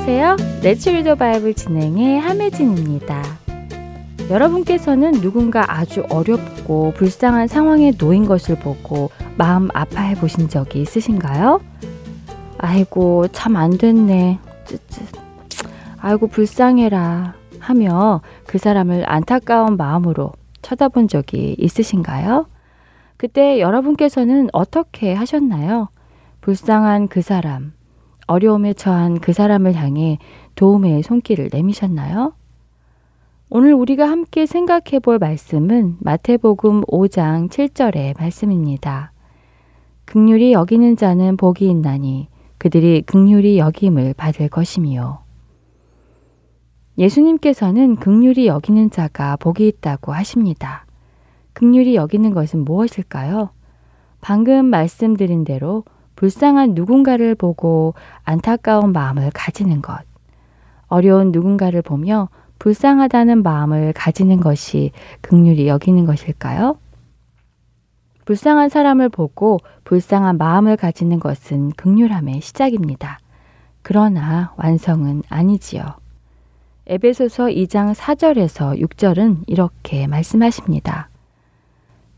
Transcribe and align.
안녕하세요. 0.00 0.36
Read 0.62 1.02
the 1.04 1.14
Bible 1.14 1.54
진행의 1.54 2.20
함혜진입니다. 2.20 3.22
여러분께서는 4.30 5.12
누군가 5.20 5.64
아주 5.68 6.04
어렵고 6.08 6.94
불쌍한 6.96 7.48
상황에 7.48 7.92
놓인 7.98 8.24
것을 8.24 8.58
보고 8.58 9.10
마음 9.36 9.68
아파해 9.74 10.14
보신 10.14 10.48
적이 10.48 10.80
있으신가요? 10.80 11.60
아이고, 12.56 13.28
참 13.28 13.56
안 13.56 13.76
됐네. 13.76 14.38
쯔쯔. 14.64 15.06
아이고, 15.98 16.28
불쌍해라. 16.28 17.34
하며 17.58 18.22
그 18.46 18.56
사람을 18.56 19.04
안타까운 19.06 19.76
마음으로 19.76 20.32
쳐다본 20.62 21.08
적이 21.08 21.56
있으신가요? 21.58 22.46
그때 23.18 23.60
여러분께서는 23.60 24.48
어떻게 24.54 25.12
하셨나요? 25.12 25.88
불쌍한 26.40 27.08
그 27.08 27.20
사람, 27.20 27.74
어려움에 28.30 28.74
처한 28.74 29.18
그 29.18 29.32
사람을 29.32 29.74
향해 29.74 30.18
도움의 30.54 31.02
손길을 31.02 31.50
내미셨나요? 31.52 32.32
오늘 33.48 33.74
우리가 33.74 34.08
함께 34.08 34.46
생각해 34.46 35.00
볼 35.02 35.18
말씀은 35.18 35.96
마태복음 35.98 36.82
5장 36.82 37.48
7절의 37.48 38.16
말씀입니다. 38.20 39.10
극률이 40.04 40.52
여기는 40.52 40.96
자는 40.96 41.36
복이 41.36 41.68
있나니 41.68 42.28
그들이 42.58 43.02
극률이 43.02 43.58
여김을 43.58 44.14
받을 44.14 44.48
것이미요. 44.48 45.18
예수님께서는 46.98 47.96
극률이 47.96 48.46
여기는 48.46 48.90
자가 48.90 49.38
복이 49.38 49.66
있다고 49.66 50.12
하십니다. 50.12 50.86
극률이 51.54 51.96
여기는 51.96 52.32
것은 52.32 52.64
무엇일까요? 52.64 53.50
방금 54.20 54.66
말씀드린 54.66 55.42
대로 55.42 55.82
불쌍한 56.20 56.74
누군가를 56.74 57.34
보고 57.34 57.94
안타까운 58.24 58.92
마음을 58.92 59.30
가지는 59.32 59.80
것. 59.80 60.00
어려운 60.86 61.32
누군가를 61.32 61.80
보며 61.80 62.28
불쌍하다는 62.58 63.42
마음을 63.42 63.94
가지는 63.94 64.38
것이 64.38 64.90
극률이 65.22 65.66
여기는 65.66 66.04
것일까요? 66.04 66.76
불쌍한 68.26 68.68
사람을 68.68 69.08
보고 69.08 69.60
불쌍한 69.84 70.36
마음을 70.36 70.76
가지는 70.76 71.20
것은 71.20 71.70
극률함의 71.70 72.42
시작입니다. 72.42 73.18
그러나 73.80 74.52
완성은 74.58 75.22
아니지요. 75.30 75.84
에베소서 76.86 77.46
2장 77.46 77.94
4절에서 77.94 78.78
6절은 78.78 79.44
이렇게 79.46 80.06
말씀하십니다. 80.06 81.08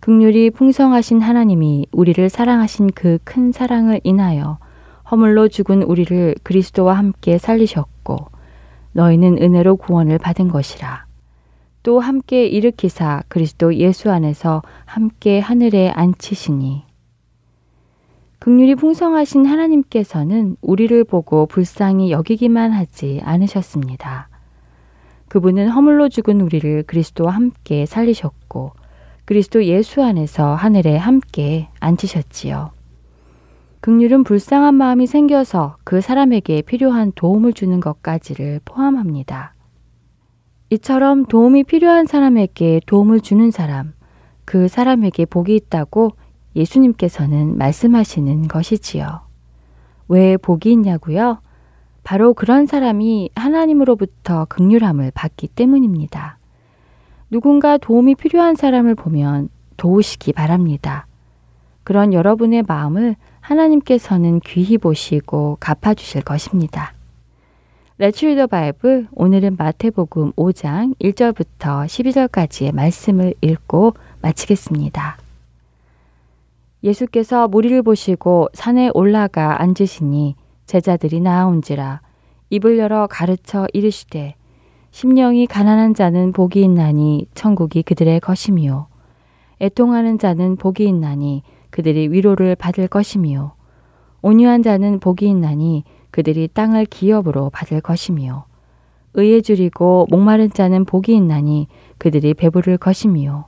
극률이 0.03 0.51
풍성하신 0.51 1.21
하나님이 1.21 1.87
우리를 1.93 2.29
사랑하신 2.29 2.89
그 2.89 3.19
큰 3.23 3.53
사랑을 3.53 4.01
인하여 4.03 4.59
허물로 5.09 5.47
죽은 5.47 5.85
우리를 5.85 6.35
그리스도와 6.43 6.95
함께 6.95 7.39
살리셨고 7.39 8.17
너희는 8.95 9.41
은혜로 9.41 9.77
구원을 9.77 10.19
받은 10.19 10.49
것이라. 10.49 11.07
또 11.85 12.01
함께 12.01 12.47
일으키사 12.47 13.23
그리스도 13.29 13.77
예수 13.77 14.11
안에서 14.11 14.63
함께 14.87 15.39
하늘에 15.39 15.91
앉히시니 15.91 16.83
극률이 18.41 18.75
풍성하신 18.75 19.47
하나님께서는 19.47 20.57
우리를 20.63 21.05
보고 21.05 21.47
불쌍히 21.47 22.11
여기기만 22.11 22.73
하지 22.73 23.21
않으셨습니다. 23.23 24.29
그분은 25.29 25.69
허물로 25.69 26.09
죽은 26.09 26.41
우리를 26.41 26.83
그리스도와 26.89 27.31
함께 27.31 27.87
살리셨고 27.87 28.82
그리스도 29.25 29.65
예수 29.65 30.03
안에서 30.03 30.55
하늘에 30.55 30.97
함께 30.97 31.69
앉히셨지요. 31.81 32.71
극률은 33.81 34.25
불쌍한 34.25 34.75
마음이 34.75 35.07
생겨서 35.07 35.77
그 35.85 36.01
사람에게 36.01 36.63
필요한 36.63 37.13
도움을 37.15 37.53
주는 37.53 37.81
것까지를 37.81 38.61
포함합니다. 38.65 39.55
이처럼 40.71 41.27
도움이 41.27 41.65
필요한 41.65 42.07
사람에게 42.07 42.81
도움을 42.87 43.21
주는 43.21 43.51
사람, 43.51 43.93
그 44.45 44.69
사람에게 44.69 45.27
복이 45.27 45.55
있다고 45.55 46.13
예수님께서는 46.55 47.59
말씀하시는 47.59 48.49
것이지요. 48.49 49.21
왜 50.09 50.37
복이 50.37 50.71
있냐고요? 50.73 51.41
바로 52.05 52.35
그런 52.35 52.67
사람이 52.67 53.31
하나님으로부터 53.35 54.47
극률함을 54.47 55.13
받기 55.15 55.49
때문입니다. 55.49 56.39
누군가 57.33 57.79
도움이 57.79 58.17
필요한 58.17 58.57
사람을 58.57 58.95
보면 58.95 59.49
도우시기 59.79 60.35
바랍니다. 60.35 61.07
그런 61.83 62.13
여러분의 62.13 62.63
마음을 62.69 63.17
하나님께서는 63.41 64.41
귀히 64.41 64.77
보시고 64.77 65.57
갚아주실 65.59 66.25
것입니다. 66.25 66.93
Let's 67.99 68.23
read. 68.23 69.09
오늘은 69.13 69.57
마태복음 69.59 70.33
5장 70.33 70.95
1절부터 71.01 71.87
12절까지의 71.87 72.75
말씀을 72.75 73.33
읽고 73.41 73.95
마치겠습니다. 74.21 75.17
예수께서 76.85 77.49
무리를 77.49 77.81
보시고 77.81 78.51
산에 78.53 78.91
올라가 78.93 79.63
앉으시니 79.63 80.37
제자들이 80.67 81.23
나아온지라 81.23 82.03
입을 82.51 82.77
열어 82.77 83.07
가르쳐 83.07 83.67
이르시되 83.73 84.35
심령이 84.93 85.47
가난한 85.47 85.95
자는 85.95 86.33
복이 86.33 86.63
있나니 86.63 87.27
천국이 87.35 87.83
그들의 87.83 88.21
것이미요 88.21 88.87
애통하는 89.61 90.19
자는 90.19 90.57
복이 90.57 90.87
있나니 90.87 91.43
그들이 91.71 92.09
위로를 92.09 92.55
받을 92.55 92.87
것이미요 92.87 93.53
온유한 94.23 94.63
자는 94.63 95.01
복이 95.01 95.29
있나니 95.29 95.83
그들이 96.13 96.49
땅을 96.53 96.87
기업으로 96.87 97.51
받을 97.51 97.81
것이미요. 97.81 98.45
의에 99.15 99.41
줄이고 99.41 100.07
목마른 100.11 100.51
자는 100.51 100.85
복이 100.85 101.15
있나니 101.17 101.67
그들이 101.99 102.35
배부를 102.35 102.79
것이미요. 102.79 103.47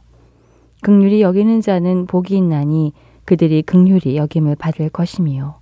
극률이 0.83 1.22
여기는 1.22 1.60
자는 1.60 2.06
복이 2.06 2.37
있나니 2.37 2.93
그들이 3.25 3.62
극률이 3.62 4.16
여김을 4.16 4.56
받을 4.56 4.88
것이미요. 4.88 5.56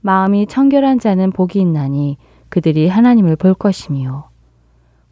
마음이 0.00 0.46
청결한 0.46 0.98
자는 0.98 1.32
복이 1.32 1.60
있나니 1.60 2.18
그들이 2.48 2.88
하나님을 2.88 3.36
볼 3.36 3.54
것이미요. 3.54 4.24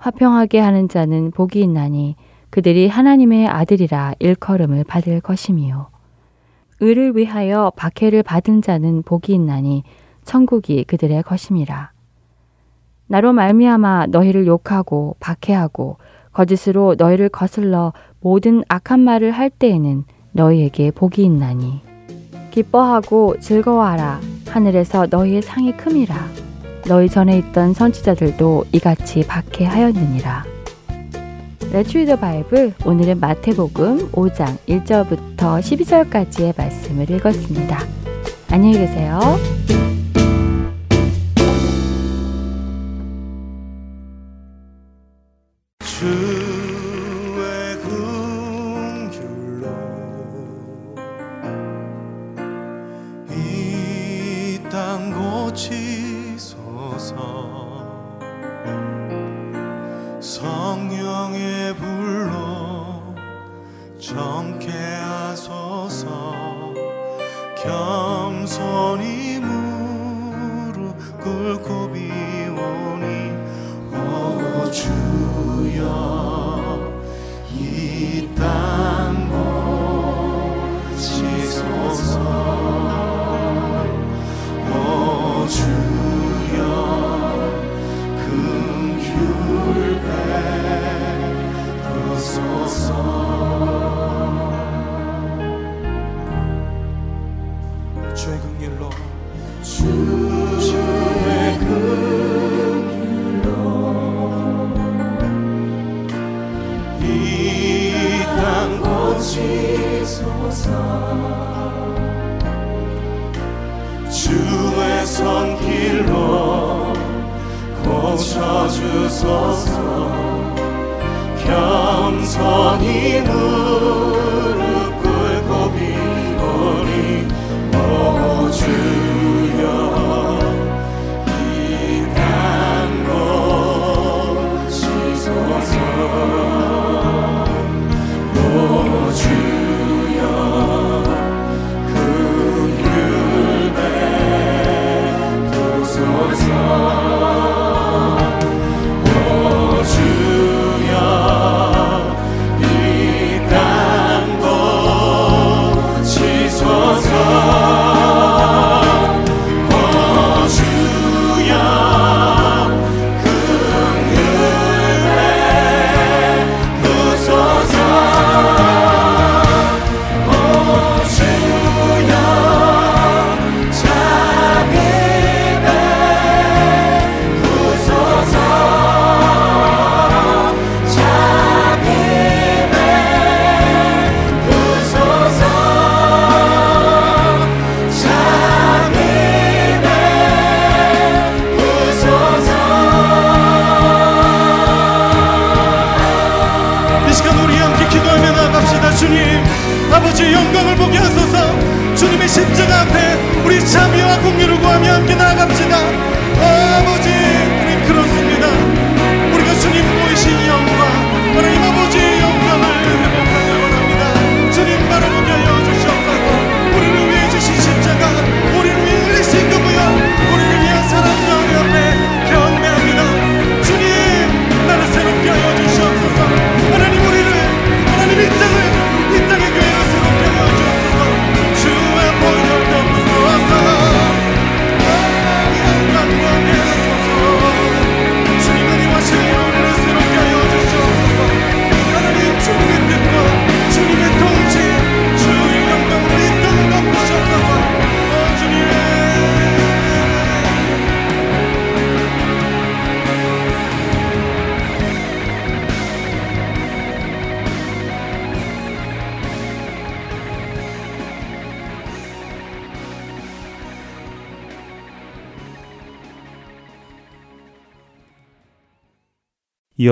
화평하게 0.05 0.61
하는 0.61 0.87
자는 0.87 1.31
복이 1.31 1.63
있나니 1.63 2.17
그들이 2.51 2.89
하나님의 2.89 3.49
아들이라 3.49 4.13
일컬음을 4.19 4.85
받을 4.85 5.23
것이미요. 5.23 5.87
의를 6.81 7.17
위하여 7.17 7.73
박해를 7.75 8.23
받은 8.23 8.61
자는 8.61 9.03
복이 9.03 9.33
있나니 9.33 9.83
천국이 10.23 10.85
그들의 10.85 11.23
것임이라. 11.23 11.93
나로 13.07 13.33
말미암아 13.33 14.09
너희를 14.09 14.47
욕하고 14.47 15.17
박해하고 15.21 15.97
거짓으로 16.35 16.97
너희를 16.99 17.31
거슬러 17.31 17.95
모든 18.21 18.63
악한 18.69 19.01
말을 19.01 19.31
할 19.31 19.49
때에는 19.49 20.05
너희에게 20.33 20.91
복이 20.91 21.25
있나니 21.25 21.81
기뻐하고 22.51 23.41
즐거워하라 23.41 24.21
하늘에서 24.49 25.07
너희의 25.09 25.41
상이 25.41 25.75
큼이라 25.75 26.44
너희 26.87 27.09
전에 27.09 27.39
있던 27.39 27.73
선지자들도 27.73 28.67
이같이 28.73 29.27
박해하였느니라. 29.27 30.45
Let's 31.73 31.95
read 31.95 32.07
the. 32.07 32.75
오늘은 32.85 33.21
마태복음 33.21 34.13
5장 34.13 34.59
1절부터 34.69 35.61
12절까지의 35.61 36.57
말씀을 36.57 37.11
읽었습니다. 37.11 37.81
안녕히 38.51 38.79
계세요. 38.79 39.19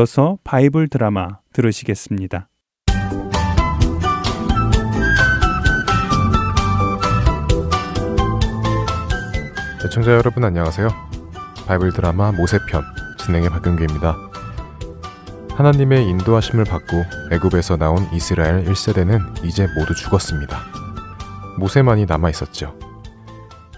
이어서 0.02 0.37
바이블 0.42 0.88
드라마 0.88 1.38
들으시겠습니다. 1.52 2.49
애청자 9.85 10.12
여러분 10.12 10.44
안녕하세요. 10.44 10.88
바이블 11.66 11.92
드라마 11.92 12.32
모세편 12.32 12.82
진행의 13.18 13.50
박근규입니다. 13.50 14.16
하나님의 15.50 16.09
인도하심을 16.09 16.64
받고 16.64 17.04
애굽에서 17.30 17.76
나온 17.76 17.99
이스라엘 18.12 18.64
1세대는 18.64 19.44
이제 19.44 19.68
모두 19.78 19.94
죽었습니다. 19.94 20.59
모세만이 21.59 22.06
남아 22.06 22.30
있었죠. 22.30 22.76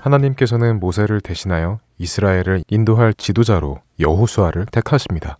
하나님께서는 0.00 0.80
모세를 0.80 1.20
대신하여 1.20 1.80
이스라엘을 1.98 2.64
인도할 2.68 3.12
지도자로 3.12 3.80
여호수아를 4.00 4.66
택하십니다. 4.66 5.38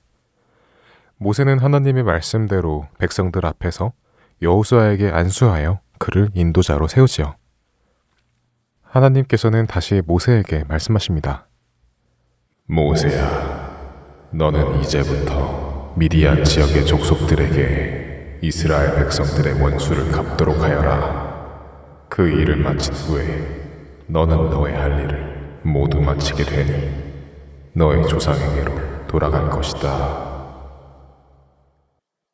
모세는 1.19 1.59
하나님의 1.59 2.03
말씀대로 2.03 2.87
백성들 2.99 3.47
앞에서 3.47 3.93
여호수아에게 4.43 5.11
안수하여 5.11 5.81
그를 5.99 6.29
인도자로 6.35 6.89
세우지요. 6.89 7.37
하나님께서는 8.83 9.67
다시 9.67 10.03
모세에게 10.05 10.65
말씀하십니다. 10.69 11.47
모세야, 12.67 14.29
너는 14.31 14.81
이제부터 14.81 15.95
미디안 15.97 16.45
지역의 16.45 16.87
족속들에게 16.87 18.41
이스라엘 18.43 18.95
백성들의 18.97 19.61
원수를 19.61 20.11
갚도록 20.11 20.61
하여라. 20.63 21.25
그 22.09 22.29
일을 22.29 22.57
마친 22.57 22.93
후에 22.95 23.63
너는 24.07 24.51
너의 24.51 24.77
할 24.77 25.05
일을 25.05 25.61
모두 25.63 26.01
마치게 26.01 26.45
되니 26.45 26.91
너의 27.73 28.07
조상에게로 28.07 29.07
돌아갈 29.07 29.49
것이다. 29.49 30.34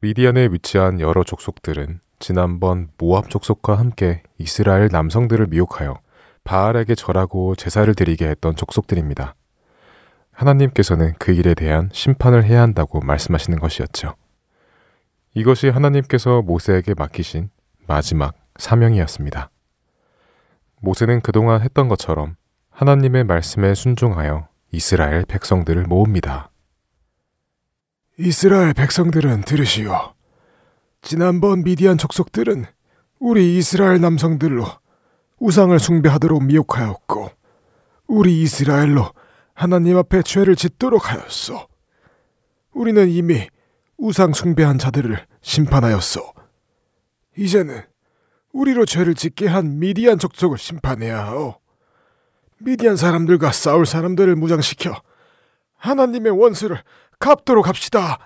미디안에 0.03 0.49
위치한 0.51 0.99
여러 0.99 1.23
족속들은 1.23 2.01
지난번 2.21 2.89
모압 2.97 3.29
족속과 3.29 3.79
함께 3.79 4.23
이스라엘 4.39 4.89
남성들을 4.91 5.49
미혹하여 5.49 6.01
바알에게 6.43 6.95
절하고 6.95 7.55
제사를 7.55 7.95
드리게 7.95 8.27
했던 8.27 8.57
족속들입니다. 8.57 9.35
하나님께서는 10.33 11.13
그 11.19 11.33
일에 11.33 11.53
대한 11.53 11.91
심판을 11.93 12.45
해야 12.45 12.63
한다고 12.63 13.01
말씀하시는 13.01 13.59
것이었죠. 13.59 14.15
이것이 15.35 15.69
하나님께서 15.69 16.41
모세에게 16.41 16.95
맡기신 16.95 17.51
마지막 17.87 18.35
사명이었습니다. 18.57 19.51
모세는 20.81 21.21
그동안 21.21 21.61
했던 21.61 21.89
것처럼 21.89 22.37
하나님의 22.71 23.25
말씀에 23.25 23.75
순종하여 23.75 24.49
이스라엘 24.73 25.27
백성들을 25.27 25.83
모읍니다. 25.85 26.50
이스라엘 28.23 28.75
백성들은 28.75 29.45
들으시오. 29.45 30.13
지난번 31.01 31.65
미디안 31.65 31.97
족속들은 31.97 32.67
우리 33.19 33.57
이스라엘 33.57 33.99
남성들로 34.03 34.67
우상을 35.39 35.79
숭배하도록 35.79 36.45
미혹하였고 36.45 37.31
우리 38.09 38.43
이스라엘로 38.43 39.11
하나님 39.55 39.97
앞에 39.97 40.21
죄를 40.21 40.55
짓도록 40.55 41.11
하였소. 41.11 41.67
우리는 42.75 43.09
이미 43.09 43.49
우상 43.97 44.35
숭배한 44.35 44.77
자들을 44.77 45.27
심판하였소. 45.41 46.21
이제는 47.39 47.81
우리로 48.53 48.85
죄를 48.85 49.15
짓게 49.15 49.47
한 49.49 49.79
미디안 49.79 50.19
족속을 50.19 50.59
심판해야 50.59 51.25
하오. 51.25 51.55
미디안 52.59 52.97
사람들과 52.97 53.51
싸울 53.53 53.87
사람들을 53.87 54.37
무장시켜 54.37 55.01
하나님의 55.79 56.33
원수를 56.39 56.83
갚도록 57.21 57.69
합시다. 57.69 58.19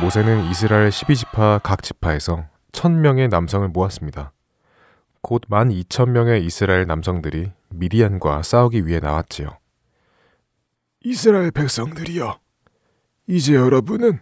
모세는 0.00 0.50
이스라엘 0.50 0.90
12지파 0.90 1.60
각 1.62 1.82
지파에서 1.82 2.44
1000명의 2.72 3.30
남성을 3.30 3.66
모았습니다. 3.68 4.32
곧 5.22 5.40
12,000명의 5.48 6.44
이스라엘 6.44 6.86
남성들이 6.86 7.50
미디안과 7.70 8.42
싸우기 8.42 8.86
위해 8.86 9.00
나왔지요. 9.00 9.56
이스라엘 11.00 11.50
백성들이여, 11.50 12.38
이제 13.28 13.54
여러분은 13.54 14.20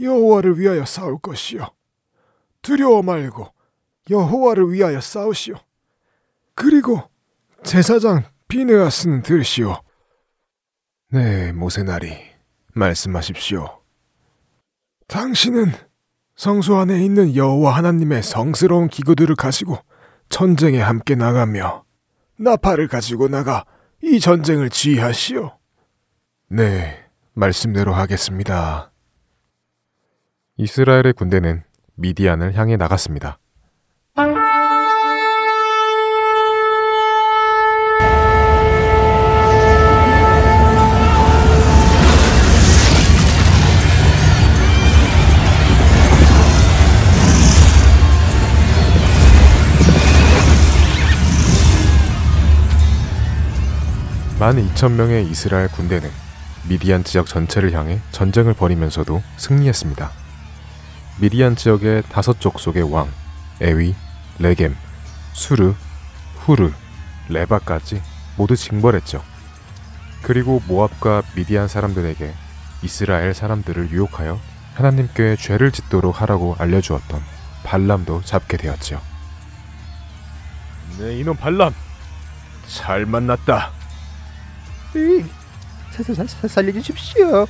여호와를 0.00 0.58
위하여 0.58 0.84
싸울 0.84 1.18
것이요. 1.18 1.68
두려워 2.60 3.02
말고 3.02 3.52
여호와를 4.10 4.72
위하여 4.72 5.00
싸우시오. 5.00 5.54
그리고 6.56 7.02
제사장 7.62 8.24
비느하스는 8.48 9.22
들으시오. 9.22 9.80
네, 11.12 11.52
모세나리 11.52 12.16
말씀하십시오. 12.72 13.82
당신은 15.08 15.66
성소 16.36 16.76
안에 16.78 17.04
있는 17.04 17.36
여호와 17.36 17.76
하나님의 17.76 18.22
성스러운 18.22 18.88
기구들을 18.88 19.36
가지고 19.36 19.76
전쟁에 20.30 20.80
함께 20.80 21.14
나가며 21.14 21.84
나팔을 22.38 22.88
가지고 22.88 23.28
나가 23.28 23.66
이 24.02 24.20
전쟁을 24.20 24.70
지휘하시오. 24.70 25.52
네, 26.48 27.04
말씀대로 27.34 27.92
하겠습니다. 27.92 28.90
이스라엘의 30.56 31.12
군대는 31.12 31.62
미디안을 31.96 32.54
향해 32.54 32.78
나갔습니다. 32.78 33.38
만 54.42 54.56
2천명의 54.56 55.30
이스라엘 55.30 55.68
군대는 55.68 56.10
미디안 56.68 57.04
지역 57.04 57.28
전체를 57.28 57.74
향해 57.74 58.00
전쟁을 58.10 58.54
벌이면서도 58.54 59.22
승리했습니다. 59.36 60.10
미디안 61.20 61.54
지역의 61.54 62.02
다섯 62.10 62.40
족속의 62.40 62.92
왕, 62.92 63.08
에위, 63.60 63.94
레겜, 64.40 64.74
수르, 65.32 65.74
후르, 66.38 66.72
레바까지 67.28 68.02
모두 68.36 68.56
징벌했죠. 68.56 69.22
그리고 70.22 70.60
모압과 70.66 71.22
미디안 71.36 71.68
사람들에게 71.68 72.34
이스라엘 72.82 73.34
사람들을 73.34 73.92
유혹하여 73.92 74.40
하나님께 74.74 75.36
죄를 75.36 75.70
짓도록 75.70 76.20
하라고 76.20 76.56
알려주었던 76.58 77.22
발람도 77.62 78.22
잡게 78.24 78.56
되었죠. 78.56 79.00
네, 80.98 81.20
이놈 81.20 81.36
발람! 81.36 81.72
잘 82.66 83.06
만났다. 83.06 83.81
살려주십시오. 86.48 87.46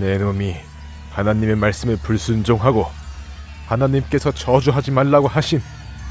내 0.00 0.18
놈이 0.18 0.56
하나님의 1.10 1.56
말씀에 1.56 1.96
불순종하고 1.96 2.86
하나님께서 3.66 4.32
저주하지 4.32 4.90
말라고 4.90 5.28
하신 5.28 5.62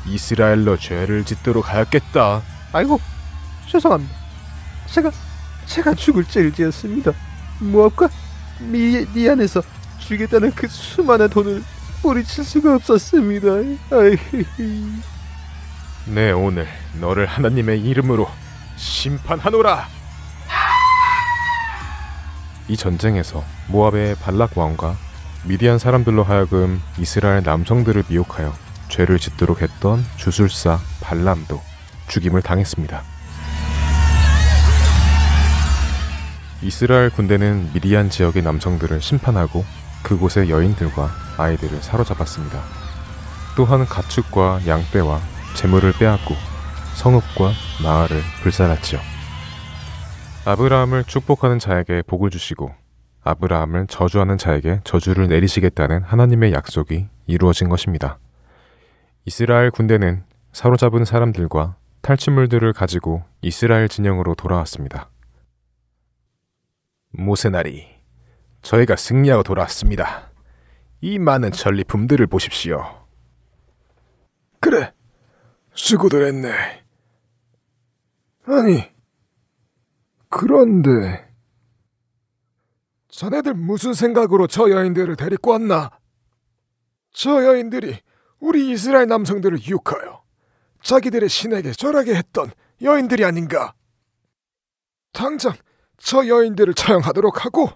이스라엘로 0.08 0.78
죄를 0.78 1.24
짓도록 1.25 1.72
하였겠다. 1.72 2.42
아이고 2.74 3.00
죄송합니다. 3.68 4.13
제가 4.88 5.12
제가 5.66 5.94
죽을 5.94 6.25
죄를 6.25 6.51
지었습니다. 6.51 7.12
모압과 7.60 8.10
미디안에서 8.60 9.62
주겠다는 10.00 10.51
그 10.51 10.68
수많은 10.68 11.30
돈을 11.30 11.63
뿌리칠 12.01 12.44
수가 12.44 12.75
없었습니다. 12.75 13.48
아이. 13.92 14.18
네 16.06 16.32
오늘 16.32 16.68
너를 17.00 17.28
하나님의 17.28 17.82
이름으로 17.82 18.28
심판하노라. 18.75 20.00
이 22.72 22.78
전쟁에서 22.78 23.44
모압의 23.68 24.16
발락 24.16 24.58
왕과 24.58 24.96
미디안 25.44 25.78
사람들로 25.78 26.24
하여금 26.24 26.82
이스라엘 26.98 27.44
남성들을 27.44 28.06
미혹하여 28.08 28.54
죄를 28.88 29.20
짓도록 29.20 29.62
했던 29.62 30.01
주술사 30.16 30.80
발람도 31.01 31.62
죽임을 32.08 32.42
당했습니다. 32.42 33.04
이스라엘 36.62 37.10
군대는 37.10 37.72
미디안 37.74 38.10
지역의 38.10 38.42
남성들을 38.42 39.01
심판하고 39.01 39.66
그곳의 40.04 40.50
여인들과 40.50 41.12
아이들을 41.36 41.84
사로잡았습니다. 41.84 42.63
또한 43.58 43.86
가축과 43.86 44.62
양떼와 44.66 45.20
재물을 45.56 45.92
빼앗고 45.92 46.36
성읍과 46.96 47.51
마을을 47.84 48.22
불살랐지요. 48.44 49.11
아브라함을 50.43 51.03
축복하는 51.03 51.60
자에게 51.60 52.01
복을 52.01 52.31
주시고 52.31 52.74
아브라함을 53.21 53.86
저주하는 53.86 54.39
자에게 54.39 54.81
저주를 54.83 55.27
내리시겠다는 55.27 56.01
하나님의 56.01 56.51
약속이 56.51 57.07
이루어진 57.27 57.69
것입니다. 57.69 58.17
이스라엘 59.25 59.69
군대는 59.69 60.24
사로잡은 60.51 61.05
사람들과 61.05 61.75
탈취물들을 62.01 62.74
가지고 62.74 63.24
이스라엘 63.43 63.88
진영으로 63.88 64.33
돌아왔습니다. 64.33 65.12
모세나리, 67.12 67.88
저희가 68.63 68.95
승리하고 68.95 69.43
돌아왔습니다. 69.43 70.31
이 71.01 71.19
많은 71.19 71.51
전리품들을 71.51 72.25
보십시오. 72.25 72.83
그래, 74.60 74.91
수고들 75.74 76.25
했네. 76.25 76.83
아니, 78.48 78.91
그런데 80.31 81.29
자네들 83.09 83.53
무슨 83.53 83.93
생각으로 83.93 84.47
저 84.47 84.71
여인들을 84.71 85.17
데리고 85.17 85.51
왔나? 85.51 85.91
저 87.11 87.43
여인들이 87.45 88.00
우리 88.39 88.71
이스라엘 88.71 89.07
남성들을 89.07 89.61
유혹하여 89.67 90.23
자기들의 90.81 91.27
신에게 91.27 91.73
절하게 91.73 92.15
했던 92.15 92.50
여인들이 92.81 93.25
아닌가? 93.25 93.73
당장 95.11 95.53
저 95.97 96.25
여인들을 96.25 96.73
처형하도록 96.73 97.45
하고 97.45 97.69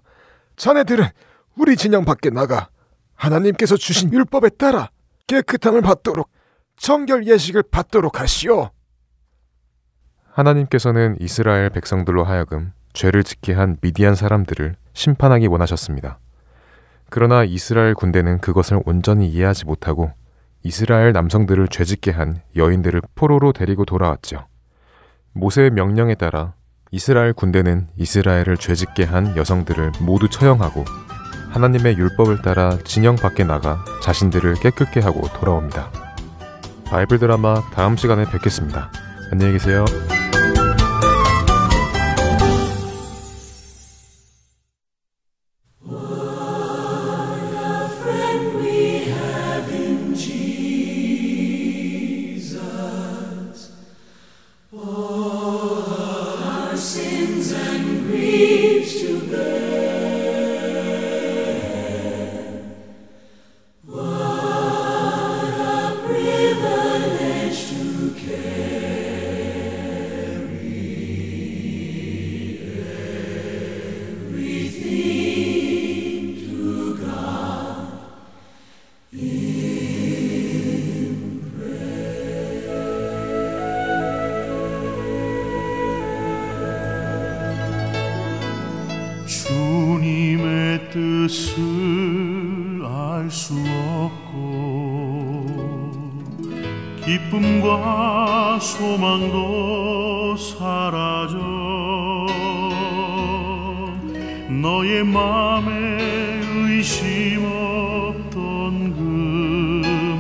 자네들은 0.56 1.06
우리 1.58 1.76
진영 1.76 2.06
밖에 2.06 2.30
나가 2.30 2.70
하나님께서 3.16 3.76
주신 3.76 4.14
율법에 4.14 4.50
따라 4.52 4.90
깨끗함을 5.28 5.82
받도록 5.82 6.32
정결 6.78 7.28
예식을 7.28 7.64
받도록 7.64 8.22
하시오. 8.22 8.72
하나님께서는 10.36 11.16
이스라엘 11.20 11.70
백성들로 11.70 12.26
하여금 12.26 12.74
죄를 12.92 13.24
짓게 13.24 13.54
한 13.54 13.78
미디안 13.82 14.16
사람들을 14.16 14.76
심판하기 14.94 15.48
원하셨습니다. 15.48 16.20
그러나 17.10 17.46
이스라엘 17.46 17.94
군대는 17.94 18.40
그것을 18.40 18.82
온전히 18.86 19.30
이해하지 19.30 19.66
못하고 19.66 20.12
이스라엘 20.64 21.14
남성들을 21.14 21.70
죄짓게 21.70 22.12
한 22.12 22.42
여인들을 22.56 23.02
포로로 23.16 23.54
데리고 23.54 23.86
돌아왔죠. 23.86 24.46
모세의 25.32 25.70
명령에 25.72 26.16
따라 26.16 26.54
이스라엘 26.92 27.32
군대는 27.32 27.88
이스라엘을 27.96 28.58
죄짓게 28.58 29.06
한 29.06 29.38
여성들을 29.38 29.94
모두 30.02 30.28
처형하고 30.30 30.84
하나님의 31.52 31.98
율법을 31.98 32.42
따라 32.42 32.78
진영 32.84 33.16
밖에 33.16 33.46
나가 33.46 33.86
자신들을 34.04 34.56
깨끗게 34.56 35.00
하고 35.00 35.22
돌아옵니다. 35.40 35.92
바이블 36.86 37.20
드라마 37.20 37.62
다음 37.74 37.96
시간에 37.96 38.26
뵙겠습니다. 38.26 38.92
안녕히 39.32 39.54
계세요. 39.54 39.86
해결할 91.76 93.30
수 93.30 93.54
없고 94.00 95.46
기쁨과 97.04 98.60
소망도 98.60 100.38
사라져 100.38 101.38
너의 104.50 105.04
마음에 105.04 105.74
의심 106.56 107.46
없던 107.46 108.94
그 108.94 109.02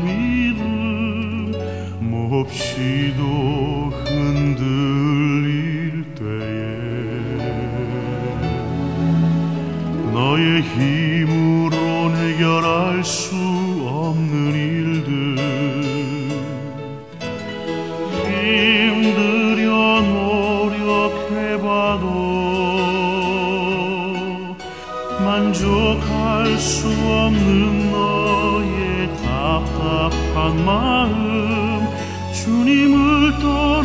믿음 0.05 1.51
몹시도 2.01 3.84
수 26.57 26.87
없는 26.87 27.91
너의 27.91 29.09
답답한 29.23 30.65
마음 30.65 31.87
주님을 32.33 33.39
떠나 33.39 33.84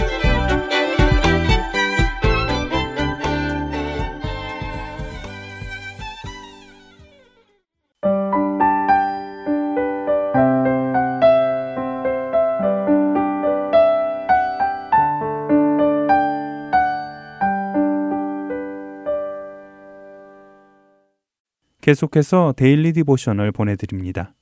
계속해서 21.91 22.53
Daily 22.55 22.93
Devotional 22.93 23.51
보내드립니다. 23.51 24.33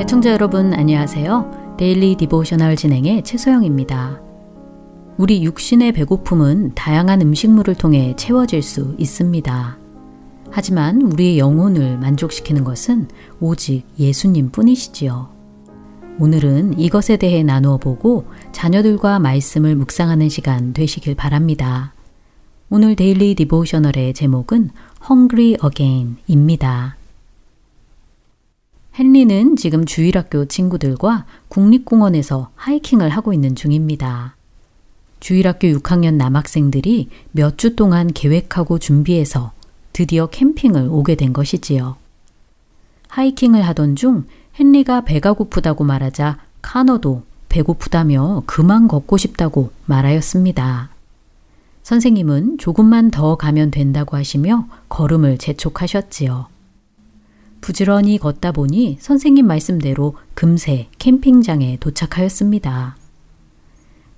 애청자 0.00 0.32
여러분 0.32 0.74
안녕하세요. 0.74 1.76
Daily 1.78 2.16
Devotional 2.16 2.74
진행의 2.74 3.22
최소영입니다. 3.22 4.20
우리 5.16 5.44
육신의 5.44 5.92
배고픔은 5.92 6.74
다양한 6.74 7.22
음식물을 7.22 7.76
통해 7.76 8.16
채워질 8.16 8.62
수 8.62 8.96
있습니다. 8.98 9.78
하지만 10.50 11.02
우리의 11.02 11.38
영혼을 11.38 11.98
만족시키는 11.98 12.64
것은 12.64 13.06
오직 13.38 13.84
예수님 13.96 14.50
뿐이시지요. 14.50 15.39
오늘은 16.20 16.78
이것에 16.78 17.16
대해 17.16 17.42
나누어 17.42 17.78
보고 17.78 18.26
자녀들과 18.52 19.18
말씀을 19.20 19.74
묵상하는 19.74 20.28
시간 20.28 20.74
되시길 20.74 21.14
바랍니다. 21.14 21.94
오늘 22.68 22.94
데일리 22.94 23.34
디보셔널의 23.34 24.12
제목은 24.12 24.68
Hungry 25.10 25.56
Again입니다. 25.64 26.98
헨리는 28.98 29.56
지금 29.56 29.86
주일학교 29.86 30.44
친구들과 30.44 31.24
국립공원에서 31.48 32.50
하이킹을 32.54 33.08
하고 33.08 33.32
있는 33.32 33.54
중입니다. 33.54 34.36
주일학교 35.20 35.68
6학년 35.68 36.16
남학생들이 36.16 37.08
몇 37.32 37.56
주 37.56 37.76
동안 37.76 38.12
계획하고 38.12 38.78
준비해서 38.78 39.52
드디어 39.94 40.26
캠핑을 40.26 40.86
오게 40.90 41.14
된 41.14 41.32
것이지요. 41.32 41.96
하이킹을 43.08 43.62
하던 43.68 43.96
중 43.96 44.26
헨리가 44.60 45.04
배가 45.04 45.32
고프다고 45.32 45.84
말하자 45.84 46.38
카너도 46.60 47.22
배고프다며 47.48 48.42
그만 48.44 48.88
걷고 48.88 49.16
싶다고 49.16 49.70
말하였습니다. 49.86 50.90
선생님은 51.82 52.58
조금만 52.58 53.10
더 53.10 53.36
가면 53.36 53.70
된다고 53.70 54.18
하시며 54.18 54.68
걸음을 54.90 55.38
재촉하셨지요. 55.38 56.46
부지런히 57.62 58.18
걷다 58.18 58.52
보니 58.52 58.98
선생님 59.00 59.46
말씀대로 59.46 60.16
금세 60.34 60.88
캠핑장에 60.98 61.78
도착하였습니다. 61.80 62.96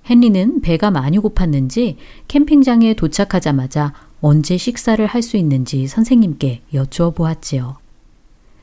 헨리는 0.09 0.59
배가 0.59 0.91
많이 0.91 1.17
고팠는지 1.19 1.95
캠핑장에 2.27 2.95
도착하자마자 2.95 3.93
언제 4.19 4.57
식사를 4.57 5.05
할 5.05 5.21
수 5.21 5.37
있는지 5.37 5.87
선생님께 5.87 6.63
여쭈어 6.73 7.11
보았지요. 7.11 7.77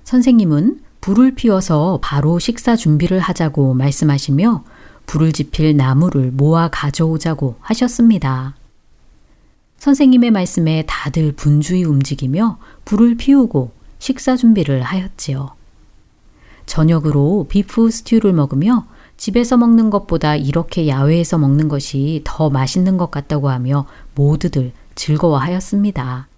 선생님은 0.05 0.81
불을 1.01 1.35
피워서 1.35 1.99
바로 2.03 2.39
식사 2.39 2.77
준비를 2.77 3.19
하자고 3.21 3.75
말씀하시며 3.75 4.65
불을 5.07 5.33
지필 5.33 5.77
나무를 5.77 6.31
모아 6.31 6.69
가져오자고 6.69 7.57
하셨습니다. 7.61 8.55
선생님의 9.79 10.31
말씀에 10.31 10.85
다들 10.87 11.33
분주히 11.33 11.85
움직이며 11.85 12.59
불을 12.85 13.17
피우고 13.17 13.73
식사 13.99 14.37
준비를 14.37 14.83
하였지요. 14.83 15.51
저녁으로 16.67 17.47
비프 17.49 17.91
스튜를 17.91 18.33
먹으며 18.33 18.87
집에서 19.17 19.57
먹는 19.57 19.91
것보다 19.91 20.37
이렇게 20.37 20.87
야외에서 20.87 21.39
먹는 21.39 21.69
것이 21.69 22.21
더 22.25 22.51
맛있는 22.51 22.97
것 22.97 23.11
같다고 23.11 23.49
하며 23.49 23.87
모두들 24.15 24.73
즐거워하였습니다. 24.95 26.29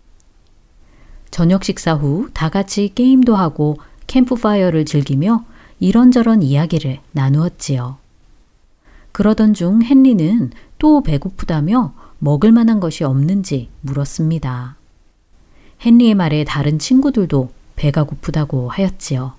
저녁 1.30 1.64
식사 1.64 1.94
후 1.94 2.28
다 2.32 2.48
같이 2.48 2.92
게임도 2.94 3.34
하고 3.36 3.76
캠프파이어를 4.12 4.84
즐기며 4.84 5.42
이런저런 5.80 6.42
이야기를 6.42 6.98
나누었지요. 7.12 7.96
그러던 9.10 9.54
중 9.54 9.80
헨리는 9.82 10.50
또 10.78 11.02
배고프다며 11.02 11.94
먹을 12.18 12.52
만한 12.52 12.78
것이 12.78 13.04
없는지 13.04 13.70
물었습니다. 13.80 14.76
헨리의 15.84 16.14
말에 16.14 16.44
다른 16.44 16.78
친구들도 16.78 17.50
배가 17.74 18.04
고프다고 18.04 18.68
하였지요. 18.68 19.32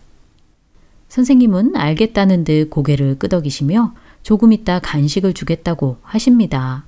선생님은 1.08 1.76
알겠다는 1.76 2.44
듯 2.44 2.72
고개를 2.72 3.20
끄덕이시며 3.20 3.94
조금 4.24 4.52
있다 4.52 4.80
간식을 4.80 5.34
주겠다고 5.34 5.98
하십니다. 6.02 6.84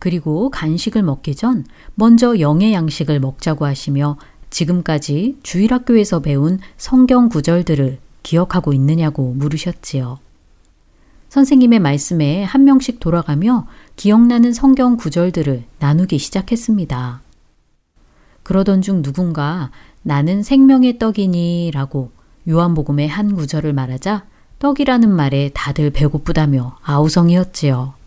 그리고 0.00 0.50
간식을 0.50 1.02
먹기 1.02 1.36
전 1.36 1.64
먼저 1.94 2.40
영의 2.40 2.74
양식을 2.74 3.20
먹자고 3.20 3.64
하시며 3.64 4.18
지금까지 4.54 5.36
주일학교에서 5.42 6.20
배운 6.20 6.60
성경 6.76 7.28
구절들을 7.28 7.98
기억하고 8.22 8.72
있느냐고 8.72 9.34
물으셨지요. 9.34 10.20
선생님의 11.28 11.80
말씀에 11.80 12.44
한 12.44 12.62
명씩 12.62 13.00
돌아가며 13.00 13.66
기억나는 13.96 14.52
성경 14.52 14.96
구절들을 14.96 15.64
나누기 15.80 16.18
시작했습니다. 16.18 17.20
그러던 18.44 18.82
중 18.82 19.02
누군가 19.02 19.72
나는 20.02 20.44
생명의 20.44 20.98
떡이니 20.98 21.72
라고 21.74 22.12
요한복음의 22.48 23.08
한 23.08 23.34
구절을 23.34 23.72
말하자 23.72 24.24
떡이라는 24.60 25.10
말에 25.10 25.50
다들 25.52 25.90
배고프다며 25.90 26.78
아우성이었지요. 26.84 28.03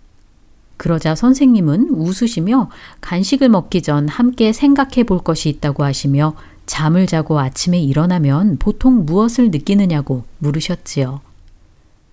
그러자 0.77 1.15
선생님은 1.15 1.89
웃으시며 1.89 2.69
간식을 3.01 3.49
먹기 3.49 3.81
전 3.81 4.07
함께 4.07 4.53
생각해 4.53 5.03
볼 5.03 5.19
것이 5.23 5.49
있다고 5.49 5.83
하시며 5.83 6.35
잠을 6.67 7.07
자고 7.07 7.39
아침에 7.39 7.79
일어나면 7.79 8.57
보통 8.59 9.05
무엇을 9.05 9.51
느끼느냐고 9.51 10.23
물으셨지요. 10.39 11.21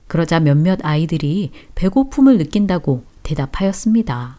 그러자 0.07 0.41
몇몇 0.41 0.79
아이들이 0.83 1.51
배고픔을 1.75 2.39
느낀다고 2.39 3.05
대답하였습니다. 3.23 4.39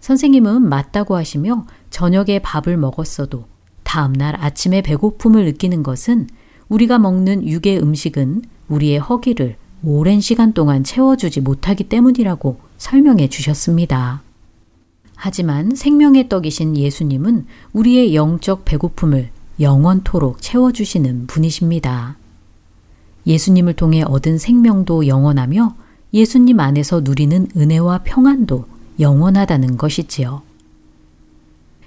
선생님은 0.00 0.68
맞다고 0.68 1.16
하시며 1.16 1.66
저녁에 1.90 2.38
밥을 2.40 2.76
먹었어도 2.76 3.46
다음날 3.84 4.36
아침에 4.38 4.82
배고픔을 4.82 5.44
느끼는 5.46 5.82
것은 5.82 6.28
우리가 6.68 6.98
먹는 6.98 7.46
육의 7.48 7.78
음식은 7.80 8.42
우리의 8.68 8.98
허기를 8.98 9.56
오랜 9.82 10.20
시간 10.20 10.52
동안 10.52 10.84
채워주지 10.84 11.40
못하기 11.40 11.84
때문이라고 11.84 12.58
설명해 12.78 13.28
주셨습니다. 13.28 14.22
하지만 15.14 15.74
생명의 15.74 16.28
떡이신 16.28 16.76
예수님은 16.76 17.46
우리의 17.72 18.14
영적 18.14 18.64
배고픔을 18.64 19.30
영원토록 19.60 20.42
채워주시는 20.42 21.26
분이십니다. 21.26 22.16
예수님을 23.26 23.74
통해 23.74 24.02
얻은 24.02 24.38
생명도 24.38 25.06
영원하며 25.06 25.76
예수님 26.12 26.60
안에서 26.60 27.00
누리는 27.00 27.48
은혜와 27.56 28.02
평안도 28.04 28.66
영원하다는 29.00 29.76
것이지요. 29.76 30.42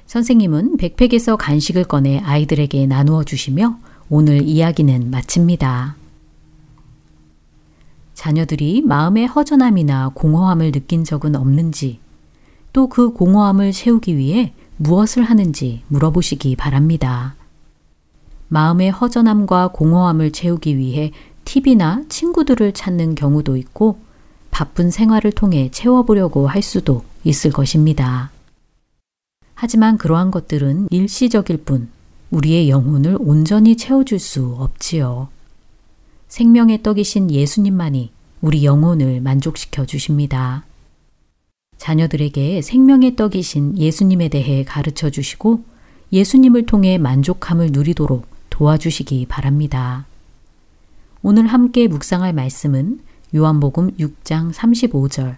선생님은 0.07 0.77
백팩에서 0.77 1.35
간식을 1.35 1.83
꺼내 1.83 2.19
아이들에게 2.19 2.87
나누어 2.87 3.23
주시며 3.23 3.77
오늘 4.09 4.41
이야기는 4.41 5.11
마칩니다. 5.11 5.95
자녀들이 8.17 8.81
마음의 8.81 9.27
허전함이나 9.27 10.09
공허함을 10.15 10.71
느낀 10.71 11.03
적은 11.03 11.35
없는지 11.35 11.99
또 12.73 12.87
그 12.87 13.11
공허함을 13.11 13.71
채우기 13.71 14.17
위해 14.17 14.53
무엇을 14.77 15.23
하는지 15.23 15.83
물어보시기 15.87 16.55
바랍니다. 16.55 17.35
마음의 18.47 18.89
허전함과 18.89 19.67
공허함을 19.67 20.31
채우기 20.31 20.77
위해 20.79 21.11
TV나 21.45 22.05
친구들을 22.09 22.73
찾는 22.73 23.13
경우도 23.13 23.55
있고 23.55 23.99
바쁜 24.49 24.89
생활을 24.89 25.31
통해 25.31 25.69
채워보려고 25.71 26.47
할 26.47 26.63
수도 26.63 27.03
있을 27.23 27.51
것입니다. 27.51 28.31
하지만 29.53 29.99
그러한 29.99 30.31
것들은 30.31 30.87
일시적일 30.89 31.57
뿐 31.57 31.89
우리의 32.31 32.71
영혼을 32.71 33.15
온전히 33.19 33.77
채워줄 33.77 34.17
수 34.17 34.55
없지요. 34.57 35.29
생명의 36.27 36.83
떡이신 36.83 37.31
예수님만이 37.31 38.11
우리 38.41 38.65
영혼을 38.65 39.21
만족시켜 39.21 39.85
주십니다. 39.85 40.65
자녀들에게 41.77 42.61
생명의 42.61 43.15
떡이신 43.15 43.77
예수님에 43.77 44.27
대해 44.27 44.63
가르쳐 44.63 45.09
주시고 45.09 45.63
예수님을 46.11 46.65
통해 46.65 46.97
만족함을 46.97 47.71
누리도록 47.71 48.27
도와주시기 48.49 49.27
바랍니다. 49.27 50.05
오늘 51.21 51.47
함께 51.47 51.87
묵상할 51.87 52.33
말씀은 52.33 52.99
요한복음 53.35 53.91
6장 53.97 54.53
35절. 54.53 55.37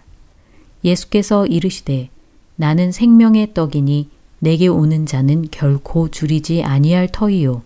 예수께서 0.84 1.46
이르시되 1.46 2.08
나는 2.56 2.90
생명의 2.90 3.54
떡이니 3.54 4.08
내게 4.40 4.66
오는 4.66 5.06
자는 5.06 5.46
결코 5.50 6.08
주리지 6.08 6.62
아니할 6.62 7.08
터이요 7.12 7.62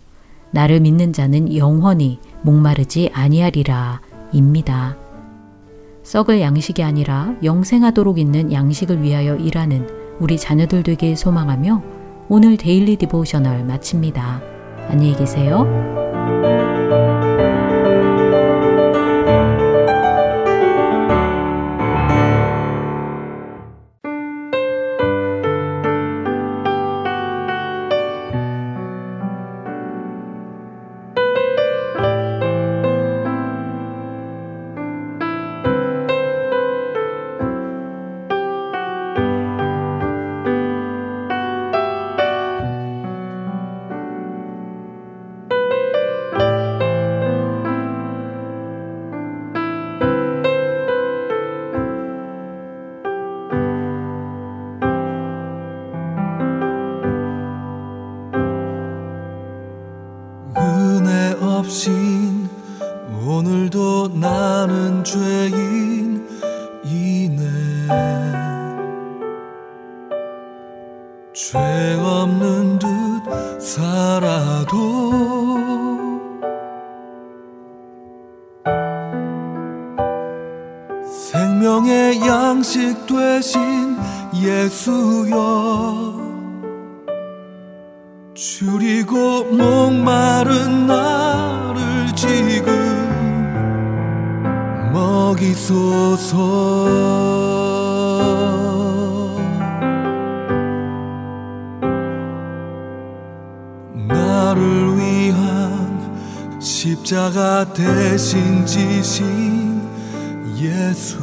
나를 0.55 0.79
믿는 0.79 1.12
자는 1.12 1.55
영원히 1.57 2.21
목마르지 2.43 3.11
아니하리라 3.12 4.01
입니다. 4.33 4.97
썩을 6.05 6.40
양식이 6.40 6.85
아니라 6.85 7.35
영생하도록 7.43 8.21
있는 8.21 8.53
양식을 8.53 9.03
위하여 9.03 9.35
일하는 9.35 9.88
우리 10.21 10.38
자녀들 10.38 10.85
되길 10.85 11.17
소망하며 11.17 11.83
오늘 12.29 12.57
Daily 12.57 12.94
Devotional 12.96 13.64
마칩니다. 13.64 14.40
안녕히 14.88 15.17
계세요. 15.17 16.13
되신 83.55 83.97
예수여 84.35 85.35
줄이고 88.35 89.45
목마른 89.45 90.87
나를 90.88 92.14
지금 92.17 92.75
먹이소서. 94.93 96.35
나를 104.09 104.99
위한 104.99 106.61
십자가 106.61 107.73
대신 107.73 108.67
지신 108.67 109.81
예수 110.57 111.19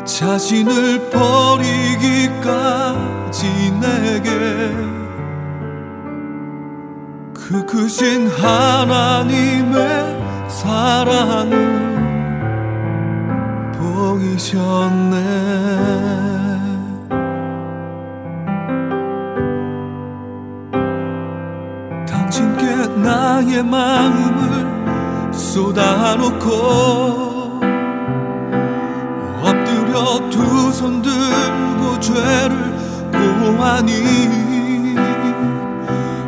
자신을 0.05 1.09
버리기까지 1.11 2.41
내게 3.81 4.29
그 7.33 7.65
크신 7.65 8.29
하나님의 8.29 9.79
사랑을 10.49 11.91
보이셨네 13.79 15.21
나의 23.41 23.63
마음을 23.65 25.33
쏟아놓고 25.33 26.51
엎드려 29.43 30.29
두 30.31 30.71
손 30.73 31.03
들고 31.03 32.01
죄를 32.01 32.51
고하니 33.13 33.93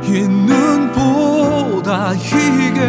이 0.05 0.29
눈보다 0.29 2.15
희게 2.15 2.81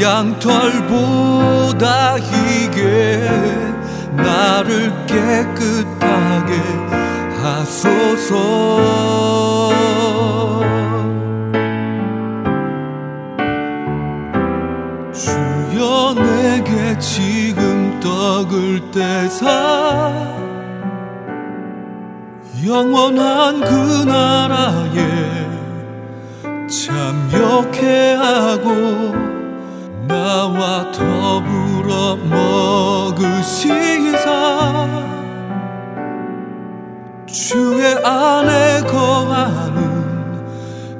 양털보다 0.00 1.86
희게 2.18 3.28
나를 4.16 4.92
깨끗하게 5.06 6.52
하소서 7.42 8.32
지금 17.02 17.98
떡을 17.98 18.92
떼사 18.92 20.12
영원한 22.64 23.60
그 23.60 24.04
나라에 24.04 25.42
참여케 26.68 28.14
하고 28.14 28.70
나와 30.06 30.92
더불어 30.92 32.14
먹으시사. 33.10 33.82
주의 37.26 37.94
안에 38.04 38.82
거하는 38.82 39.82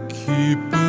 기쁨 0.09 0.82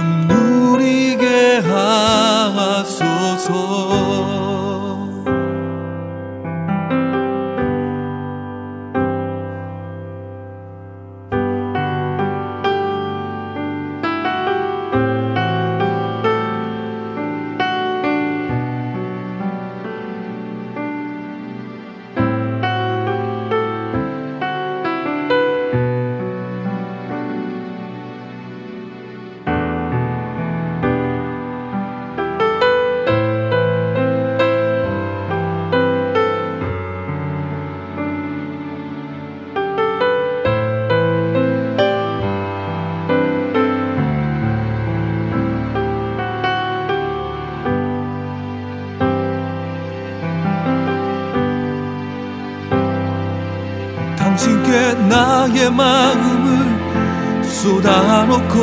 나의 55.63 55.71
마음을 55.71 57.43
쏟아놓고 57.43 58.57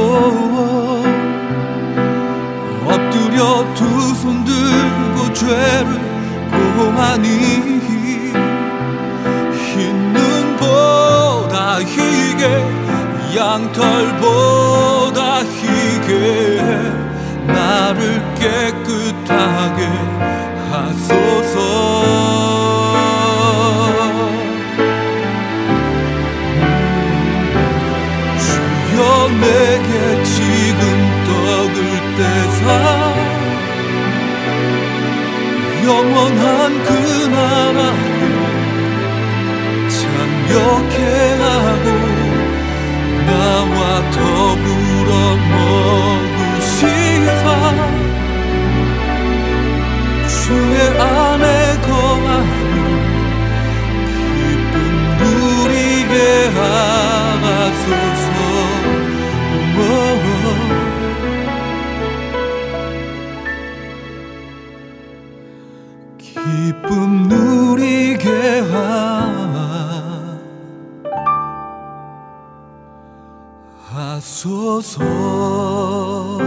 엎드려 2.85 3.75
두 3.75 3.85
손 4.15 4.45
들고 4.45 5.33
죄를 5.33 5.89
고하니 6.77 7.27
흰 9.73 10.13
눈보다 10.13 11.79
희게 11.81 12.45
양털보다 13.35 15.21
희게 15.39 16.61
나를 17.47 18.23
깨끗하게 18.35 19.81
하소서 20.71 22.30
영원한 35.91 36.85
그 36.85 36.91
나라에 37.27 38.11
참여케 39.97 40.95
하고 41.43 41.87
나와 43.27 43.79
더불어 44.13 45.11
먹으시사. 46.61 47.45
주의 50.29 50.77
안에 51.01 51.60
하소서 74.71 76.39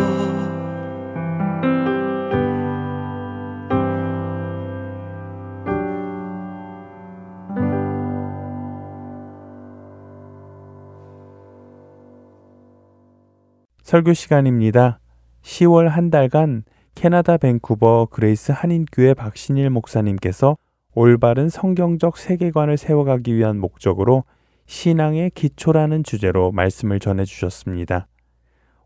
설교 13.83 14.13
시간입니다. 14.13 14.99
10월 15.41 15.87
한 15.87 16.09
달간 16.09 16.63
캐나다 16.95 17.37
밴쿠버 17.37 18.07
그레이스 18.09 18.53
한인교회 18.53 19.13
박신일 19.13 19.69
목사님께서 19.69 20.57
올바른 20.95 21.49
성경적 21.49 22.17
세계관을 22.17 22.77
세워가기 22.77 23.35
위한 23.35 23.59
목적으로 23.59 24.23
신앙의 24.65 25.31
기초라는 25.31 26.03
주제로 26.03 26.51
말씀을 26.51 26.99
전해 26.99 27.25
주셨습니다. 27.25 28.07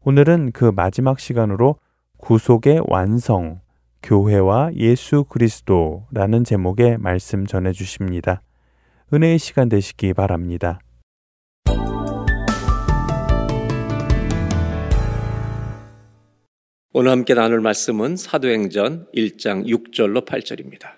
오늘은 0.10 0.54
그 0.54 0.64
마지막 0.64 1.20
시간으로 1.20 1.76
구속의 2.16 2.84
완성, 2.88 3.60
교회와 4.02 4.72
예수 4.78 5.26
그리스도라는 5.26 6.46
제목의 6.46 6.98
말씀 6.98 7.46
전해 7.46 7.74
주십니다. 7.74 8.42
은혜의 9.14 9.38
시간 9.38 9.68
되시기 9.68 10.14
바랍니다. 10.14 10.80
오늘 16.94 17.12
함께 17.12 17.34
나눌 17.34 17.60
말씀은 17.60 18.16
사도행전 18.16 19.08
1장 19.14 19.66
6절로 19.66 20.26
8절입니다. 20.26 20.94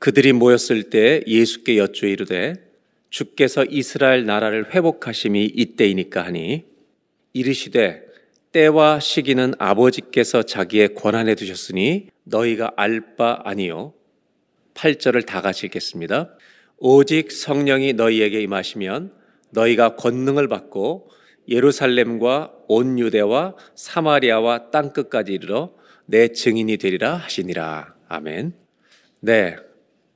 그들이 0.00 0.32
모였을 0.32 0.90
때 0.90 1.22
예수께 1.28 1.78
여쭈어 1.78 2.08
이르되 2.08 2.54
주께서 3.08 3.64
이스라엘 3.64 4.26
나라를 4.26 4.74
회복하심이 4.74 5.44
이때이니까 5.44 6.24
하니 6.24 6.64
이르시되 7.32 8.05
때와 8.56 9.00
시기는 9.00 9.52
아버지께서 9.58 10.42
자기의 10.42 10.94
권한에 10.94 11.34
두셨으니 11.34 12.08
너희가 12.24 12.72
알 12.76 13.16
바 13.18 13.42
아니요 13.44 13.92
8절을 14.72 15.26
다 15.26 15.42
같이 15.42 15.66
읽겠습니다. 15.66 16.34
오직 16.78 17.32
성령이 17.32 17.92
너희에게 17.92 18.40
임하시면 18.40 19.12
너희가 19.50 19.96
권능을 19.96 20.48
받고 20.48 21.10
예루살렘과 21.50 22.54
온 22.66 22.98
유대와 22.98 23.56
사마리아와 23.74 24.70
땅 24.70 24.94
끝까지 24.94 25.34
이르러 25.34 25.74
내 26.06 26.28
증인이 26.28 26.78
되리라 26.78 27.14
하시니라. 27.14 27.94
아멘. 28.08 28.54
네. 29.20 29.56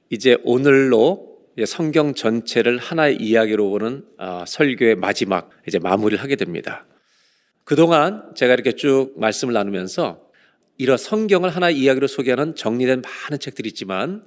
이제 0.08 0.38
오늘로 0.44 1.40
성경 1.66 2.14
전체를 2.14 2.78
하나의 2.78 3.16
이야기로 3.16 3.68
보는 3.68 4.06
어, 4.16 4.44
설교의 4.46 4.96
마지막 4.96 5.50
이제 5.68 5.78
마무리를 5.78 6.22
하게 6.22 6.36
됩니다. 6.36 6.86
그동안 7.70 8.24
제가 8.34 8.54
이렇게 8.54 8.72
쭉 8.72 9.12
말씀을 9.14 9.54
나누면서 9.54 10.18
이런 10.76 10.98
성경을 10.98 11.50
하나의 11.50 11.78
이야기로 11.78 12.08
소개하는 12.08 12.56
정리된 12.56 13.00
많은 13.00 13.38
책들이 13.38 13.68
있지만 13.68 14.24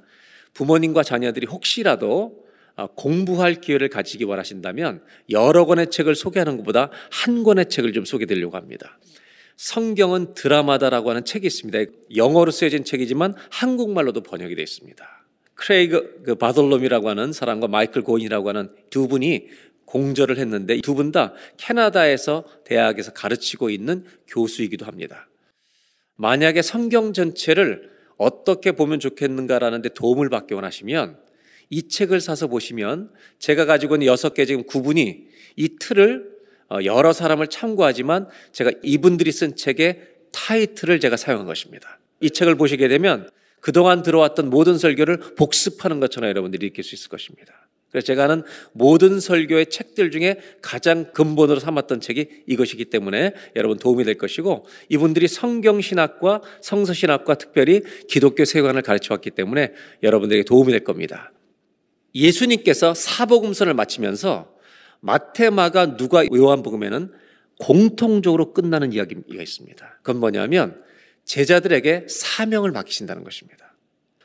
부모님과 0.54 1.04
자녀들이 1.04 1.48
혹시라도 1.48 2.46
어, 2.78 2.88
공부할 2.96 3.56
기회를 3.56 3.90
가지기 3.90 4.24
원하신다면 4.24 5.04
여러 5.30 5.66
권의 5.66 5.90
책을 5.90 6.16
소개하는 6.16 6.56
것보다 6.56 6.90
한 7.12 7.44
권의 7.44 7.68
책을 7.68 7.92
좀 7.92 8.06
소개드리려고 8.06 8.56
합니다. 8.56 8.98
성경은 9.58 10.36
드라마다라고 10.36 11.10
하는 11.10 11.26
책이 11.26 11.46
있습니다. 11.46 11.92
영어로 12.16 12.50
쓰여진 12.50 12.86
책이지만 12.86 13.36
한국말로도 13.50 14.24
번역이 14.24 14.56
되어 14.56 14.64
있습니다. 14.64 15.06
크레이그 15.56 16.22
그 16.24 16.36
바돌롬이라고 16.36 17.10
하는 17.10 17.34
사람과 17.34 17.68
마이클 17.68 18.04
고인이라고 18.04 18.48
하는 18.48 18.70
두 18.90 19.10
분이 19.10 19.48
공저를 19.86 20.38
했는데 20.38 20.80
두 20.82 20.96
분 20.96 21.12
다 21.12 21.34
캐나다에서 21.58 22.46
대학에서 22.66 23.14
가르치고 23.14 23.70
있는 23.70 24.06
교수이기도 24.28 24.86
합니다. 24.86 25.28
만약에 26.16 26.62
성경 26.62 27.14
전체를 27.14 27.92
어떻게 28.18 28.72
보면 28.72 29.00
좋겠는가라는 29.00 29.82
데 29.82 29.90
도움을 29.90 30.30
받기 30.30 30.54
원하시면 30.54 31.18
이 31.70 31.88
책을 31.88 32.22
사서 32.22 32.48
보시면 32.48 33.12
제가 33.40 33.66
가지고 33.66 33.96
있는 33.96 34.08
여섯 34.08 34.34
개 34.34 34.46
지금 34.46 34.64
구분이 34.64 35.28
이 35.56 35.76
틀을 35.80 36.32
어, 36.70 36.78
여러 36.86 37.14
사람을 37.14 37.48
참고하지만 37.48 38.28
제가 38.52 38.72
이분들이 38.84 39.32
쓴 39.32 39.56
책의 39.56 40.02
타이틀을 40.32 41.00
제가 41.00 41.18
사용한 41.18 41.46
것입니다. 41.46 42.00
이 42.22 42.30
책을 42.30 42.56
보시게 42.56 42.88
되면 42.88 43.30
그동안 43.60 44.02
들어왔던 44.02 44.50
모든 44.50 44.78
설교를 44.78 45.36
복습하는 45.36 46.00
것처럼 46.00 46.30
여러분들이 46.30 46.68
느낄 46.70 46.84
수 46.84 46.96
있을 46.96 47.10
것입니다. 47.10 47.63
그래서 47.94 48.08
제가 48.08 48.24
하는 48.24 48.42
모든 48.72 49.20
설교의 49.20 49.68
책들 49.68 50.10
중에 50.10 50.38
가장 50.64 51.12
근본으로 51.14 51.60
삼았던 51.60 52.02
책이 52.02 52.28
이것이기 52.48 52.86
때문에 52.86 53.34
여러분 53.56 53.78
도움이 53.78 54.04
될 54.04 54.18
것이고 54.18 54.66
이분들이 54.90 55.28
성경신학과 55.28 56.42
성서신학과 56.62 57.36
특별히 57.36 57.84
기독교 58.10 58.46
세관을 58.46 58.82
가르쳐 58.82 59.14
왔기 59.14 59.30
때문에 59.30 59.74
여러분들에게 60.02 60.44
도움이 60.44 60.72
될 60.72 60.84
겁니다. 60.84 61.32
예수님께서 62.16 62.96
사복음서를 62.96 63.76
마치면서 63.76 64.52
마테마가 65.02 65.96
누가 65.96 66.26
요한복음에는 66.26 67.12
공통적으로 67.60 68.54
끝나는 68.54 68.92
이야기가 68.92 69.40
있습니다. 69.40 70.00
그건 70.02 70.20
뭐냐면 70.20 70.82
제자들에게 71.26 72.08
사명을 72.10 72.72
맡기신다는 72.72 73.24
것입니다. 73.24 73.63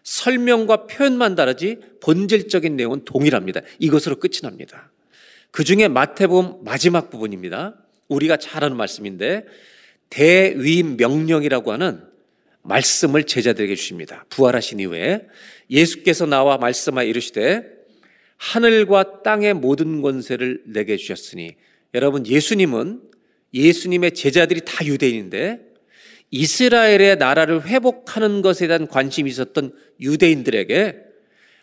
설명과 0.09 0.87
표현만 0.87 1.35
다르지 1.35 1.77
본질적인 2.01 2.77
내용은 2.77 3.04
동일합니다. 3.04 3.61
이것으로 3.79 4.17
끝이 4.17 4.40
납니다. 4.42 4.90
그 5.50 5.65
중에 5.65 5.88
마태복음 5.88 6.65
마지막 6.65 7.11
부분입니다. 7.11 7.77
우리가 8.09 8.38
잘 8.38 8.65
아는 8.65 8.79
말씀인데 8.79 9.44
대위임 10.09 10.96
명령이라고 10.96 11.73
하는 11.73 12.02
말씀을 12.63 13.25
제자들에게 13.25 13.75
주십니다. 13.75 14.25
부활하신 14.31 14.81
이후에 14.81 15.27
예수께서 15.71 16.25
나와 16.25 16.56
말씀하여 16.56 17.06
이르시되 17.06 17.65
하늘과 18.38 19.23
땅의 19.23 19.54
모든 19.54 20.00
권세를 20.00 20.63
내게 20.69 20.96
주셨으니 20.96 21.56
여러분 21.92 22.27
예수님은 22.27 23.02
예수님의 23.52 24.13
제자들이 24.13 24.63
다 24.65 24.87
유대인인데 24.87 25.67
이스라엘의 26.31 27.16
나라를 27.16 27.66
회복하는 27.66 28.42
것에 28.42 28.66
대한 28.66 28.87
관심이 28.87 29.31
있었던 29.31 29.72
유대인들에게 30.00 30.96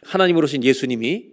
하나님으로신 0.04 0.64
예수님이 0.64 1.28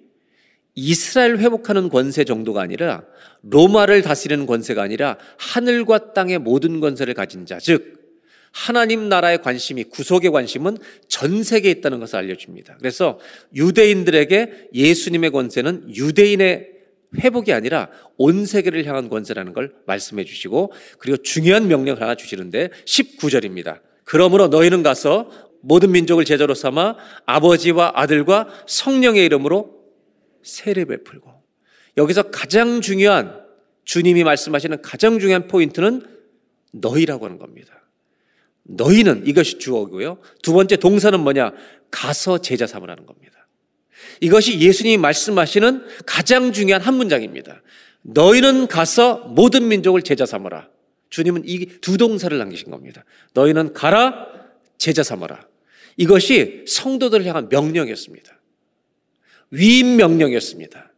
이스라엘 0.74 1.38
회복하는 1.38 1.88
권세 1.88 2.24
정도가 2.24 2.62
아니라 2.62 3.04
로마를 3.42 4.02
다스리는 4.02 4.46
권세가 4.46 4.82
아니라 4.82 5.18
하늘과 5.36 6.14
땅의 6.14 6.38
모든 6.38 6.80
권세를 6.80 7.14
가진 7.14 7.44
자, 7.44 7.58
즉 7.58 8.00
하나님 8.52 9.08
나라의 9.08 9.42
관심이 9.42 9.84
구속의 9.84 10.30
관심은 10.30 10.76
전 11.08 11.42
세계에 11.42 11.70
있다는 11.72 12.00
것을 12.00 12.16
알려줍니다. 12.16 12.76
그래서 12.78 13.18
유대인들에게 13.54 14.68
예수님의 14.74 15.30
권세는 15.30 15.96
유대인의 15.96 16.71
회복이 17.18 17.52
아니라 17.52 17.88
온 18.16 18.46
세계를 18.46 18.86
향한 18.86 19.08
권세라는 19.08 19.52
걸 19.52 19.74
말씀해 19.86 20.24
주시고 20.24 20.72
그리고 20.98 21.18
중요한 21.18 21.68
명령 21.68 22.00
하나 22.00 22.14
주시는데 22.14 22.70
19절입니다. 22.86 23.80
그러므로 24.04 24.48
너희는 24.48 24.82
가서 24.82 25.30
모든 25.60 25.92
민족을 25.92 26.24
제자로 26.24 26.54
삼아 26.54 26.96
아버지와 27.26 27.92
아들과 27.94 28.48
성령의 28.66 29.24
이름으로 29.26 29.82
세례 30.42 30.84
베풀고 30.84 31.30
여기서 31.96 32.30
가장 32.30 32.80
중요한 32.80 33.40
주님이 33.84 34.24
말씀하시는 34.24 34.82
가장 34.82 35.18
중요한 35.18 35.46
포인트는 35.48 36.02
너희라고 36.72 37.26
하는 37.26 37.38
겁니다. 37.38 37.82
너희는 38.64 39.26
이것이 39.26 39.58
주어고요. 39.58 40.18
두 40.42 40.52
번째 40.52 40.76
동사는 40.76 41.18
뭐냐? 41.20 41.52
가서 41.90 42.38
제자 42.38 42.66
삼으라는 42.66 43.06
겁니다. 43.06 43.41
이것이 44.20 44.60
예수님이 44.60 44.96
말씀하시는 44.98 45.84
가장 46.06 46.52
중요한 46.52 46.82
한 46.82 46.94
문장입니다. 46.94 47.62
너희는 48.02 48.66
가서 48.66 49.18
모든 49.28 49.68
민족을 49.68 50.02
제자 50.02 50.26
삼으라. 50.26 50.68
주님은 51.10 51.42
이 51.46 51.66
두 51.80 51.98
동사를 51.98 52.36
남기신 52.36 52.70
겁니다. 52.70 53.04
너희는 53.34 53.74
가라, 53.74 54.26
제자 54.78 55.02
삼아라. 55.02 55.46
이것이 55.96 56.64
성도들을 56.66 57.26
향한 57.26 57.48
명령이었습니다. 57.50 58.40
위임 59.50 59.96
명령이었습니다. 59.96 60.92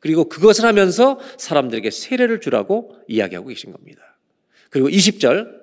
그리고 0.00 0.28
그것을 0.28 0.64
하면서 0.64 1.18
사람들에게 1.38 1.90
세례를 1.90 2.40
주라고 2.40 2.96
이야기하고 3.08 3.48
계신 3.48 3.72
겁니다. 3.72 4.18
그리고 4.70 4.88
20절 4.88 5.60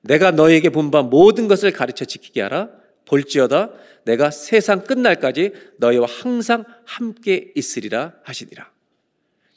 내가 0.00 0.30
너에게 0.30 0.70
본바 0.70 1.02
모든 1.02 1.48
것을 1.48 1.70
가르쳐 1.70 2.04
지키게 2.04 2.40
하라. 2.42 2.70
볼지어다 3.08 3.70
내가 4.04 4.30
세상 4.30 4.84
끝날까지 4.84 5.52
너희와 5.78 6.06
항상 6.08 6.64
함께 6.84 7.52
있으리라 7.54 8.14
하시니라. 8.22 8.70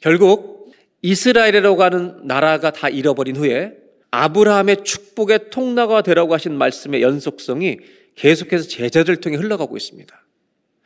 결국 0.00 0.72
이스라엘이라고 1.02 1.82
하는 1.82 2.26
나라가 2.26 2.70
다 2.70 2.88
잃어버린 2.88 3.36
후에 3.36 3.74
아브라함의 4.10 4.84
축복의 4.84 5.50
통나가 5.50 6.02
되라고 6.02 6.34
하신 6.34 6.54
말씀의 6.54 7.02
연속성이 7.02 7.78
계속해서 8.14 8.68
제자들 8.68 9.16
통해 9.16 9.36
흘러가고 9.36 9.76
있습니다. 9.76 10.22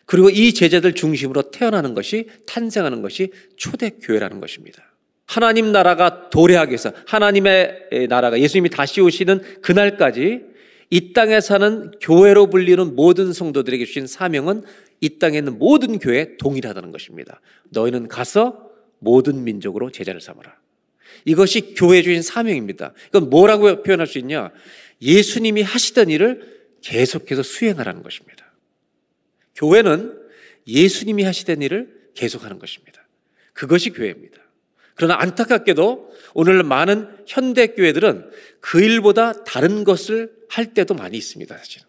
그리고 0.05 0.31
이 0.31 0.55
제자들 0.55 0.95
중심으로 0.95 1.51
태어나는 1.51 1.95
것이 1.95 2.29
탄생하는 2.47 3.03
것이 3.03 3.33
초대교회라는 3.57 4.41
것입니다. 4.41 4.83
하나님 5.27 5.73
나라가 5.73 6.31
도래하기 6.31 6.71
위해서 6.71 6.93
하나님의 7.07 8.07
나라가 8.09 8.39
예수님이 8.39 8.71
다시 8.71 9.01
오시는 9.01 9.61
그날까지 9.61 10.43
이 10.91 11.13
땅에 11.13 11.41
사는 11.41 11.91
교회로 12.01 12.49
불리는 12.49 12.95
모든 12.95 13.33
성도들에게 13.33 13.85
주신 13.85 14.07
사명은 14.07 14.63
이 15.01 15.19
땅에 15.19 15.39
있는 15.39 15.59
모든 15.59 15.99
교회 15.99 16.37
동일하다는 16.37 16.93
것입니다. 16.93 17.41
너희는 17.71 18.09
가서 18.09 18.71
모든 18.99 19.45
민족으로 19.45 19.91
제자를 19.91 20.21
삼아라. 20.21 20.57
이것이 21.25 21.75
교회 21.75 22.03
주신 22.03 22.23
사명입니다. 22.23 22.93
이건 23.09 23.31
뭐라고 23.31 23.83
표현할 23.83 24.07
수 24.07 24.19
있냐? 24.19 24.51
예수님이 25.03 25.63
하시던 25.63 26.09
일을 26.09 26.57
계속해서 26.83 27.43
수행하라는 27.43 28.03
것입니다. 28.03 28.55
교회는 29.55 30.17
예수님이 30.67 31.25
하시던 31.25 31.63
일을 31.63 32.11
계속하는 32.15 32.59
것입니다. 32.59 33.07
그것이 33.53 33.91
교회입니다. 33.91 34.46
그러나 34.97 35.17
안타깝게도 35.21 36.11
오늘 36.35 36.63
많은 36.63 37.09
현대 37.27 37.69
교회들은 37.69 38.31
그 38.61 38.81
일보다 38.83 39.45
다른 39.45 39.85
것을 39.85 40.33
할 40.49 40.75
때도 40.75 40.95
많이 40.95 41.17
있습니다, 41.17 41.57
사실은. 41.57 41.87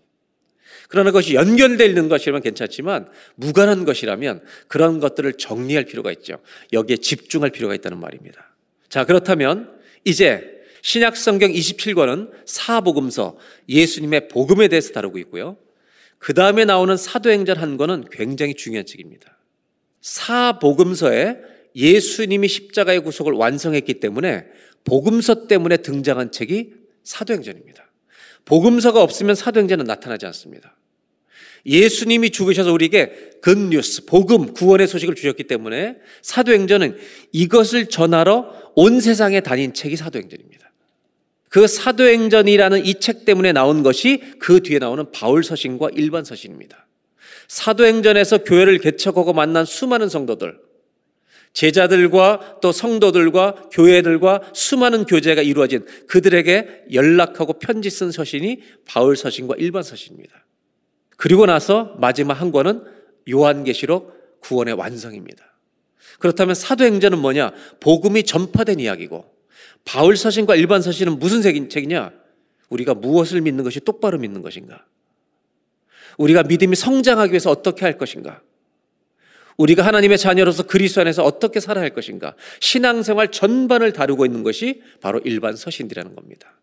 그러나 0.90 1.12
그것이 1.12 1.34
연결되어 1.34 1.88
있는 1.88 2.10
것이라면 2.10 2.42
괜찮지만 2.42 3.10
무관한 3.36 3.86
것이라면 3.86 4.44
그런 4.68 5.00
것들을 5.00 5.34
정리할 5.34 5.86
필요가 5.86 6.12
있죠. 6.12 6.40
여기에 6.74 6.98
집중할 6.98 7.50
필요가 7.50 7.76
있다는 7.76 8.00
말입니다. 8.00 8.56
자, 8.90 9.06
그렇다면 9.06 9.74
이제 10.04 10.58
신약 10.82 11.18
성경 11.18 11.52
27권은 11.52 12.32
사복음서 12.46 13.38
예수님의 13.68 14.30
복음에 14.30 14.68
대해서 14.68 14.94
다루고 14.94 15.18
있고요. 15.20 15.58
그 16.20 16.34
다음에 16.34 16.66
나오는 16.66 16.96
사도행전 16.96 17.58
한 17.58 17.78
권은 17.78 18.06
굉장히 18.12 18.54
중요한 18.54 18.86
책입니다. 18.86 19.38
사복음서에 20.02 21.57
예수님이 21.78 22.48
십자가의 22.48 23.02
구속을 23.02 23.34
완성했기 23.34 23.96
때문에 23.96 24.46
복음서 24.84 25.48
때문에 25.48 25.78
등장한 25.78 26.32
책이 26.32 26.74
사도행전입니다. 27.04 27.90
복음서가 28.46 29.02
없으면 29.02 29.36
사도행전은 29.36 29.86
나타나지 29.86 30.26
않습니다. 30.26 30.76
예수님이 31.66 32.32
죽으셔서 32.32 32.72
우리에게 32.72 33.32
굿뉴스, 33.42 34.06
복음, 34.06 34.54
구원의 34.54 34.88
소식을 34.88 35.16
주셨기 35.16 35.44
때문에 35.44 35.98
사도행전은 36.22 36.98
이것을 37.34 37.88
전하러 37.88 38.72
온 38.76 39.00
세상에 39.02 39.42
다닌 39.42 39.74
책이 39.74 39.98
사도행전입니다. 39.98 40.72
그 41.50 41.68
사도행전이라는 41.68 42.86
이 42.86 42.96
책 42.96 43.26
때문에 43.26 43.52
나온 43.52 43.84
것이 43.84 44.22
그 44.40 44.62
뒤에 44.62 44.80
나오는 44.80 45.12
바울 45.12 45.44
서신과 45.44 45.90
일반 45.94 46.24
서신입니다. 46.24 46.88
사도행전에서 47.48 48.40
교회를 48.40 48.80
개척하고 48.80 49.34
만난 49.34 49.66
수많은 49.66 50.10
성도들, 50.10 50.58
제자들과 51.58 52.60
또 52.62 52.72
성도들과 52.72 53.70
교회들과 53.72 54.52
수많은 54.54 55.06
교제가 55.06 55.42
이루어진 55.42 55.88
그들에게 56.06 56.84
연락하고 56.94 57.54
편지 57.54 57.90
쓴 57.90 58.12
서신이 58.12 58.62
바울 58.86 59.18
서신과 59.18 59.56
일반 59.58 59.82
서신입니다. 59.82 60.46
그리고 61.18 61.48
나서 61.48 61.96
마지막 62.00 62.36
한 62.36 62.52
권은 62.52 62.84
요한계시록 63.28 64.40
구원의 64.42 64.76
완성입니다. 64.76 65.58
그렇다면 66.20 66.54
사도행전은 66.54 67.18
뭐냐? 67.18 67.54
복음이 67.80 68.22
전파된 68.22 68.80
이야기고 68.80 69.26
바울 69.84 70.16
서신과 70.16 70.56
일반 70.58 70.84
서신은 70.84 71.18
무슨 71.18 71.42
책이냐? 71.42 72.14
우리가 72.70 72.94
무엇을 72.94 73.42
믿는 73.42 73.64
것이 73.64 73.80
똑바로 73.80 74.20
믿는 74.20 74.44
것인가? 74.44 74.86
우리가 76.20 76.44
믿음이 76.44 76.76
성장하기 76.76 77.32
위해서 77.32 77.50
어떻게 77.50 77.84
할 77.84 77.98
것인가? 77.98 78.44
우리가 79.58 79.86
하나님의 79.86 80.18
자녀로서 80.18 80.64
그리스도 80.64 81.02
안에서 81.02 81.24
어떻게 81.24 81.60
살아야 81.60 81.84
할 81.84 81.94
것인가? 81.94 82.36
신앙생활 82.60 83.32
전반을 83.32 83.92
다루고 83.92 84.26
있는 84.26 84.44
것이 84.44 84.84
바로 85.02 85.20
일반 85.26 85.56
서신이라는 85.56 86.16
겁니다. 86.16 86.60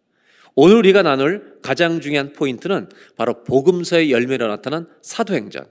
오늘 0.55 0.77
우리가 0.77 1.03
나눌 1.03 1.59
가장 1.63 2.01
중요한 2.01 2.33
포인트는 2.33 2.89
바로 3.17 3.43
복음서의 3.43 4.13
열매로 4.13 4.47
나타난 4.47 4.87
사도행전. 5.03 5.67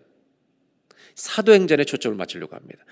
사도행전에 1.16 1.86
초점을 1.86 2.18
맞추려고 2.18 2.56
합니다. 2.56 2.84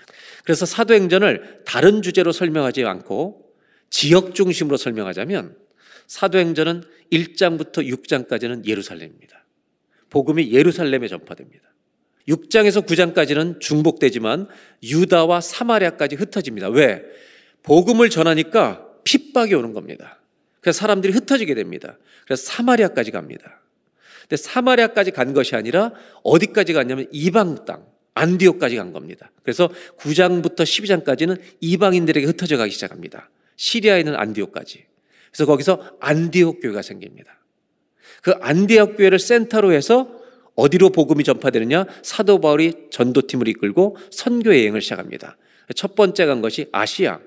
그래서 0.44 0.64
사도행전을 0.64 1.62
다른 1.66 2.00
주제로 2.02 2.32
설명하지 2.32 2.84
않고 2.84 3.52
지역 3.90 4.34
중심으로 4.34 4.78
설명하자면 4.78 5.56
사도행전은 6.06 6.84
1장부터 7.12 7.86
6장까지는 7.86 8.66
예루살렘입니다. 8.66 9.44
복음이 10.08 10.52
예루살렘에 10.52 11.08
전파됩니다. 11.08 11.71
6장에서 12.28 12.86
9장까지는 12.86 13.60
중복되지만 13.60 14.48
유다와 14.82 15.40
사마리아까지 15.40 16.16
흩어집니다. 16.16 16.68
왜? 16.68 17.02
복음을 17.62 18.10
전하니까 18.10 18.86
핍박이 19.04 19.54
오는 19.54 19.72
겁니다. 19.72 20.20
그래서 20.60 20.78
사람들이 20.78 21.12
흩어지게 21.12 21.54
됩니다. 21.54 21.98
그래서 22.24 22.44
사마리아까지 22.44 23.10
갑니다. 23.10 23.60
근데 24.22 24.36
사마리아까지 24.36 25.10
간 25.10 25.32
것이 25.34 25.56
아니라 25.56 25.92
어디까지 26.22 26.72
갔냐면 26.72 27.06
이방 27.10 27.64
땅, 27.64 27.84
안디옥까지 28.14 28.76
간 28.76 28.92
겁니다. 28.92 29.30
그래서 29.42 29.68
9장부터 29.98 30.60
12장까지는 30.60 31.40
이방인들에게 31.60 32.26
흩어져 32.26 32.56
가기 32.56 32.70
시작합니다. 32.70 33.30
시리아에 33.56 34.00
있는 34.00 34.14
안디옥까지. 34.14 34.86
그래서 35.30 35.46
거기서 35.46 35.96
안디옥 36.00 36.60
교회가 36.60 36.82
생깁니다. 36.82 37.38
그 38.22 38.32
안디옥 38.40 38.96
교회를 38.96 39.18
센터로 39.18 39.72
해서 39.72 40.21
어디로 40.54 40.90
복음이 40.90 41.24
전파되느냐? 41.24 41.86
사도 42.02 42.40
바울이 42.40 42.74
전도팀을 42.90 43.48
이끌고 43.48 43.96
선교 44.10 44.50
여행을 44.50 44.80
시작합니다. 44.80 45.36
첫 45.74 45.94
번째 45.94 46.26
간 46.26 46.40
것이 46.42 46.68
아시아, 46.72 47.20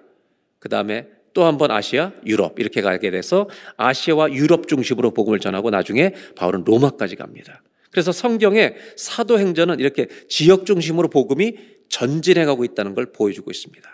그 0.59 0.69
다음에 0.69 1.07
또 1.33 1.43
한 1.43 1.57
번 1.57 1.69
아시아, 1.69 2.13
유럽 2.25 2.59
이렇게 2.59 2.81
가게 2.81 3.11
돼서 3.11 3.49
아시아와 3.75 4.31
유럽 4.31 4.67
중심으로 4.69 5.11
복음을 5.11 5.39
전하고 5.39 5.69
나중에 5.69 6.13
바울은 6.35 6.63
로마까지 6.65 7.17
갑니다. 7.17 7.61
그래서 7.91 8.11
성경의 8.11 8.75
사도행전은 8.95 9.79
이렇게 9.79 10.07
지역 10.29 10.65
중심으로 10.65 11.09
복음이 11.09 11.57
전진해 11.89 12.45
가고 12.45 12.63
있다는 12.63 12.93
걸 12.93 13.11
보여주고 13.11 13.51
있습니다. 13.51 13.89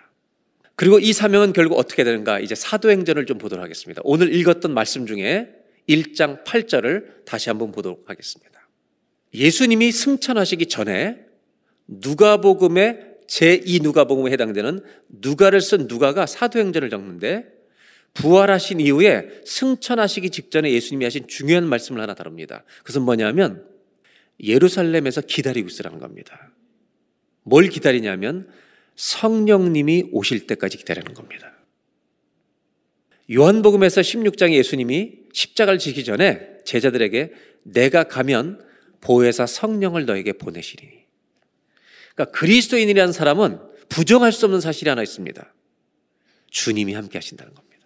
그리고 0.76 1.00
이 1.00 1.14
사명은 1.14 1.54
결국 1.54 1.78
어떻게 1.80 2.04
되는가? 2.04 2.40
이제 2.40 2.56
사도행전을 2.56 3.26
좀 3.26 3.38
보도록 3.38 3.64
하겠습니다. 3.64 4.02
오늘 4.04 4.34
읽었던 4.36 4.74
말씀 4.74 5.06
중에 5.06 5.50
1장 5.90 6.44
8절을 6.44 7.26
다시 7.26 7.50
한번 7.50 7.72
보도록 7.72 8.10
하겠습니다. 8.10 8.61
예수님이 9.34 9.92
승천하시기 9.92 10.68
전에 10.68 11.18
누가복음의 11.88 13.12
제2 13.28 13.82
누가복음에 13.82 14.32
해당되는 14.32 14.84
누가를 15.08 15.62
쓴 15.62 15.88
누가가 15.88 16.26
사도행전을 16.26 16.90
적는데 16.90 17.46
부활하신 18.14 18.82
이후에 18.82 19.42
승천하시기 19.46 20.30
직전에 20.32 20.72
예수님이 20.72 21.06
하신 21.06 21.28
중요한 21.28 21.66
말씀을 21.66 22.02
하나 22.02 22.14
다룹니다. 22.14 22.66
그것은 22.80 23.04
뭐냐면 23.04 23.66
예루살렘에서 24.44 25.22
기다리고 25.22 25.70
있으라는 25.70 26.00
겁니다. 26.00 26.52
뭘 27.44 27.70
기다리냐면 27.70 28.50
성령님이 28.96 30.10
오실 30.12 30.46
때까지 30.48 30.78
기다리는 30.78 31.14
겁니다. 31.14 31.54
요한복음에서 33.32 34.02
16장에 34.02 34.54
예수님이 34.54 35.14
십자가를 35.32 35.80
지기 35.80 36.04
전에 36.04 36.58
제자들에게 36.66 37.32
내가 37.64 38.04
가면 38.04 38.62
보혜사 39.02 39.46
성령을 39.46 40.06
너에게 40.06 40.34
보내시리니. 40.34 40.94
그러니까 42.16 42.38
그리스도인이라는 42.38 43.14
사람은 43.14 43.60
부정할 43.90 44.32
수 44.32 44.46
없는 44.46 44.62
사실이 44.62 44.90
하나 44.90 45.04
있습니다. 45.04 45.54
주님이 46.50 46.94
함께 46.94 47.18
하신다는 47.18 47.54
겁니다. 47.54 47.86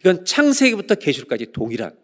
이건 0.00 0.24
창세기부터 0.24 0.96
계시록까지 0.96 1.52
동일한 1.52 1.96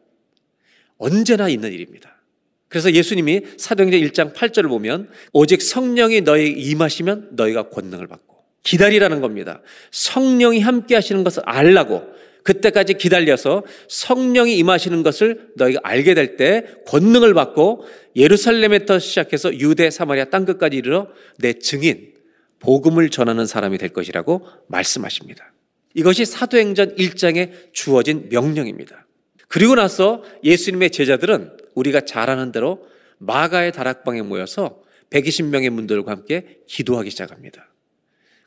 언제나 0.98 1.48
있는 1.48 1.72
일입니다. 1.72 2.20
그래서 2.68 2.92
예수님이 2.92 3.42
사도행전 3.58 4.00
1장 4.00 4.34
8절을 4.34 4.68
보면 4.68 5.10
오직 5.32 5.60
성령이 5.60 6.22
너에게 6.22 6.48
임하시면 6.58 7.30
너희가 7.32 7.68
권능을 7.68 8.06
받고 8.06 8.42
기다리라는 8.62 9.20
겁니다. 9.20 9.60
성령이 9.90 10.60
함께 10.60 10.94
하시는 10.94 11.22
것을 11.22 11.42
알라고 11.44 12.02
그때까지 12.42 12.94
기다려서 12.94 13.62
성령이 13.88 14.56
임하시는 14.58 15.02
것을 15.02 15.52
너희가 15.56 15.80
알게 15.82 16.14
될 16.14 16.36
때 16.36 16.64
권능을 16.86 17.34
받고 17.34 17.84
예루살렘에부터 18.16 18.98
시작해서 18.98 19.58
유대, 19.58 19.90
사마리아 19.90 20.24
땅 20.26 20.44
끝까지 20.44 20.76
이르러 20.76 21.08
내 21.38 21.52
증인, 21.54 22.14
복음을 22.58 23.10
전하는 23.10 23.46
사람이 23.46 23.78
될 23.78 23.90
것이라고 23.90 24.46
말씀하십니다. 24.68 25.52
이것이 25.94 26.24
사도행전 26.24 26.96
1장에 26.96 27.72
주어진 27.72 28.28
명령입니다. 28.30 29.06
그리고 29.48 29.74
나서 29.74 30.22
예수님의 30.42 30.90
제자들은 30.90 31.56
우리가 31.74 32.02
잘 32.02 32.30
아는 32.30 32.52
대로 32.52 32.86
마가의 33.18 33.72
다락방에 33.72 34.22
모여서 34.22 34.82
120명의 35.10 35.68
문들과 35.70 36.12
함께 36.12 36.60
기도하기 36.66 37.10
시작합니다. 37.10 37.68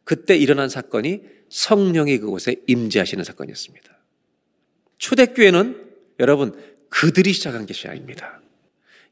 그때 0.04 0.36
일어난 0.36 0.70
사건이 0.70 1.22
성령이 1.56 2.18
그곳에 2.18 2.58
임재하시는 2.68 3.24
사건이었습니다. 3.24 3.90
초대교회는 4.98 5.86
여러분 6.20 6.54
그들이 6.90 7.32
시작한 7.32 7.66
것이 7.66 7.88
아닙니다. 7.88 8.42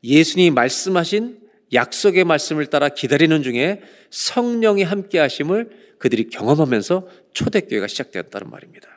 예수님이 0.03 0.51
말씀하신 0.51 1.39
약속의 1.71 2.25
말씀을 2.25 2.65
따라 2.65 2.89
기다리는 2.89 3.41
중에 3.43 3.81
성령이 4.09 4.83
함께 4.83 5.19
하심을 5.19 5.95
그들이 5.99 6.29
경험하면서 6.29 7.07
초대교회가 7.31 7.87
시작되었다는 7.87 8.49
말입니다. 8.49 8.89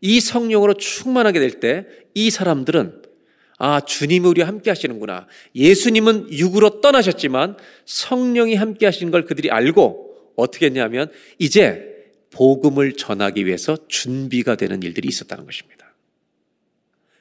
이 0.00 0.20
성령으로 0.20 0.74
충만하게 0.74 1.40
될 1.40 1.58
때 1.60 1.84
이 2.14 2.30
사람들은 2.30 3.02
아, 3.58 3.80
주님이 3.80 4.28
우리와 4.28 4.46
함께 4.46 4.70
하시는구나. 4.70 5.26
예수님은 5.56 6.32
육으로 6.32 6.80
떠나셨지만 6.80 7.56
성령이 7.86 8.54
함께 8.54 8.86
하시는 8.86 9.10
걸 9.10 9.24
그들이 9.24 9.50
알고 9.50 10.32
어떻게 10.36 10.66
했냐면 10.66 11.10
이제 11.38 11.95
복음을 12.36 12.92
전하기 12.92 13.46
위해서 13.46 13.78
준비가 13.88 14.56
되는 14.56 14.82
일들이 14.82 15.08
있었다는 15.08 15.46
것입니다. 15.46 15.94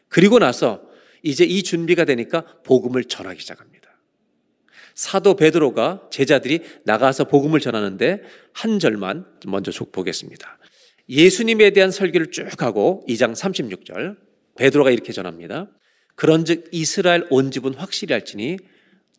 그리고 0.10 0.40
나서 0.40 0.84
이제 1.24 1.46
이 1.46 1.64
준비가 1.64 2.04
되니까 2.04 2.44
복음을 2.64 3.06
전하기 3.06 3.40
시작합니다. 3.40 3.98
사도 4.94 5.38
베드로가 5.38 6.10
제자들이 6.12 6.60
나가서 6.84 7.26
복음을 7.26 7.62
전하는데 7.62 8.24
한 8.52 8.80
절만 8.80 9.26
먼저 9.46 9.72
보겠습니다. 9.86 10.60
예수님에 11.08 11.70
대한 11.70 11.92
설교를 11.92 12.32
쭉 12.32 12.62
하고 12.62 13.06
2장 13.08 13.34
36절 13.34 14.18
베드로가 14.58 14.92
이렇게 14.92 15.14
전합니다. 15.14 15.70
그런즉 16.16 16.70
이스라엘 16.74 17.26
온 17.30 17.52
집은 17.52 17.74
확실히 17.76 18.12
할지니 18.12 18.58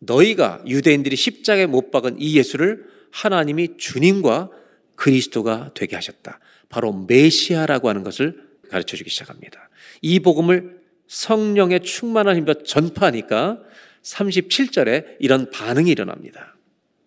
너희가 0.01 0.62
유대인들이 0.66 1.16
십자가에 1.16 1.64
못 1.66 1.90
박은 1.90 2.20
이 2.20 2.36
예수를 2.36 2.84
하나님이 3.12 3.78
주님과 3.78 4.51
그리스도가 4.97 5.70
되게 5.74 5.94
하셨다. 5.94 6.40
바로 6.68 6.92
메시아라고 6.92 7.88
하는 7.88 8.03
것을 8.03 8.47
가르쳐 8.70 8.97
주기 8.97 9.11
시작합니다. 9.11 9.68
이 10.03 10.20
복음을 10.20 10.80
성령의 11.07 11.80
충만한 11.80 12.36
힘으로 12.36 12.62
전파하니까 12.62 13.61
37절에 14.03 15.16
이런 15.20 15.51
반응이 15.51 15.90
일어납니다. 15.90 16.57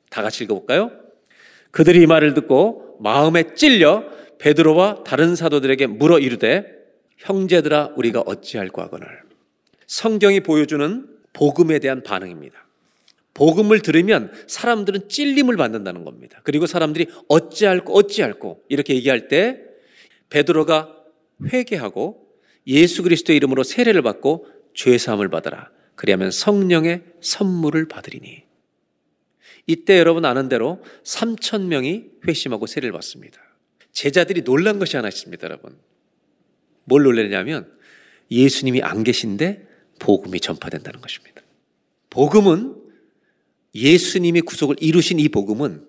다 0.10 0.22
같이 0.22 0.44
읽어볼까요? 0.44 0.92
그들이 1.72 2.04
이 2.04 2.06
말을 2.06 2.34
듣고 2.34 2.98
마음에 3.02 3.54
찔려 3.54 4.06
베드로와 4.40 5.04
다른 5.04 5.36
사도들에게 5.36 5.88
물어 5.88 6.20
이르되 6.20 6.66
형제들아 7.18 7.94
우리가 7.96 8.22
어찌할까 8.22 8.84
하거늘 8.84 9.08
성경이 9.86 10.40
보여주는 10.42 11.08
복음에 11.34 11.80
대한 11.80 12.02
반응입니다. 12.04 12.69
복음을 13.34 13.82
들으면 13.82 14.32
사람들은 14.48 15.10
찔림을 15.10 15.56
받는다는 15.58 16.04
겁니다. 16.04 16.42
그리고 16.44 16.66
사람들이 16.66 17.08
어찌할꼬 17.28 17.94
어찌할꼬 17.94 18.64
이렇게 18.70 18.96
얘기할 18.96 19.28
때 19.28 19.62
베드로가 20.30 20.96
회개하고 21.52 22.28
예수 22.68 23.04
그리스도의 23.04 23.38
이름으로 23.38 23.64
세례를 23.64 24.02
받고 24.02 24.48
죄 24.74 24.98
사함을 24.98 25.30
받아라. 25.30 25.72
그리하면 25.96 26.32
성령의 26.32 27.04
선물을 27.22 27.88
받으리니. 27.88 28.44
이때 29.68 30.00
여러분 30.00 30.26
아는 30.26 30.50
대로 30.50 30.82
3천 31.04 31.66
명이 31.66 32.06
회심하고 32.28 32.66
세례를 32.68 32.92
받습니다. 32.92 33.40
제자들이 33.92 34.44
놀란 34.44 34.80
것이 34.80 34.96
하나 34.96 35.08
있습니다, 35.08 35.44
여러분. 35.46 35.78
뭘 36.86 37.04
놀랐냐면 37.04 37.72
예수님이 38.32 38.82
안 38.82 39.04
계신데 39.04 39.68
복음이 40.00 40.40
전파된다는 40.40 41.02
것입니다. 41.02 41.42
복음은 42.10 42.79
예수님이 43.76 44.42
구속을 44.42 44.78
이루신 44.80 45.20
이 45.20 45.30
복음은 45.30 45.86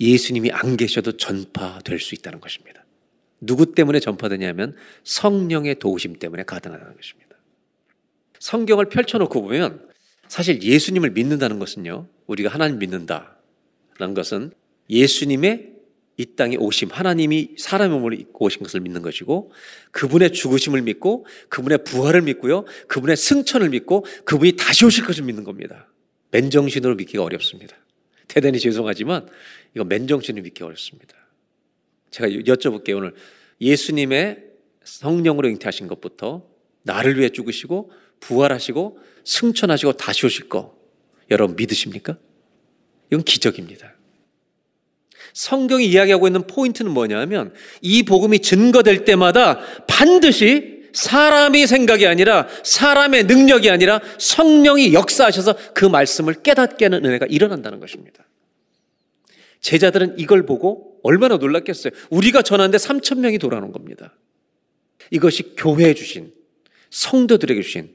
예수님이 0.00 0.50
안 0.52 0.76
계셔도 0.76 1.16
전파될 1.16 1.98
수 2.00 2.14
있다는 2.14 2.40
것입니다. 2.40 2.84
누구 3.40 3.74
때문에 3.74 4.00
전파되냐면 4.00 4.74
성령의 5.04 5.78
도우심 5.78 6.18
때문에 6.18 6.42
가능하다는 6.44 6.96
것입니다. 6.96 7.36
성경을 8.38 8.88
펼쳐놓고 8.88 9.42
보면 9.42 9.88
사실 10.28 10.62
예수님을 10.62 11.10
믿는다는 11.10 11.58
것은요, 11.58 12.08
우리가 12.26 12.50
하나님 12.50 12.78
믿는다라는 12.78 14.14
것은 14.14 14.52
예수님의 14.90 15.74
이 16.16 16.26
땅에 16.36 16.56
오심, 16.56 16.90
하나님이 16.92 17.56
사람의 17.58 17.98
몸을 17.98 18.20
입고 18.20 18.46
오신 18.46 18.62
것을 18.62 18.80
믿는 18.80 19.02
것이고, 19.02 19.50
그분의 19.90 20.32
죽으심을 20.32 20.82
믿고, 20.82 21.26
그분의 21.48 21.84
부활을 21.84 22.22
믿고요, 22.22 22.64
그분의 22.86 23.16
승천을 23.16 23.70
믿고, 23.70 24.04
그분이 24.24 24.52
다시 24.56 24.84
오실 24.84 25.04
것을 25.04 25.24
믿는 25.24 25.42
겁니다. 25.42 25.88
맨정신으로 26.34 26.96
믿기가 26.96 27.22
어렵습니다. 27.22 27.76
대단히 28.26 28.58
죄송하지만, 28.58 29.28
이거 29.74 29.84
맨정신으로 29.84 30.42
믿기 30.42 30.64
어렵습니다. 30.64 31.14
제가 32.10 32.28
여쭤볼게요, 32.28 32.96
오늘. 32.96 33.14
예수님의 33.60 34.42
성령으로 34.82 35.48
잉태하신 35.50 35.86
것부터 35.86 36.44
나를 36.82 37.18
위해 37.18 37.28
죽으시고, 37.28 37.92
부활하시고, 38.18 38.98
승천하시고, 39.24 39.92
다시 39.92 40.26
오실 40.26 40.48
거, 40.48 40.76
여러분 41.30 41.54
믿으십니까? 41.54 42.18
이건 43.12 43.22
기적입니다. 43.22 43.94
성경이 45.34 45.86
이야기하고 45.86 46.26
있는 46.26 46.46
포인트는 46.46 46.90
뭐냐면 46.90 47.54
이 47.80 48.02
복음이 48.02 48.40
증거될 48.40 49.04
때마다 49.04 49.58
반드시 49.86 50.73
사람의 50.94 51.66
생각이 51.66 52.06
아니라 52.06 52.48
사람의 52.62 53.24
능력이 53.24 53.68
아니라 53.68 54.00
성령이 54.18 54.94
역사하셔서 54.94 55.56
그 55.74 55.84
말씀을 55.84 56.42
깨닫게 56.42 56.86
하는 56.86 57.04
은혜가 57.04 57.26
일어난다는 57.26 57.80
것입니다. 57.80 58.24
제자들은 59.60 60.18
이걸 60.18 60.46
보고 60.46 60.98
얼마나 61.02 61.36
놀랐겠어요. 61.36 61.92
우리가 62.10 62.42
전하는데 62.42 62.78
3천 62.78 63.18
명이 63.18 63.38
돌아오는 63.38 63.72
겁니다. 63.72 64.14
이것이 65.10 65.54
교회에 65.56 65.94
주신 65.94 66.32
성도들에게 66.90 67.60
주신 67.60 67.94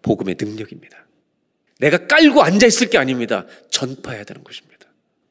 복음의 0.00 0.36
능력입니다. 0.40 1.06
내가 1.78 2.06
깔고 2.06 2.42
앉아 2.42 2.66
있을 2.66 2.88
게 2.88 2.98
아닙니다. 2.98 3.46
전파해야 3.70 4.24
되는 4.24 4.42
것입니다. 4.42 4.86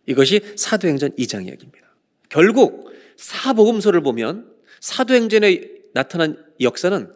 이것이 0.06 0.42
사도행전 0.56 1.16
2장 1.16 1.48
이야기입니다. 1.48 1.90
결국 2.30 2.92
사복음서를 3.18 4.02
보면 4.02 4.52
사도행전에 4.80 5.81
나타난 5.94 6.38
역사는 6.60 7.12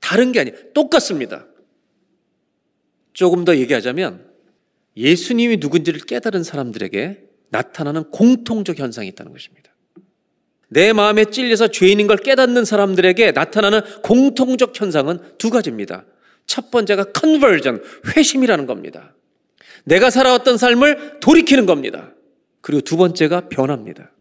다른 0.00 0.32
게 0.32 0.40
아니에요. 0.40 0.56
똑같습니다. 0.72 1.46
조금 3.12 3.44
더 3.44 3.56
얘기하자면 3.56 4.30
예수님이 4.96 5.58
누군지를 5.58 6.00
깨달은 6.00 6.42
사람들에게 6.42 7.28
나타나는 7.50 8.04
공통적 8.10 8.78
현상이 8.78 9.08
있다는 9.08 9.32
것입니다. 9.32 9.72
내 10.68 10.94
마음에 10.94 11.26
찔려서 11.26 11.68
죄인인 11.68 12.06
걸 12.06 12.16
깨닫는 12.16 12.64
사람들에게 12.64 13.32
나타나는 13.32 13.82
공통적 14.02 14.80
현상은 14.80 15.18
두 15.36 15.50
가지입니다. 15.50 16.06
첫 16.46 16.70
번째가 16.70 17.12
컨버전, 17.12 17.82
회심이라는 18.16 18.66
겁니다. 18.66 19.14
내가 19.84 20.08
살아왔던 20.08 20.56
삶을 20.56 21.20
돌이키는 21.20 21.66
겁니다. 21.66 22.14
그리고 22.62 22.80
두 22.80 22.96
번째가 22.96 23.48
변합니다. 23.48 24.11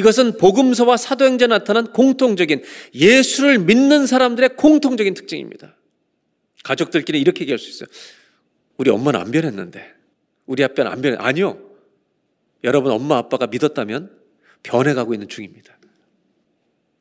이것은 0.00 0.38
복음서와 0.38 0.96
사도행전에 0.96 1.58
나타난 1.58 1.92
공통적인 1.92 2.62
예수를 2.94 3.58
믿는 3.58 4.06
사람들의 4.06 4.56
공통적인 4.56 5.12
특징입니다. 5.12 5.76
가족들끼리 6.64 7.20
이렇게 7.20 7.42
얘기할 7.42 7.58
수 7.58 7.68
있어요. 7.68 7.88
우리 8.78 8.90
엄마는 8.90 9.20
안 9.20 9.30
변했는데, 9.30 9.94
우리 10.46 10.64
아빠는 10.64 10.90
안 10.90 11.02
변했, 11.02 11.18
아니요. 11.20 11.60
여러분 12.64 12.92
엄마 12.92 13.18
아빠가 13.18 13.46
믿었다면 13.46 14.10
변해가고 14.62 15.14
있는 15.14 15.28
중입니다. 15.28 15.78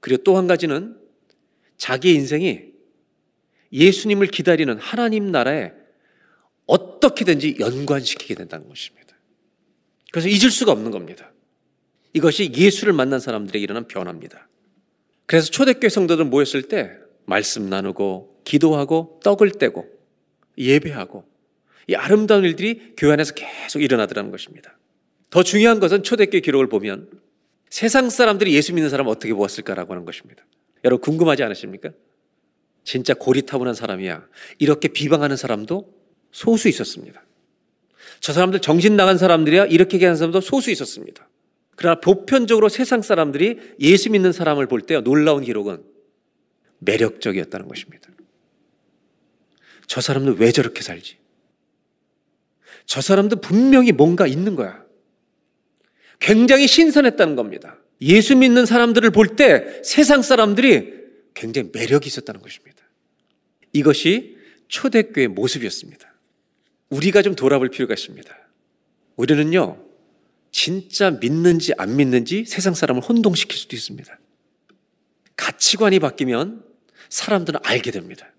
그리고 0.02 0.24
또 0.24 0.38
한 0.38 0.48
가지는 0.48 0.98
자기 1.78 2.14
인생이 2.14 2.64
예수님을 3.72 4.28
기다리는 4.28 4.78
하나님 4.78 5.32
나라에 5.32 5.72
어떻게든지 6.66 7.58
연관시키게 7.60 8.36
된다는 8.36 8.68
것입니다. 8.68 9.16
그래서 10.12 10.28
잊을 10.28 10.52
수가 10.52 10.72
없는 10.74 10.92
겁니다. 10.92 11.29
이것이 12.14 12.52
예수를 12.56 12.94
만난 12.94 13.20
사람들에게 13.20 13.62
일어난 13.64 13.88
변화입니다. 13.88 14.48
그래서 15.26 15.50
초대교회 15.52 15.90
성도들 15.90 16.26
모였을 16.26 16.64
때 16.64 16.92
말씀 17.26 17.70
나누고 17.70 18.42
기도하고 18.46 19.20
떡을 19.24 19.52
떼고 19.52 19.88
예배하고 20.58 21.24
이 21.88 21.96
아름다운 21.96 22.44
일들이 22.44 22.94
교회 22.98 23.14
안에서 23.14 23.34
계속 23.34 23.82
일어나더라는 23.82 24.32
것입니다. 24.32 24.78
더 25.30 25.44
중요한 25.44 25.80
것은 25.80 26.04
초대교회 26.04 26.42
기록을 26.42 26.68
보면 26.68 27.10
세상 27.70 28.10
사람들이 28.10 28.54
예수 28.56 28.74
믿는 28.74 28.90
사람을 28.90 29.12
어떻게 29.12 29.34
보았을까라고 29.34 29.94
하는 29.94 30.06
것입니다. 30.06 30.44
여러분 30.84 31.02
궁금하지 31.02 31.44
않으십니까? 31.44 31.92
진짜 32.84 33.14
고리타분한 33.14 33.76
사람이야. 33.76 34.28
이렇게 34.58 34.88
비방하는 34.88 35.38
사람도 35.38 35.94
소수 36.32 36.68
있었습니다. 36.70 37.24
저 38.20 38.34
사람들 38.34 38.62
정신 38.62 38.96
나간 38.96 39.20
사람들이야 39.20 39.66
이렇게 39.68 39.98
얘기하는 39.98 40.18
사람도 40.18 40.42
소수 40.42 40.72
있었습니다. 40.72 41.29
그러나 41.80 42.02
보편적으로 42.02 42.68
세상 42.68 43.02
사람들이 43.02 43.58
예수 43.80 44.10
믿는 44.12 44.34
사람을 44.34 44.68
볼때 44.68 45.00
놀라운 45.00 45.46
기록은 45.46 45.82
매력적이었다는 46.80 47.70
것입니다. 47.70 48.10
저 49.88 50.02
사람들 50.02 50.36
왜 50.40 50.52
저렇게 50.52 50.82
살지? 50.82 51.18
저 52.86 53.00
사람도 53.00 53.38
분명히 53.40 53.94
뭔가 53.94 54.28
있는 54.28 54.58
거야. 54.58 54.84
굉장히 56.20 56.68
신선했다는 56.68 57.38
겁니다. 57.38 57.78
예수 58.02 58.36
믿는 58.36 58.66
사람들을 58.66 59.10
볼 59.12 59.38
때 59.38 59.82
세상 59.82 60.22
사람들이 60.22 60.96
굉장히 61.34 61.70
매력이 61.74 62.08
있었다는 62.08 62.42
것입니다. 62.42 62.84
이것이 63.72 64.36
초대교회 64.68 65.28
모습이었습니다. 65.28 66.14
우리가 66.90 67.22
좀 67.22 67.36
돌아볼 67.36 67.70
필요가 67.70 67.94
있습니다. 67.94 68.38
우리는요, 69.16 69.89
진짜 70.52 71.12
믿는지 71.12 71.74
안 71.78 71.96
믿는지 71.96 72.46
세상 72.46 72.74
사람을 72.74 73.02
혼동시킬 73.02 73.58
수도 73.58 73.76
있습니다. 73.76 74.20
가치관이 75.36 76.00
바뀌면 76.00 76.64
사람들은 77.10 77.60
알게 77.64 77.92
됩니다. 77.92 78.32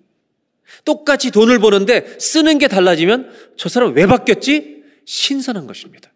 똑같이 0.84 1.30
돈을 1.30 1.58
버는데 1.58 2.18
쓰는 2.18 2.58
게 2.58 2.68
달라지면 2.68 3.30
저 3.56 3.68
사람 3.68 3.94
왜 3.94 4.06
바뀌었지? 4.06 4.82
신선한 5.04 5.66
것입니다. 5.66 6.12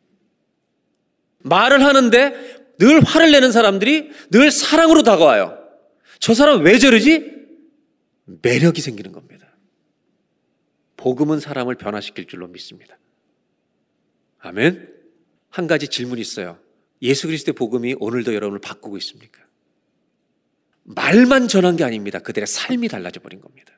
말을 1.40 1.84
하는데 1.84 2.64
늘 2.78 3.03
화를 3.03 3.32
내는 3.32 3.53
사람들이 3.53 4.11
늘 4.30 4.51
사랑으로 4.51 5.03
다가와요. 5.03 5.59
저 6.18 6.34
사람 6.34 6.62
왜 6.64 6.78
저러지? 6.78 7.32
매력이 8.24 8.80
생기는 8.80 9.12
겁니다. 9.12 9.55
복음은 10.97 11.40
사람을 11.40 11.74
변화시킬 11.74 12.26
줄로 12.26 12.49
믿습니다. 12.49 12.99
아멘. 14.38 14.93
한 15.55 15.68
가지 15.68 15.86
질문이 15.86 16.20
있어요. 16.20 16.59
예수 17.00 17.28
그리스도의 17.28 17.55
복음이 17.55 17.94
오늘도 18.00 18.34
여러분을 18.34 18.61
바꾸고 18.61 18.96
있습니까? 18.98 19.40
말만 20.82 21.46
전한 21.46 21.76
게 21.76 21.84
아닙니다. 21.84 22.18
그들의 22.18 22.48
삶이 22.48 22.88
달라져 22.88 23.20
버린 23.20 23.40
겁니다. 23.40 23.72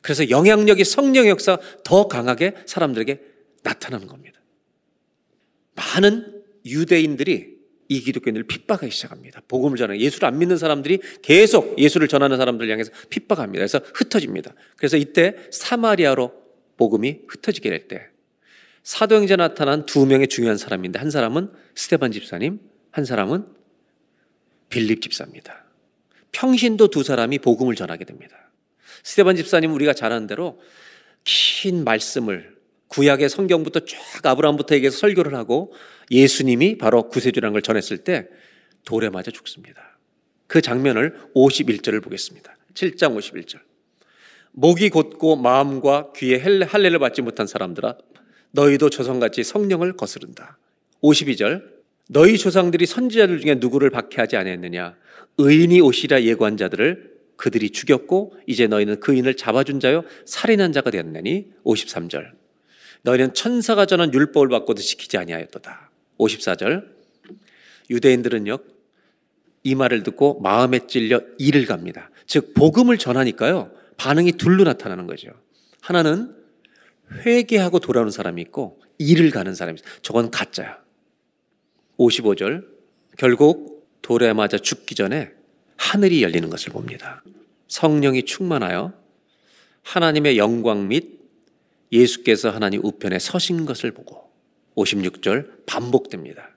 그래서 0.00 0.30
영향력이 0.30 0.84
성령의 0.84 1.28
역사 1.28 1.58
더 1.84 2.08
강하게 2.08 2.54
사람들에게 2.64 3.20
나타나는 3.62 4.06
겁니다. 4.06 4.40
많은 5.74 6.44
유대인들이 6.64 7.58
이 7.90 8.00
기독교인들을 8.00 8.46
핍박하기 8.46 8.90
시작합니다. 8.90 9.42
복음을 9.48 9.76
전하는 9.76 10.00
예수를 10.00 10.28
안 10.28 10.38
믿는 10.38 10.56
사람들이 10.56 11.00
계속 11.20 11.78
예수를 11.78 12.08
전하는 12.08 12.38
사람들을 12.38 12.70
향해서 12.70 12.90
핍박합니다. 13.10 13.58
그래서 13.58 13.80
흩어집니다. 13.92 14.54
그래서 14.76 14.96
이때 14.96 15.36
사마리아로 15.50 16.32
복음이 16.78 17.20
흩어지게 17.28 17.68
될 17.68 17.86
때 17.86 18.10
사도행전에 18.82 19.48
나타난 19.48 19.86
두 19.86 20.06
명의 20.06 20.28
중요한 20.28 20.56
사람인데 20.56 20.98
한 20.98 21.10
사람은 21.10 21.52
스테반 21.74 22.12
집사님, 22.12 22.60
한 22.90 23.04
사람은 23.04 23.46
빌립 24.68 25.02
집사입니다. 25.02 25.64
평신도 26.32 26.88
두 26.88 27.02
사람이 27.02 27.40
복음을 27.40 27.74
전하게 27.74 28.04
됩니다. 28.04 28.36
스테반 29.02 29.36
집사님은 29.36 29.74
우리가 29.74 29.92
잘 29.92 30.12
아는 30.12 30.26
대로 30.26 30.60
긴 31.24 31.84
말씀을 31.84 32.56
구약의 32.88 33.28
성경부터 33.28 33.80
쫙 33.80 34.26
아브라함부터 34.26 34.74
얘기해서 34.76 34.98
설교를 34.98 35.34
하고 35.34 35.72
예수님이 36.10 36.78
바로 36.78 37.08
구세주라는 37.08 37.52
걸 37.52 37.62
전했을 37.62 37.98
때 37.98 38.26
돌에 38.84 39.10
맞아 39.10 39.30
죽습니다. 39.30 39.98
그 40.46 40.60
장면을 40.60 41.16
51절을 41.34 42.02
보겠습니다. 42.02 42.56
7장 42.74 43.16
51절. 43.16 43.60
목이 44.52 44.90
곧고 44.90 45.36
마음과 45.36 46.12
귀에 46.16 46.38
할례를 46.38 46.98
받지 46.98 47.22
못한 47.22 47.46
사람들아 47.46 47.96
너희도 48.52 48.90
조상같이 48.90 49.44
성령을 49.44 49.94
거스른다. 49.96 50.58
52절. 51.02 51.80
너희 52.08 52.36
조상들이 52.38 52.86
선지자들 52.86 53.40
중에 53.40 53.54
누구를 53.56 53.90
박해하지 53.90 54.36
아니했느냐? 54.36 54.96
의인이 55.38 55.80
오시라 55.80 56.22
예고한 56.22 56.56
자들을 56.56 57.10
그들이 57.36 57.70
죽였고 57.70 58.34
이제 58.46 58.66
너희는 58.66 59.00
그 59.00 59.14
인을 59.14 59.34
잡아준 59.36 59.80
자요 59.80 60.04
살인한 60.26 60.72
자가 60.72 60.90
되었느니 60.90 61.46
53절. 61.64 62.32
너희는 63.02 63.32
천사가 63.32 63.86
전한 63.86 64.12
율법을 64.12 64.48
받고도 64.48 64.82
지키지 64.82 65.16
아니하였도다. 65.16 65.90
54절. 66.18 66.86
유대인들은요, 67.88 68.58
이 69.64 69.74
말을 69.74 70.02
듣고 70.02 70.40
마음에 70.40 70.86
찔려 70.86 71.22
이를 71.38 71.64
갑니다. 71.66 72.10
즉, 72.26 72.54
복음을 72.54 72.98
전하니까요, 72.98 73.70
반응이 73.96 74.32
둘로 74.32 74.64
나타나는 74.64 75.06
거죠. 75.06 75.30
하나는 75.80 76.34
회개하고 77.12 77.80
돌아오는 77.80 78.10
사람이 78.10 78.40
있고, 78.42 78.80
이를 78.98 79.30
가는 79.30 79.54
사람이 79.54 79.80
있어요. 79.80 79.98
저건 80.02 80.30
가짜야. 80.30 80.78
55절. 81.98 82.66
결국 83.18 83.88
돌에 84.02 84.32
맞아 84.32 84.58
죽기 84.58 84.94
전에 84.94 85.30
하늘이 85.76 86.22
열리는 86.22 86.48
것을 86.50 86.72
봅니다. 86.72 87.22
성령이 87.68 88.24
충만하여 88.24 88.92
하나님의 89.82 90.36
영광 90.38 90.88
및 90.88 91.20
예수께서 91.92 92.50
하나님 92.50 92.84
우편에 92.84 93.18
서신 93.18 93.64
것을 93.66 93.92
보고 93.92 94.30
56절 94.76 95.66
반복됩니다. 95.66 96.50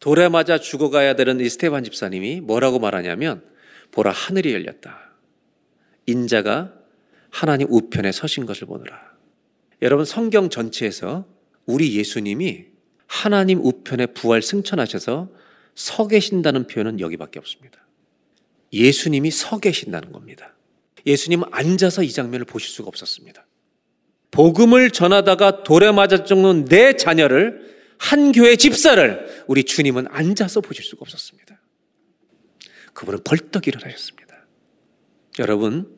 돌에 0.00 0.28
맞아 0.28 0.58
죽어가야 0.58 1.16
되는 1.16 1.40
이 1.40 1.48
스테반 1.48 1.84
집사님이 1.84 2.40
뭐라고 2.40 2.78
말하냐면 2.78 3.44
보라 3.90 4.10
하늘이 4.10 4.52
열렸다. 4.52 5.12
인자가 6.06 6.74
하나님 7.30 7.68
우편에 7.70 8.12
서신 8.12 8.46
것을 8.46 8.66
보느라. 8.66 9.13
여러분 9.84 10.06
성경 10.06 10.48
전체에서 10.48 11.26
우리 11.66 11.94
예수님이 11.98 12.64
하나님 13.06 13.60
우편에 13.62 14.06
부활 14.06 14.40
승천하셔서 14.40 15.30
서 15.74 16.08
계신다는 16.08 16.66
표현은 16.66 17.00
여기밖에 17.00 17.38
없습니다. 17.38 17.86
예수님이 18.72 19.30
서 19.30 19.58
계신다는 19.58 20.10
겁니다. 20.10 20.56
예수님은 21.06 21.48
앉아서 21.50 22.02
이 22.02 22.10
장면을 22.10 22.46
보실 22.46 22.70
수가 22.70 22.88
없었습니다. 22.88 23.46
복음을 24.30 24.90
전하다가 24.90 25.64
돌에 25.64 25.92
맞아 25.92 26.24
죽는 26.24 26.64
내 26.64 26.96
자녀를 26.96 27.74
한 27.98 28.32
교회 28.32 28.56
집사를 28.56 29.44
우리 29.46 29.64
주님은 29.64 30.06
앉아서 30.08 30.62
보실 30.62 30.82
수가 30.82 31.02
없었습니다. 31.02 31.60
그분은 32.94 33.20
벌떡 33.22 33.68
일어나셨습니다. 33.68 34.46
여러분, 35.40 35.94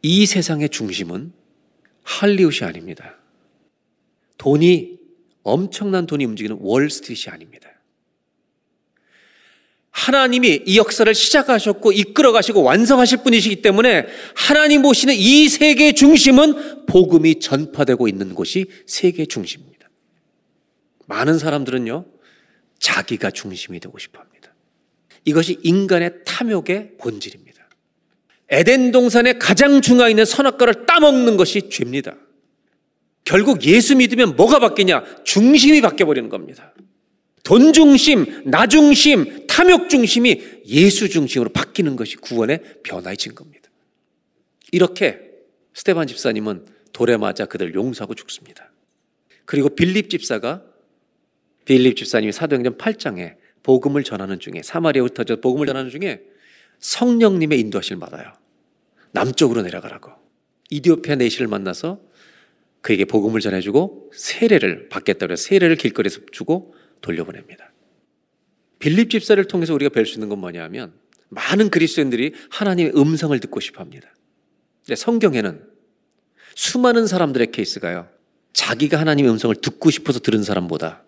이 0.00 0.24
세상의 0.24 0.70
중심은 0.70 1.43
할리우드이 2.04 2.66
아닙니다. 2.66 3.16
돈이 4.38 4.98
엄청난 5.42 6.06
돈이 6.06 6.24
움직이는 6.24 6.58
월스트리트이 6.60 7.32
아닙니다. 7.32 7.68
하나님이 9.90 10.62
이 10.66 10.76
역사를 10.76 11.12
시작하셨고 11.14 11.92
이끌어 11.92 12.32
가시고 12.32 12.62
완성하실 12.62 13.22
분이시기 13.22 13.62
때문에 13.62 14.06
하나님 14.34 14.82
보시는 14.82 15.14
이 15.14 15.48
세계의 15.48 15.94
중심은 15.94 16.86
복음이 16.86 17.38
전파되고 17.38 18.08
있는 18.08 18.34
곳이 18.34 18.66
세계 18.86 19.24
중심입니다. 19.24 19.88
많은 21.06 21.38
사람들은요, 21.38 22.06
자기가 22.80 23.30
중심이 23.30 23.78
되고 23.78 23.96
싶어 23.98 24.20
합니다. 24.20 24.52
이것이 25.24 25.58
인간의 25.62 26.24
탐욕의 26.24 26.96
본질입니다. 26.98 27.43
에덴 28.50 28.90
동산의 28.90 29.38
가장 29.38 29.80
중앙에 29.80 30.10
있는 30.10 30.24
선악과를 30.24 30.86
따먹는 30.86 31.36
것이 31.36 31.68
죄입니다. 31.70 32.16
결국 33.24 33.64
예수 33.64 33.96
믿으면 33.96 34.36
뭐가 34.36 34.58
바뀌냐? 34.58 35.24
중심이 35.24 35.80
바뀌어버리는 35.80 36.28
겁니다. 36.28 36.74
돈 37.42 37.72
중심, 37.72 38.42
나 38.44 38.66
중심, 38.66 39.46
탐욕 39.46 39.88
중심이 39.88 40.42
예수 40.66 41.08
중심으로 41.08 41.50
바뀌는 41.50 41.96
것이 41.96 42.16
구원의 42.16 42.60
변화의 42.82 43.16
증거입니다. 43.16 43.70
이렇게 44.72 45.20
스테반 45.74 46.06
집사님은 46.06 46.66
돌에 46.92 47.16
맞아 47.16 47.46
그들 47.46 47.74
용서하고 47.74 48.14
죽습니다. 48.14 48.72
그리고 49.44 49.68
빌립 49.68 50.10
집사가 50.10 50.62
빌립 51.64 51.96
집사님이 51.96 52.32
사도행전 52.32 52.78
8장에 52.78 53.36
복음을 53.62 54.04
전하는 54.04 54.38
중에 54.38 54.62
사마리아 54.62 55.02
흩어져 55.02 55.36
복음을 55.36 55.66
전하는 55.66 55.90
중에 55.90 56.22
성령님의 56.84 57.58
인도하심을 57.60 57.98
받아요. 57.98 58.34
남쪽으로 59.12 59.62
내려가라고. 59.62 60.12
이디오피아 60.68 61.14
내시를 61.14 61.46
만나서 61.46 62.00
그에게 62.82 63.06
복음을 63.06 63.40
전해주고 63.40 64.10
세례를 64.14 64.90
받겠다고 64.90 65.32
해서 65.32 65.42
세례를 65.44 65.76
길거리에서 65.76 66.20
주고 66.30 66.74
돌려보냅니다. 67.00 67.72
빌립 68.78 69.08
집사를 69.08 69.42
통해서 69.46 69.72
우리가 69.72 69.88
뵐 69.88 70.04
수 70.04 70.14
있는 70.14 70.28
건 70.28 70.40
뭐냐면 70.40 70.92
많은 71.30 71.70
그리스도인들이 71.70 72.34
하나님의 72.50 72.92
음성을 72.94 73.38
듣고 73.40 73.60
싶어 73.60 73.80
합니다. 73.80 74.14
근데 74.84 74.94
성경에는 74.94 75.66
수많은 76.54 77.06
사람들의 77.06 77.50
케이스가요. 77.50 78.10
자기가 78.52 79.00
하나님의 79.00 79.30
음성을 79.32 79.56
듣고 79.56 79.90
싶어서 79.90 80.18
들은 80.20 80.42
사람보다 80.42 81.02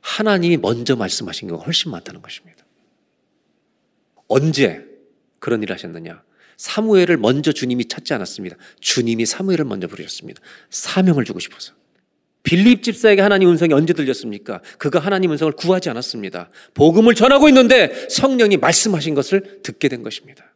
하나님이 0.00 0.56
먼저 0.56 0.96
말씀하신 0.96 1.48
경우가 1.48 1.66
훨씬 1.66 1.90
많다는 1.90 2.22
것입니다. 2.22 2.63
언제 4.28 4.84
그런 5.38 5.62
일을 5.62 5.74
하셨느냐? 5.74 6.22
사무엘을 6.56 7.16
먼저 7.16 7.52
주님이 7.52 7.86
찾지 7.86 8.14
않았습니다. 8.14 8.56
주님이 8.80 9.26
사무엘을 9.26 9.64
먼저 9.64 9.86
부르셨습니다. 9.88 10.40
사명을 10.70 11.24
주고 11.24 11.40
싶어서. 11.40 11.74
빌립 12.42 12.82
집사에게 12.82 13.22
하나님 13.22 13.48
음성이 13.48 13.72
언제 13.72 13.94
들렸습니까? 13.94 14.60
그가 14.78 14.98
하나님 14.98 15.32
음성을 15.32 15.52
구하지 15.54 15.88
않았습니다. 15.88 16.50
복음을 16.74 17.14
전하고 17.14 17.48
있는데 17.48 18.08
성령이 18.10 18.58
말씀하신 18.58 19.14
것을 19.14 19.62
듣게 19.62 19.88
된 19.88 20.02
것입니다. 20.02 20.52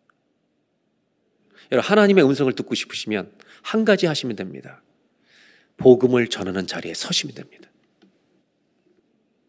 여러분, 1.72 1.90
하나님의 1.90 2.24
음성을 2.24 2.52
듣고 2.52 2.74
싶으시면 2.74 3.32
한 3.62 3.84
가지 3.84 4.06
하시면 4.06 4.36
됩니다. 4.36 4.82
복음을 5.78 6.28
전하는 6.28 6.66
자리에 6.66 6.92
서시면 6.92 7.34
됩니다. 7.34 7.70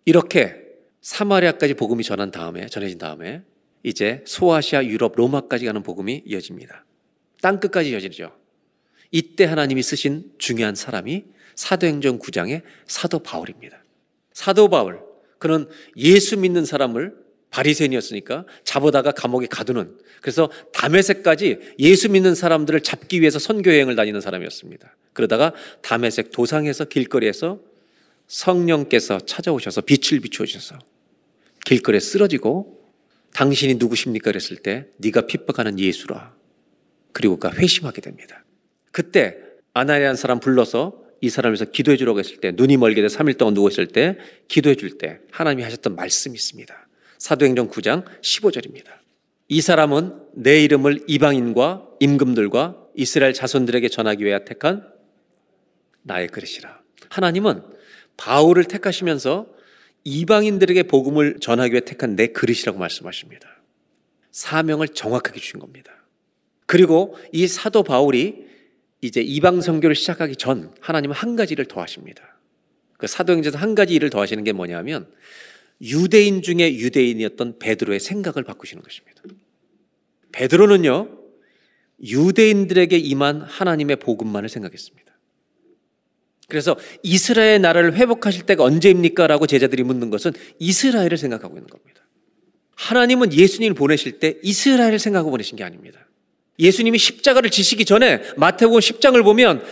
이렇게 0.05 0.55
사마리아까지 1.01 1.74
복음이 1.74 2.03
전한 2.03 2.32
다음에, 2.32 2.67
전해진 2.67 2.97
다음에, 2.97 3.43
이제 3.84 4.23
소아시아, 4.25 4.86
유럽, 4.86 5.13
로마까지 5.15 5.65
가는 5.65 5.84
복음이 5.84 6.23
이어집니다. 6.25 6.86
땅 7.41 7.59
끝까지 7.59 7.91
이어지죠. 7.91 8.32
이때 9.11 9.45
하나님이 9.45 9.82
쓰신 9.82 10.32
중요한 10.38 10.75
사람이 10.75 11.25
사도행전 11.55 12.19
9장의 12.19 12.61
사도 12.86 13.19
바울입니다. 13.19 13.84
사도 14.34 14.69
바울, 14.69 14.99
그는 15.39 15.67
예수 15.97 16.38
믿는 16.38 16.65
사람을 16.65 17.15
바리새인이었으니까 17.51 18.45
잡아다가 18.63 19.11
감옥에 19.11 19.47
가두는 19.47 19.97
그래서 20.21 20.51
담에색까지 20.73 21.75
예수 21.80 22.09
믿는 22.09 22.36
사람들을 22.36 22.82
잡기 22.82 23.21
위해서 23.21 23.39
선교 23.39 23.71
여행을 23.71 23.95
다니는 23.95 24.21
사람이었습니다. 24.21 24.95
그러다가 25.13 25.53
담에색 25.82 26.32
도상에서 26.32 26.86
길거리에서 26.86 27.59
성령께서 28.27 29.19
찾아오셔서 29.19 29.82
빛을 29.82 30.19
비추어 30.21 30.45
주셔서 30.45 30.77
길거리에 31.65 31.99
쓰러지고 31.99 32.78
당신이 33.34 33.75
누구십니까? 33.75 34.32
그랬을 34.32 34.57
때 34.57 34.88
네가 34.97 35.27
핍박하는 35.27 35.80
예수라. 35.80 36.34
그리고 37.11 37.38
그가 37.38 37.55
회심하게 37.55 38.01
됩니다. 38.01 38.43
그때 38.91 39.38
아나니아는 39.73 40.15
사람 40.15 40.39
불러서 40.39 41.03
이 41.21 41.30
사람을 41.30 41.53
위해서 41.53 41.65
기도해 41.65 41.97
주라고 41.97 42.19
했을 42.19 42.38
때 42.38 42.51
눈이 42.51 42.77
멀게 42.77 43.01
돼 43.01 43.07
3일 43.07 43.38
동안 43.38 43.53
누워 43.53 43.69
있을 43.69 43.88
때 43.88 44.17
기도해 44.47 44.75
줄 44.75 44.97
때 44.97 45.19
하나님이 45.32 45.63
하셨던 45.63 45.95
말씀이 45.95 46.34
있습니다. 46.36 46.88
사도행전 47.17 47.69
9장 47.69 48.05
15절입니다. 48.21 48.86
이 49.49 49.61
사람은 49.61 50.13
내 50.34 50.63
이름을 50.63 51.03
이방인과 51.07 51.88
임금들과 51.99 52.77
이스라엘 52.95 53.34
자손들에게 53.34 53.89
전하기 53.89 54.23
위해 54.23 54.43
택한 54.45 54.88
나의 56.03 56.27
그릇이라. 56.30 56.80
하나님은 57.09 57.63
바울을 58.17 58.65
택하시면서 58.65 59.47
이방인들에게 60.04 60.84
복음을 60.84 61.39
전하기 61.39 61.74
위해 61.74 61.82
택한 61.82 62.16
내 62.16 62.28
그릇이라고 62.28 62.80
말씀하십니다. 62.80 63.47
사명을 64.32 64.89
정확하게 64.89 65.39
주신 65.39 65.60
겁니다. 65.60 65.91
그리고 66.66 67.18
이 67.32 67.47
사도 67.47 67.84
바울이 67.84 68.45
이제 69.02 69.22
이방 69.22 69.62
선교를 69.62 69.95
시작하기 69.95 70.36
전 70.36 70.74
하나님은 70.82 71.16
한 71.16 71.36
가지를 71.36 71.66
더 71.66 71.82
하십니다. 71.82 72.38
그 72.97 73.08
사도행전에서 73.08 73.58
한 73.58 73.76
가지 73.76 73.93
일을 73.93 74.10
더 74.10 74.20
하시는 74.20 74.43
게 74.43 74.52
뭐냐면 74.52 75.08
유대인 75.82 76.41
중에 76.41 76.76
유대인이었던 76.76 77.60
베드로의 77.60 78.00
생각을 78.00 78.43
바꾸시는 78.43 78.84
것입니다. 78.84 79.24
베드로는요, 80.32 81.18
유대인들에게 82.04 82.97
임한 82.97 83.41
하나님의 83.41 83.97
복음만을 83.97 84.50
생각했습니다. 84.50 85.09
그래서 86.50 86.76
이스라엘 87.04 87.62
나라를 87.62 87.95
회복하실 87.95 88.45
때가 88.45 88.64
언제입니까? 88.64 89.28
라고 89.28 89.47
제자들이 89.47 89.84
묻는 89.84 90.10
것은 90.10 90.34
이스라엘을 90.60 91.18
생각하고 91.18 91.56
있는 91.56 91.68
겁니다. 91.68 92.02
하나님은 92.76 93.34
예수님을 93.34 93.76
보내실 93.76 94.20
때 94.20 94.38
이스라엘을 94.41 95.00
생각하고 95.00 95.32
보내신 95.32 95.58
게 95.58 95.64
아닙니다. 95.64 96.08
예수님이 96.58 96.97
십자가를 96.97 97.50
지시기 97.50 97.86
전에 97.86 98.22
마태복음 98.38 98.80
10장을 98.80 99.24
보면 99.24 99.64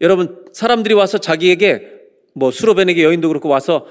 여러분 0.00 0.44
사람들이 0.52 0.94
와서 0.94 1.18
자기에게 1.18 2.00
뭐 2.34 2.50
수로벤에게 2.50 3.04
여인도 3.04 3.28
그렇고 3.28 3.48
와서 3.48 3.86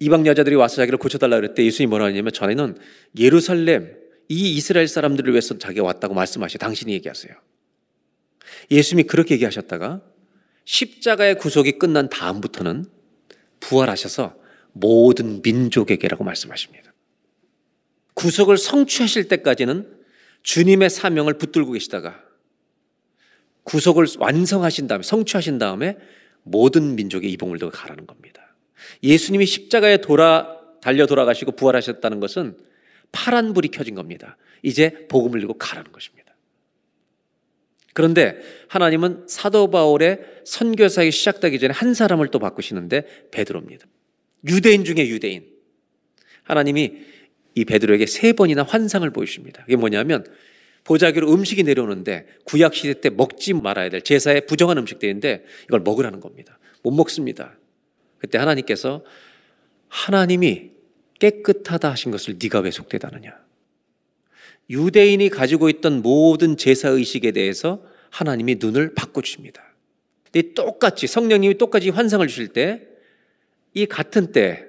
이방 0.00 0.26
여자들이 0.26 0.54
와서 0.54 0.76
자기를 0.76 0.98
고쳐달라 0.98 1.36
그랬대 1.36 1.64
예수님이 1.64 1.90
뭐라 1.90 2.06
하냐면 2.06 2.32
전에는 2.32 2.78
예루살렘 3.18 3.96
이 4.28 4.54
이스라엘 4.56 4.86
사람들을 4.86 5.32
위해서 5.32 5.58
자기가 5.58 5.84
왔다고 5.84 6.14
말씀하셔 6.14 6.58
당신이 6.58 6.92
얘기하세요. 6.92 7.32
예수님이 8.70 9.06
그렇게 9.06 9.34
얘기하셨다가 9.34 10.02
십자가의 10.68 11.38
구속이 11.38 11.78
끝난 11.78 12.10
다음부터는 12.10 12.84
부활하셔서 13.58 14.36
모든 14.72 15.40
민족에게라고 15.40 16.24
말씀하십니다. 16.24 16.92
구속을 18.12 18.58
성취하실 18.58 19.28
때까지는 19.28 19.90
주님의 20.42 20.90
사명을 20.90 21.38
붙들고 21.38 21.72
계시다가 21.72 22.22
구속을 23.62 24.06
완성하신 24.18 24.88
다음에 24.88 25.02
성취하신 25.02 25.58
다음에 25.58 25.96
모든 26.42 26.96
민족의 26.96 27.32
이봉을 27.32 27.58
더 27.58 27.70
가라는 27.70 28.06
겁니다. 28.06 28.54
예수님이 29.02 29.46
십자가에 29.46 29.98
돌아 29.98 30.54
달려 30.82 31.06
돌아가시고 31.06 31.52
부활하셨다는 31.52 32.20
것은 32.20 32.58
파란 33.10 33.54
불이 33.54 33.68
켜진 33.68 33.94
겁니다. 33.94 34.36
이제 34.62 35.06
복음을 35.08 35.40
들고 35.40 35.54
가라는 35.54 35.92
것입니다. 35.92 36.17
그런데 37.98 38.38
하나님은 38.68 39.24
사도 39.26 39.72
바울의 39.72 40.20
선교사역이 40.44 41.10
시작되기 41.10 41.58
전에 41.58 41.72
한 41.74 41.94
사람을 41.94 42.28
또 42.28 42.38
바꾸시는데 42.38 43.28
베드로입니다. 43.32 43.88
유대인 44.46 44.84
중에 44.84 45.08
유대인. 45.08 45.44
하나님이 46.44 46.92
이 47.56 47.64
베드로에게 47.64 48.06
세 48.06 48.34
번이나 48.34 48.62
환상을 48.62 49.10
보여주십니다. 49.10 49.64
이게 49.66 49.74
뭐냐면 49.74 50.24
보자기로 50.84 51.28
음식이 51.32 51.64
내려오는데 51.64 52.26
구약 52.44 52.76
시대 52.76 53.00
때 53.00 53.10
먹지 53.10 53.52
말아야 53.52 53.88
될 53.88 54.02
제사의 54.02 54.46
부정한 54.46 54.78
음식들인데 54.78 55.44
이걸 55.64 55.80
먹으라는 55.80 56.20
겁니다. 56.20 56.60
못 56.84 56.92
먹습니다. 56.92 57.58
그때 58.18 58.38
하나님께서 58.38 59.04
하나님이 59.88 60.70
깨끗하다 61.18 61.90
하신 61.90 62.12
것을 62.12 62.36
네가 62.40 62.60
왜 62.60 62.70
속되다느냐? 62.70 63.48
유대인이 64.70 65.30
가지고 65.30 65.68
있던 65.68 66.02
모든 66.02 66.56
제사 66.56 66.90
의식에 66.90 67.32
대해서 67.32 67.82
하나님이 68.10 68.56
눈을 68.60 68.94
바꿔주십니다. 68.94 69.62
근데 70.24 70.52
똑같이 70.54 71.06
성령님이 71.06 71.58
똑같이 71.58 71.90
환상을 71.90 72.26
주실 72.26 72.48
때 72.48 72.88
이 73.74 73.86
같은 73.86 74.32
때 74.32 74.66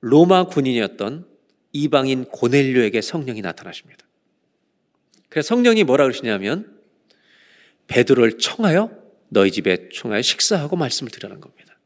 로마 0.00 0.46
군인이었던 0.46 1.26
이방인 1.72 2.24
고넬료에게 2.26 3.00
성령이 3.00 3.40
나타나십니다. 3.40 4.06
그래서 5.28 5.48
성령이 5.48 5.84
뭐라 5.84 6.04
그러시냐면 6.04 6.78
베드로를 7.86 8.38
청하여 8.38 8.90
너희 9.28 9.50
집에 9.50 9.88
청하여 9.92 10.22
식사하고 10.22 10.76
말씀을 10.76 11.10
드리는 11.10 11.40
겁니다. 11.40 11.78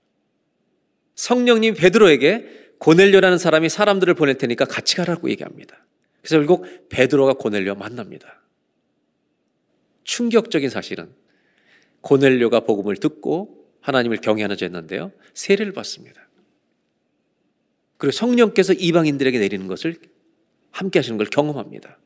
성령님 1.15 1.75
베드로에게 1.75 2.75
고넬료라는 2.79 3.39
사람이 3.39 3.69
사람들을 3.69 4.13
보낼 4.15 4.37
테니까 4.37 4.65
같이 4.65 4.97
가라고 4.97 5.31
얘기합니다. 5.31 5.87
그래서 6.21 6.37
결국 6.37 6.89
베드로가 6.89 7.35
고넬료 7.35 7.77
만납니다. 7.77 8.43
충격적인 10.07 10.71
사실은 10.71 11.09
고넬료가 12.01 12.61
복음을 12.61 12.97
듣고 12.97 13.67
하나님을 13.81 14.19
경외하는 14.19 14.57
자였는데요. 14.57 15.13
세례를 15.35 15.73
받습니다. 15.73 16.29
그리고 17.99 18.13
성령께서 18.13 18.73
이방인들에게 18.73 19.39
내리는 19.39 19.67
것을 19.67 19.97
함께 20.71 21.01
하시는 21.01 21.19
걸 21.19 21.27
경험합니다. 21.27 21.99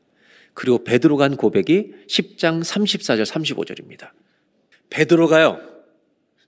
그리고 0.53 0.83
베드로가 0.83 1.25
한 1.25 1.37
고백이 1.37 1.93
10장 2.07 2.63
34절 2.63 3.25
35절입니다. 3.25 4.09
베드로가요. 4.89 5.61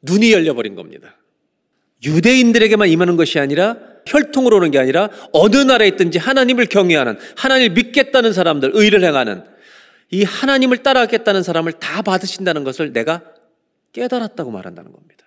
눈이 0.02 0.34
열려버린 0.34 0.76
겁니다. 0.76 1.18
유대인들에게만 2.04 2.90
임하는 2.90 3.16
것이 3.16 3.40
아니라 3.40 3.78
혈통으로 4.06 4.58
오는 4.58 4.72
게 4.72 4.80
아니라 4.80 5.10
어느 5.32 5.56
나라에 5.58 5.88
있든지 5.90 6.18
하나님을 6.18 6.66
경외하는 6.66 7.18
하나님을 7.38 7.76
믿겠다는 7.76 8.34
사람들, 8.34 8.72
의를 8.74 9.04
행하는 9.04 9.53
이 10.14 10.24
하나님을 10.24 10.84
따라하겠다는 10.84 11.42
사람을 11.42 11.74
다 11.74 12.04
받으신다는 12.04 12.64
것을 12.64 12.94
내가 12.94 13.24
깨달았다고 13.94 14.52
말한다는 14.52 14.92
겁니다. 14.92 15.26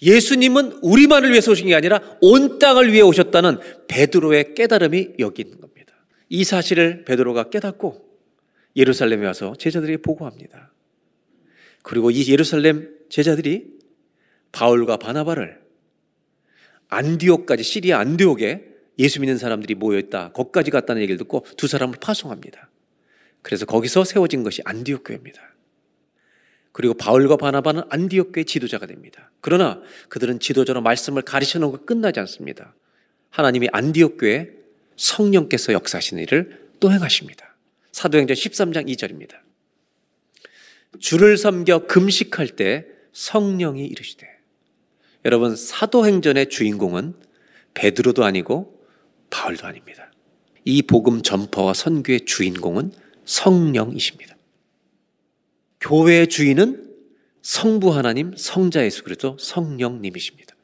예수님은 0.00 0.78
우리만을 0.80 1.30
위해서 1.30 1.52
오신 1.52 1.66
게 1.66 1.74
아니라 1.74 2.00
온 2.22 2.58
땅을 2.58 2.94
위해 2.94 3.02
오셨다는 3.02 3.58
베드로의 3.86 4.54
깨달음이 4.54 5.16
여기 5.18 5.42
있는 5.42 5.60
겁니다. 5.60 5.92
이 6.30 6.44
사실을 6.44 7.04
베드로가 7.04 7.50
깨닫고 7.50 8.08
예루살렘에 8.74 9.26
와서 9.26 9.54
제자들에게 9.58 9.98
보고합니다. 9.98 10.72
그리고 11.82 12.10
이 12.10 12.26
예루살렘 12.26 12.88
제자들이 13.10 13.66
바울과 14.52 14.96
바나바를 14.96 15.60
안디옥까지 16.88 17.62
시리아 17.62 17.98
안디옥에 17.98 18.64
예수 18.98 19.20
믿는 19.20 19.36
사람들이 19.36 19.74
모여 19.74 19.98
있다. 19.98 20.32
거기까지 20.32 20.70
갔다는 20.70 21.02
얘기를 21.02 21.18
듣고 21.18 21.44
두 21.58 21.66
사람을 21.66 21.96
파송합니다. 22.00 22.70
그래서 23.44 23.66
거기서 23.66 24.04
세워진 24.04 24.42
것이 24.42 24.62
안디옥 24.64 25.04
교회입니다. 25.04 25.40
그리고 26.72 26.94
바울과 26.94 27.36
바나바는 27.36 27.82
안디옥 27.90 28.32
교회 28.32 28.44
지도자가 28.44 28.86
됩니다. 28.86 29.30
그러나 29.42 29.80
그들은 30.08 30.40
지도자로 30.40 30.80
말씀을 30.80 31.22
가르쳐 31.22 31.58
놓은 31.58 31.70
거 31.70 31.84
끝나지 31.84 32.18
않습니다. 32.20 32.74
하나님이 33.28 33.68
안디옥 33.70 34.16
교회 34.18 34.50
성령께서 34.96 35.74
역사하시는 35.74 36.22
일을 36.22 36.70
또 36.80 36.90
행하십니다. 36.90 37.54
사도행전 37.92 38.34
13장 38.34 38.88
2절입니다. 38.88 39.34
주를 40.98 41.36
섬겨 41.36 41.86
금식할 41.86 42.48
때 42.48 42.86
성령이 43.12 43.84
이르시되 43.84 44.26
여러분 45.26 45.54
사도행전의 45.54 46.48
주인공은 46.48 47.14
베드로도 47.74 48.24
아니고 48.24 48.86
바울도 49.28 49.66
아닙니다. 49.66 50.10
이 50.64 50.80
복음 50.80 51.20
전파와 51.20 51.74
선교의 51.74 52.22
주인공은 52.24 53.03
성령이십니다. 53.24 54.36
교회의 55.80 56.28
주인은 56.28 56.94
성부 57.42 57.94
하나님, 57.94 58.34
성자 58.36 58.84
예수 58.84 59.04
그리스도 59.04 59.36
성령님이십니다. 59.38 60.54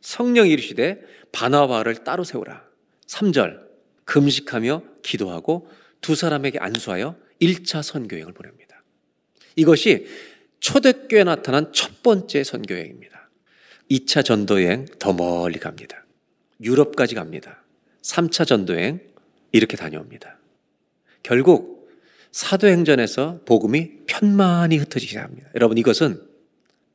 성령이 0.00 0.50
이르시되 0.50 1.02
바나바를 1.32 2.04
따로 2.04 2.24
세우라. 2.24 2.64
3절 3.06 3.60
금식하며 4.04 4.82
기도하고 5.02 5.68
두 6.00 6.14
사람에게 6.14 6.58
안수하여 6.58 7.16
1차 7.40 7.82
선교행을 7.82 8.32
보냅니다. 8.32 8.82
이것이 9.56 10.06
초대교회에 10.60 11.24
나타난 11.24 11.72
첫 11.72 12.02
번째 12.02 12.44
선교행입니다. 12.44 13.28
2차 13.90 14.24
전도여행 14.24 14.86
더 14.98 15.12
멀리 15.12 15.58
갑니다. 15.58 16.06
유럽까지 16.60 17.14
갑니다. 17.14 17.62
3차 18.02 18.46
전도여행 18.46 19.00
이렇게 19.52 19.76
다녀옵니다. 19.76 20.38
결국 21.22 21.75
사도행전에서 22.36 23.40
복음이 23.46 24.04
편만히 24.06 24.76
흩어지기 24.76 25.08
시작합니다. 25.08 25.48
여러분 25.54 25.78
이것은 25.78 26.20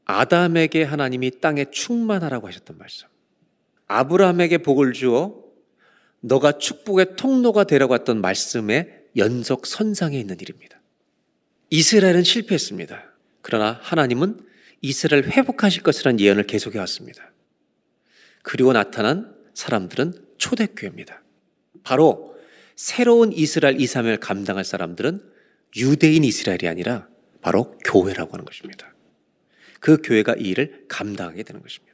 아담에게 0.05 0.83
하나님이 0.83 1.39
땅에 1.41 1.65
충만하라고 1.71 2.47
하셨던 2.47 2.77
말씀. 2.77 3.07
아브라함에게 3.87 4.59
복을 4.59 4.93
주어 4.93 5.43
너가 6.19 6.59
축복의 6.59 7.15
통로가 7.15 7.63
되라고 7.63 7.95
했던 7.95 8.21
말씀의 8.21 9.05
연속 9.17 9.65
선상에 9.65 10.19
있는 10.19 10.37
일입니다. 10.39 10.79
이스라엘은 11.71 12.21
실패했습니다. 12.21 13.03
그러나 13.41 13.79
하나님은 13.81 14.41
이스라엘 14.81 15.23
회복하실 15.23 15.81
것이라는 15.81 16.19
예언을 16.19 16.45
계속해 16.45 16.77
왔습니다. 16.77 17.31
그리고 18.43 18.73
나타난 18.73 19.33
사람들은 19.55 20.13
초대교회입니다. 20.37 21.23
바로 21.81 22.35
새로운 22.75 23.33
이스라엘 23.33 23.81
이사명을 23.81 24.17
감당할 24.17 24.63
사람들은 24.63 25.30
유대인 25.77 26.23
이스라엘이 26.23 26.67
아니라 26.67 27.07
바로 27.41 27.77
교회라고 27.85 28.33
하는 28.33 28.45
것입니다. 28.45 28.93
그 29.79 29.97
교회가 30.03 30.35
이 30.37 30.49
일을 30.49 30.85
감당하게 30.87 31.43
되는 31.43 31.61
것입니다. 31.61 31.91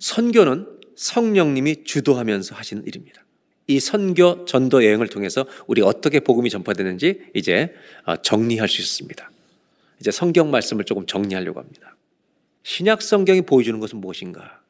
선교는 0.00 0.80
성령님이 0.96 1.84
주도하면서 1.84 2.54
하시는 2.54 2.86
일입니다. 2.86 3.24
이 3.66 3.80
선교 3.80 4.44
전도 4.46 4.84
여행을 4.84 5.08
통해서 5.08 5.46
우리 5.66 5.82
어떻게 5.82 6.20
복음이 6.20 6.48
전파되는지 6.48 7.30
이제 7.34 7.74
어, 8.04 8.16
정리할 8.16 8.68
수 8.68 8.80
있습니다. 8.80 9.30
이제 10.00 10.10
성경 10.10 10.50
말씀을 10.50 10.84
조금 10.84 11.04
정리하려고 11.06 11.60
합니다. 11.60 11.96
신약 12.62 13.02
성경이 13.02 13.42
보여주는 13.42 13.78
것은 13.78 13.98
무엇인가? 13.98 14.62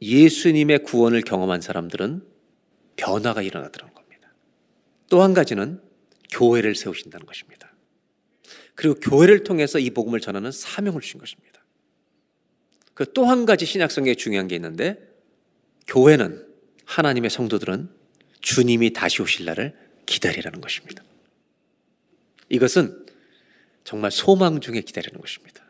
예수님의 0.00 0.84
구원을 0.84 1.22
경험한 1.22 1.60
사람들은 1.60 2.22
변화가 2.96 3.42
일어나더라는 3.42 3.94
겁니다. 3.94 4.32
또 5.08 5.22
한 5.22 5.34
가지는 5.34 5.80
교회를 6.30 6.74
세우신다는 6.74 7.26
것입니다. 7.26 7.72
그리고 8.74 8.94
교회를 8.96 9.44
통해서 9.44 9.78
이 9.78 9.90
복음을 9.90 10.20
전하는 10.20 10.52
사명을 10.52 11.00
주신 11.00 11.18
것입니다. 11.18 11.64
그 12.94 13.04
또 13.12 13.26
한 13.26 13.46
가지 13.46 13.66
신약 13.66 13.90
성경에 13.90 14.14
중요한 14.14 14.48
게 14.48 14.54
있는데 14.54 14.98
교회는 15.86 16.46
하나님의 16.84 17.30
성도들은 17.30 17.90
주님이 18.40 18.92
다시 18.92 19.22
오실 19.22 19.44
날을 19.44 19.74
기다리라는 20.06 20.60
것입니다. 20.60 21.02
이것은 22.48 23.06
정말 23.84 24.10
소망 24.10 24.60
중에 24.60 24.80
기다리는 24.80 25.20
것입니다. 25.20 25.64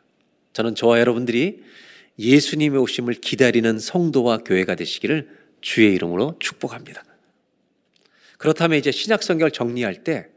저는 0.52 0.74
저와 0.74 1.00
여러분들이 1.00 1.62
예수님의 2.18 2.80
오심을 2.80 3.14
기다리는 3.14 3.78
성도와 3.78 4.38
교회가 4.38 4.74
되시기를 4.74 5.28
주의 5.60 5.94
이름으로 5.94 6.36
축복합니다. 6.38 7.04
그렇다면 8.38 8.78
이제 8.78 8.90
신약 8.92 9.22
성경을 9.22 9.50
정리할 9.50 10.04
때 10.04 10.28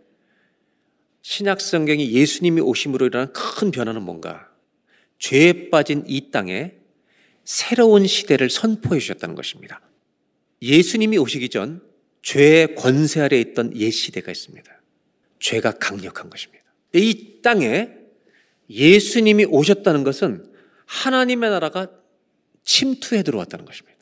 신약 1.21 1.61
성경이 1.61 2.11
예수님이 2.11 2.61
오심으로 2.61 3.07
일어난 3.07 3.33
큰 3.33 3.71
변화는 3.71 4.01
뭔가? 4.01 4.49
죄에 5.19 5.69
빠진 5.69 6.03
이 6.07 6.31
땅에 6.31 6.73
새로운 7.43 8.07
시대를 8.07 8.49
선포해 8.49 8.99
주셨다는 8.99 9.35
것입니다. 9.35 9.81
예수님이 10.61 11.17
오시기 11.17 11.49
전 11.49 11.81
죄의 12.21 12.75
권세 12.75 13.21
아래 13.21 13.39
있던 13.39 13.75
옛 13.75 13.91
시대가 13.91 14.31
있습니다. 14.31 14.81
죄가 15.39 15.71
강력한 15.73 16.29
것입니다. 16.29 16.63
이 16.93 17.41
땅에 17.41 17.89
예수님이 18.69 19.45
오셨다는 19.45 20.03
것은 20.03 20.45
하나님의 20.85 21.49
나라가 21.49 21.89
침투해 22.63 23.23
들어왔다는 23.23 23.65
것입니다. 23.65 23.97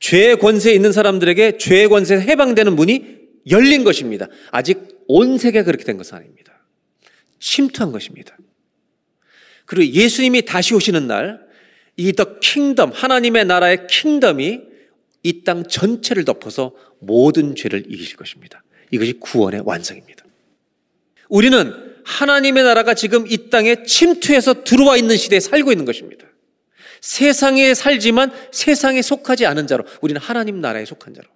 죄의 0.00 0.38
권세에 0.38 0.74
있는 0.74 0.92
사람들에게 0.92 1.58
죄의 1.58 1.88
권세에 1.88 2.20
해방되는 2.20 2.74
문이 2.74 3.22
열린 3.50 3.84
것입니다. 3.84 4.28
아직 4.50 5.01
온 5.08 5.38
세계가 5.38 5.64
그렇게 5.64 5.84
된 5.84 5.96
것은 5.96 6.16
아닙니다. 6.18 6.52
침투한 7.40 7.92
것입니다. 7.92 8.36
그리고 9.64 9.92
예수님이 9.92 10.42
다시 10.44 10.74
오시는 10.74 11.06
날, 11.06 11.40
이 11.96 12.12
더 12.12 12.38
킹덤, 12.40 12.90
하나님의 12.92 13.44
나라의 13.44 13.86
킹덤이 13.86 14.60
이 15.24 15.44
땅 15.44 15.64
전체를 15.64 16.24
덮어서 16.24 16.74
모든 17.00 17.54
죄를 17.54 17.84
이기실 17.86 18.16
것입니다. 18.16 18.62
이것이 18.90 19.14
구원의 19.14 19.62
완성입니다. 19.64 20.24
우리는 21.28 21.72
하나님의 22.04 22.64
나라가 22.64 22.94
지금 22.94 23.26
이 23.28 23.48
땅에 23.50 23.84
침투해서 23.84 24.64
들어와 24.64 24.96
있는 24.96 25.16
시대에 25.16 25.38
살고 25.40 25.70
있는 25.70 25.84
것입니다. 25.84 26.26
세상에 27.00 27.74
살지만 27.74 28.32
세상에 28.52 29.02
속하지 29.02 29.46
않은 29.46 29.66
자로 29.66 29.84
우리는 30.00 30.20
하나님 30.20 30.60
나라에 30.60 30.84
속한 30.84 31.14
자로. 31.14 31.28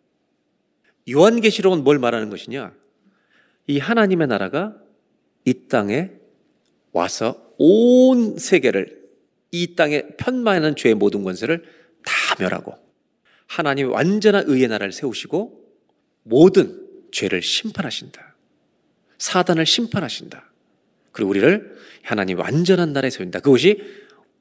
요한계시록은 1.09 1.85
뭘 1.85 1.99
말하는 1.99 2.31
것이냐? 2.31 2.73
이 3.67 3.79
하나님의 3.79 4.29
나라가 4.29 4.77
이 5.45 5.69
땅에 5.69 6.11
와서 6.93 7.55
온 7.59 8.39
세계를 8.39 9.07
이 9.51 9.75
땅에 9.75 10.03
편만하는 10.17 10.77
죄의 10.77 10.95
모든 10.95 11.23
권세를 11.23 11.65
다 12.05 12.37
멸하고 12.39 12.75
하나님의 13.47 13.93
완전한 13.93 14.45
의의 14.47 14.69
나라를 14.69 14.93
세우시고 14.93 15.65
모든 16.23 16.87
죄를 17.13 17.43
심판하신다. 17.43 18.35
사단을 19.19 19.65
심판하신다. 19.65 20.51
그리고 21.13 21.31
우리를 21.31 21.77
하나님 22.03 22.39
완전한 22.39 22.93
나라에 22.93 23.11
세운다. 23.11 23.41
그것이 23.41 23.83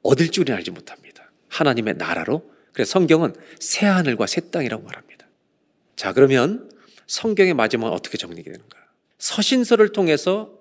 어딜지 0.02 0.40
우리는 0.40 0.56
알지 0.56 0.70
못합니다. 0.72 1.30
하나님의 1.48 1.94
나라로. 1.94 2.50
그래서 2.72 2.90
성경은 2.90 3.34
새 3.58 3.86
하늘과 3.86 4.26
새 4.26 4.50
땅이라고 4.50 4.82
말합니다. 4.82 5.26
자, 5.96 6.12
그러면 6.12 6.70
성경의 7.06 7.54
마지막은 7.54 7.92
어떻게 7.94 8.18
정리가 8.18 8.52
되는가? 8.52 8.85
서신서를 9.18 9.90
통해서 9.90 10.52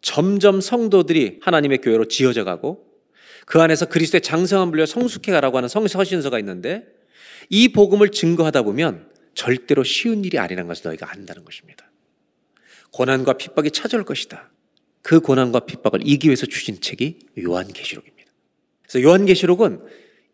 점점 0.00 0.60
성도들이 0.60 1.40
하나님의 1.42 1.78
교회로 1.78 2.06
지어져 2.08 2.44
가고 2.44 2.86
그 3.46 3.60
안에서 3.60 3.86
그리스도의 3.86 4.20
장성한 4.20 4.70
분려 4.70 4.86
성숙해 4.86 5.32
가라고 5.32 5.56
하는 5.56 5.68
성서신서가 5.68 6.38
있는데 6.40 6.86
이 7.48 7.68
복음을 7.68 8.10
증거하다 8.10 8.62
보면 8.62 9.08
절대로 9.34 9.84
쉬운 9.84 10.24
일이 10.24 10.38
아니라는 10.38 10.68
것을 10.68 10.88
너희가 10.88 11.10
안다는 11.10 11.44
것입니다. 11.44 11.90
고난과 12.92 13.34
핍박이 13.34 13.70
찾아올 13.70 14.04
것이다. 14.04 14.50
그 15.02 15.20
고난과 15.20 15.60
핍박을 15.60 16.00
이기 16.04 16.28
위해서 16.28 16.46
주신 16.46 16.80
책이 16.80 17.18
요한계시록입니다. 17.42 18.32
그래서 18.82 19.02
요한계시록은 19.02 19.80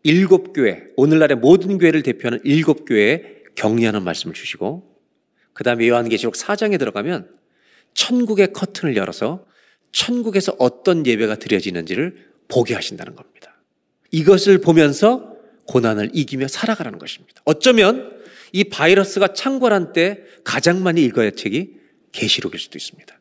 일곱 0.03 0.53
교회, 0.53 0.83
오늘날의 0.97 1.37
모든 1.37 1.77
교회를 1.77 2.03
대표하는 2.03 2.39
일곱 2.43 2.85
교회에 2.85 3.43
격려하는 3.55 4.03
말씀을 4.03 4.33
주시고 4.33 4.94
그 5.55 5.63
다음에 5.63 5.87
요한계시록 5.87 6.35
4장에 6.35 6.77
들어가면 6.77 7.29
천국의 7.93 8.51
커튼을 8.51 8.97
열어서 8.97 9.47
천국에서 9.93 10.53
어떤 10.59 11.07
예배가 11.07 11.35
드려지는지를 11.35 12.27
보게 12.49 12.75
하신다는 12.75 13.15
겁니다. 13.15 13.63
이것을 14.11 14.59
보면서 14.59 15.33
고난을 15.67 16.11
이기며 16.13 16.49
살아가라는 16.49 16.99
것입니다. 16.99 17.41
어쩌면 17.45 18.19
이 18.51 18.65
바이러스가 18.65 19.33
창궐한 19.33 19.93
때 19.93 20.19
가장 20.43 20.83
많이 20.83 21.01
읽어야 21.05 21.27
할 21.27 21.31
책이 21.31 21.77
계시록일 22.11 22.59
수도 22.59 22.77
있습니다. 22.77 23.17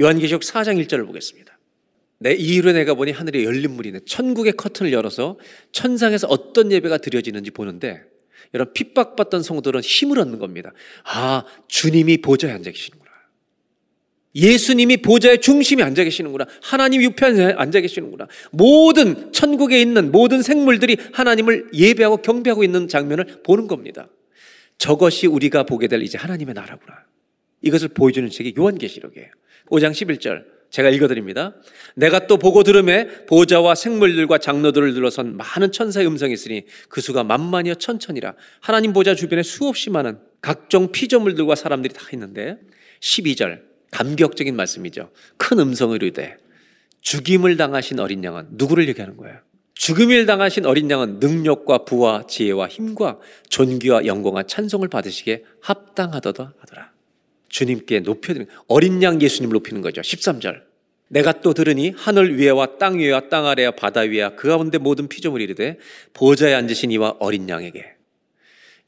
요한계시록 0.00 0.42
4장 0.42 0.80
1절을 0.86 1.06
보겠습니다. 1.06 1.58
내 2.20 2.34
이후로 2.34 2.72
내가 2.72 2.94
보니 2.94 3.10
하늘에 3.10 3.42
열린 3.42 3.72
물이네. 3.72 4.00
천국의 4.06 4.52
커튼을 4.52 4.92
열어서 4.92 5.38
천상에서 5.72 6.28
어떤 6.28 6.70
예배가 6.70 6.98
드려지는지 6.98 7.50
보는데 7.50 8.02
여러분 8.54 8.72
핍박받던 8.72 9.42
성도들은 9.42 9.80
힘을 9.80 10.18
얻는 10.18 10.38
겁니다. 10.38 10.72
아, 11.04 11.44
주님이 11.68 12.18
보좌에 12.18 12.52
앉아 12.52 12.70
계시는구나. 12.70 13.08
예수님이 14.34 14.98
보좌의 14.98 15.40
중심에 15.40 15.82
앉아 15.82 16.04
계시는구나. 16.04 16.46
하나님 16.62 17.02
유편에 17.02 17.54
앉아 17.56 17.80
계시는구나. 17.80 18.28
모든 18.50 19.32
천국에 19.32 19.80
있는 19.80 20.12
모든 20.12 20.42
생물들이 20.42 20.96
하나님을 21.12 21.70
예배하고 21.72 22.18
경배하고 22.18 22.62
있는 22.62 22.88
장면을 22.88 23.42
보는 23.42 23.66
겁니다. 23.66 24.08
저것이 24.78 25.26
우리가 25.26 25.64
보게 25.64 25.88
될 25.88 26.02
이제 26.02 26.16
하나님의 26.18 26.54
나라구나. 26.54 27.04
이것을 27.62 27.88
보여주는 27.88 28.28
책이 28.30 28.54
요한계시록이에요. 28.56 29.28
5장 29.70 29.90
11절. 29.90 30.57
제가 30.70 30.90
읽어드립니다. 30.90 31.54
내가 31.94 32.26
또 32.26 32.36
보고 32.36 32.62
들음에 32.62 33.24
보좌와 33.26 33.74
생물들과 33.74 34.38
장로들을 34.38 34.94
둘러선 34.94 35.36
많은 35.36 35.72
천사의 35.72 36.06
음성이 36.06 36.34
있으니 36.34 36.64
그 36.88 37.00
수가 37.00 37.24
만만이여 37.24 37.76
천천이라 37.76 38.34
하나님 38.60 38.92
보좌 38.92 39.14
주변에 39.14 39.42
수없이 39.42 39.90
많은 39.90 40.18
각종 40.40 40.92
피조물들과 40.92 41.54
사람들이 41.54 41.94
다 41.94 42.06
있는데 42.12 42.58
12절 43.00 43.62
감격적인 43.90 44.54
말씀이죠. 44.54 45.10
큰 45.36 45.58
음성을 45.58 46.00
이르되 46.02 46.36
죽임을 47.00 47.56
당하신 47.56 48.00
어린 48.00 48.22
양은 48.22 48.48
누구를 48.50 48.88
얘기하는 48.88 49.16
거예요? 49.16 49.38
죽음을 49.74 50.26
당하신 50.26 50.66
어린 50.66 50.90
양은 50.90 51.20
능력과 51.20 51.84
부와 51.84 52.26
지혜와 52.26 52.68
힘과 52.68 53.20
존귀와 53.48 54.06
영광과 54.06 54.42
찬송을 54.42 54.88
받으시기에 54.88 55.44
합당하더다 55.60 56.54
하더라. 56.58 56.97
주님께 57.48 58.00
높여드리는 58.00 58.46
어린 58.66 59.02
양 59.02 59.20
예수님을 59.20 59.54
높이는 59.54 59.82
거죠. 59.82 60.00
13절. 60.00 60.62
내가 61.08 61.40
또 61.40 61.54
들으니 61.54 61.94
하늘 61.96 62.38
위에와 62.38 62.78
땅 62.78 62.98
위에와 62.98 63.28
땅 63.28 63.46
아래와 63.46 63.72
바다 63.72 64.00
위에와 64.00 64.36
그 64.36 64.48
가운데 64.48 64.78
모든 64.78 65.08
피조물이 65.08 65.44
이르되 65.44 65.78
보좌에 66.12 66.52
앉으신 66.54 66.90
이와 66.90 67.16
어린 67.18 67.48
양에게 67.48 67.94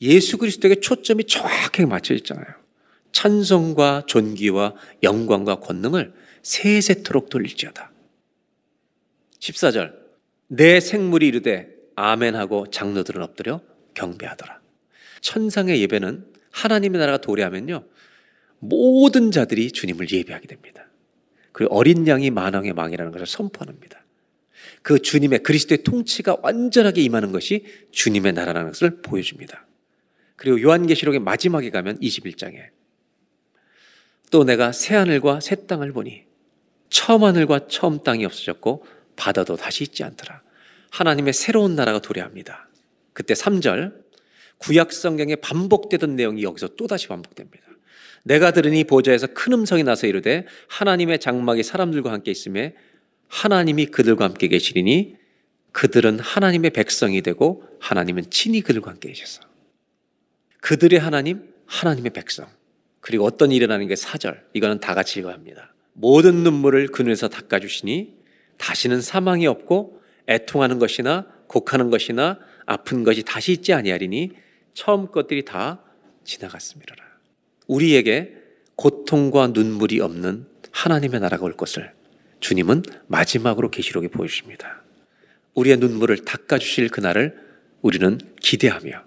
예수 0.03 0.39
그리스도에게 0.39 0.81
초점이 0.81 1.25
정확하게 1.25 1.87
맞춰 1.87 2.15
있잖아요. 2.15 2.47
찬송과 3.13 4.05
존귀와 4.07 4.75
영광과 5.03 5.57
권능을 5.57 6.13
세세토록 6.43 7.29
돌릴지어다. 7.29 7.91
14절. 9.41 9.95
내 10.49 10.81
생물이 10.81 11.27
이르되 11.27 11.69
아멘하고 11.97 12.71
장로들은 12.71 13.23
엎드려 13.23 13.61
경배하더라. 13.95 14.61
천상의 15.21 15.81
예배는 15.83 16.27
하나님의 16.51 16.99
나라가 16.99 17.19
도래하면요. 17.19 17.85
모든 18.61 19.31
자들이 19.31 19.73
주님을 19.73 20.11
예배하게 20.11 20.47
됩니다. 20.47 20.87
그리고 21.53 21.75
어린 21.75 22.07
양이 22.07 22.31
만왕의 22.31 22.75
망이라는 22.75 23.11
것을 23.13 23.27
선포합니다. 23.27 24.05
그 24.83 25.01
주님의 25.01 25.41
그리스도의 25.43 25.83
통치가 25.83 26.37
완전하게 26.43 27.03
임하는 27.03 27.33
것이 27.33 27.65
주님의 27.91 28.33
나라라는 28.35 28.71
것을 28.71 29.03
보여줍니다. 29.03 29.67
그리고 30.37 30.61
요한계시록의 30.61 31.21
마지막에 31.21 31.71
가면 31.71 31.99
21장에 32.01 32.69
또 34.31 34.45
내가 34.45 34.73
새 34.73 34.95
하늘과 34.95 35.41
새 35.41 35.67
땅을 35.67 35.93
보니 35.93 36.25
처음 36.89 37.25
하늘과 37.25 37.69
처음 37.69 38.03
땅이 38.03 38.25
없어졌고 38.25 38.85
바다도 39.17 39.57
다시 39.57 39.85
있지 39.85 40.05
않더라. 40.05 40.43
하나님의 40.91 41.33
새로운 41.33 41.77
나라가 41.77 42.01
도래합니다. 42.01 42.69
그때 43.13 43.35
3절 43.35 44.03
구약 44.59 44.93
성경에 44.93 45.37
반복되던 45.37 46.17
내용이 46.17 46.43
여기서 46.43 46.69
또다시 46.77 47.09
반복됩니다. 47.09 47.70
내가 48.25 48.51
들으니 48.51 48.85
보좌에서 48.85 49.29
큰 49.29 49.53
음성이 49.53 49.83
나서 49.83 50.07
이르되 50.07 50.47
하나님의 50.69 51.19
장막이 51.21 51.63
사람들과 51.63 52.13
함께 52.13 52.31
있음에 52.31 52.75
하나님이 53.29 53.87
그들과 53.87 54.25
함께 54.25 54.49
계시리니 54.49 55.17
그들은 55.73 56.19
하나님의 56.19 56.71
백성이 56.71 57.23
되고 57.23 57.65
하나님은 57.81 58.31
친히 58.31 58.61
그들과 58.61 58.91
함께 58.91 59.09
계셔서 59.11 59.43
그들의 60.61 60.99
하나님 60.99 61.49
하나님의 61.67 62.11
백성 62.11 62.47
그리고 63.01 63.25
어떤 63.25 63.51
일이 63.51 63.57
일어나는 63.65 63.87
게 63.87 63.97
사절 63.97 64.45
이거는 64.53 64.81
다 64.81 64.95
같이 64.95 65.21
읽어야 65.21 65.35
합니다. 65.35 65.73
모든 65.93 66.37
눈물을 66.43 66.89
그 66.89 67.03
눈에서 67.03 67.29
닦아주시니 67.29 68.21
다시는 68.59 69.01
사망이 69.01 69.47
없고 69.47 70.03
애통하는 70.29 70.79
것이나 70.79 71.27
곡하는 71.47 71.91
것이나 71.91 72.39
아픈 72.67 73.05
것이 73.05 73.23
다시 73.23 73.53
있지 73.53 73.73
아니하리니 73.73 74.33
처음 74.75 75.11
것들이 75.11 75.45
다 75.45 75.83
지나갔음이라. 76.25 77.10
우리에게 77.71 78.35
고통과 78.75 79.47
눈물이 79.47 80.01
없는 80.01 80.47
하나님의 80.73 81.21
나라가 81.21 81.45
올 81.45 81.57
것을 81.57 81.93
주님은 82.41 82.83
마지막으로 83.07 83.71
계시록에 83.71 84.09
보여주십니다. 84.09 84.83
우리의 85.55 85.77
눈물을 85.77 86.25
닦아주실 86.25 86.89
그날을 86.89 87.37
우리는 87.81 88.19
기대하며 88.41 89.05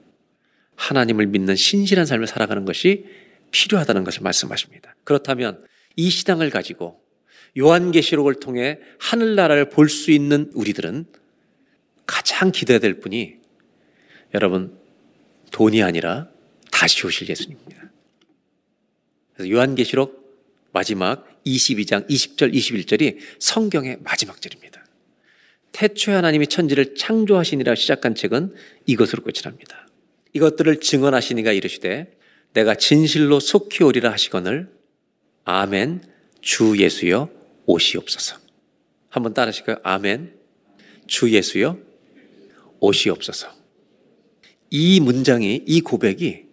하나님을 0.76 1.28
믿는 1.28 1.56
신실한 1.56 2.06
삶을 2.06 2.28
살아가는 2.28 2.64
것이 2.64 3.06
필요하다는 3.52 4.04
것을 4.04 4.22
말씀하십니다. 4.24 4.96
그렇다면 5.04 5.64
이 5.96 6.10
시당을 6.10 6.50
가지고 6.50 7.02
요한계시록을 7.58 8.36
통해 8.40 8.80
하늘나라를 9.00 9.70
볼 9.70 9.90
수 9.90 10.12
있는 10.12 10.50
우리들은 10.54 11.06
가장 12.06 12.52
기대될 12.52 13.00
분이 13.00 13.36
여러분 14.34 14.78
돈이 15.52 15.84
아니라 15.84 16.30
다시 16.72 17.06
오실 17.06 17.30
예수님입니다. 17.30 17.94
그래서 19.36 19.52
요한계시록 19.52 20.24
마지막 20.72 21.28
22장 21.46 22.08
20절 22.10 22.54
21절이 22.54 23.18
성경의 23.40 24.00
마지막 24.02 24.42
절입니다. 24.42 24.84
태초에 25.72 26.16
하나님이 26.16 26.48
천지를 26.48 26.96
창조하시니라 26.96 27.76
시작한 27.76 28.16
책은 28.16 28.54
이것으로 28.86 29.24
끝이 29.24 29.42
납니다. 29.44 29.88
이것들을 30.34 30.80
증언하시니가 30.80 31.52
이르시되 31.52 32.18
내가 32.54 32.76
진실로 32.76 33.40
속히 33.40 33.84
오리라 33.84 34.12
하시거늘 34.12 34.72
아멘 35.46 36.04
주 36.42 36.78
예수여 36.78 37.30
오시옵소서. 37.66 38.38
한번 39.10 39.34
따라하실까요? 39.34 39.78
아멘 39.84 40.34
주 41.08 41.32
예수여 41.32 41.78
오시옵소서. 42.80 43.50
이 44.70 45.00
문장이 45.00 45.64
이 45.66 45.82
고백이 45.82 46.46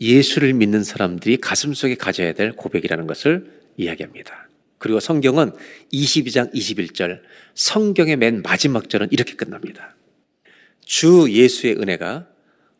예수를 0.00 0.54
믿는 0.54 0.84
사람들이 0.84 1.38
가슴속에 1.38 1.96
가져야 1.96 2.32
될 2.32 2.52
고백이라는 2.52 3.06
것을 3.06 3.60
이야기합니다. 3.76 4.48
그리고 4.78 5.00
성경은 5.00 5.52
22장 5.92 6.52
21절 6.54 7.20
성경의 7.54 8.16
맨 8.16 8.42
마지막 8.42 8.88
절은 8.88 9.08
이렇게 9.10 9.34
끝납니다. 9.34 9.96
주 10.84 11.26
예수의 11.30 11.76
은혜가 11.76 12.28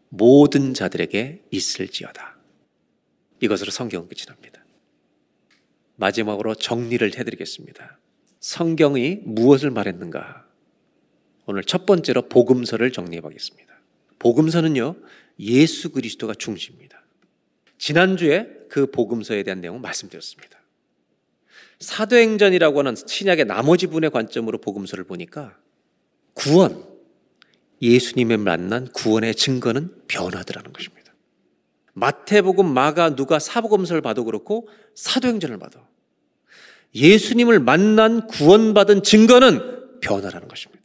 모든 0.09 0.75
자들에게 0.75 1.43
있을지어다. 1.51 2.39
이것으로 3.41 3.71
성경은 3.71 4.09
끝이 4.09 4.25
납니다. 4.27 4.65
마지막으로 5.97 6.55
정리를 6.55 7.19
해드리겠습니다. 7.19 7.99
성경이 8.41 9.21
무엇을 9.25 9.71
말했는가? 9.71 10.47
오늘 11.47 11.65
첫 11.65 11.87
번째로 11.87 12.29
복음서를 12.29 12.93
정리해 12.93 13.21
보겠습니다. 13.21 13.75
복음서는요, 14.19 14.97
예수 15.41 15.91
그리스도가 15.91 16.35
중심입니다. 16.35 16.88
지난주에 17.79 18.49
그 18.69 18.91
복음서에 18.91 19.43
대한 19.43 19.61
내용을 19.61 19.81
말씀드렸습니다. 19.81 20.59
사도행전이라고 21.81 22.81
하는 22.81 22.95
신약의 22.97 23.47
나머지 23.47 23.87
분의 23.87 24.11
관점으로 24.11 24.59
복음서를 24.59 25.05
보니까 25.05 25.57
구원, 26.35 26.85
예수님의 27.81 28.39
만난 28.39 28.89
구원의 28.93 29.35
증거는 29.37 29.95
변화더라는 30.09 30.73
것입니다. 30.73 31.15
마태복음, 31.95 32.67
마가, 32.67 33.17
누가 33.17 33.39
사복음서를 33.39 34.03
봐도 34.03 34.25
그렇고 34.25 34.69
사도행전을 34.95 35.59
봐도 35.59 35.81
예수님을 36.95 37.61
만난 37.61 38.27
구원받은 38.27 39.03
증거는 39.03 40.01
변화라는 40.01 40.49
것입니다. 40.49 40.85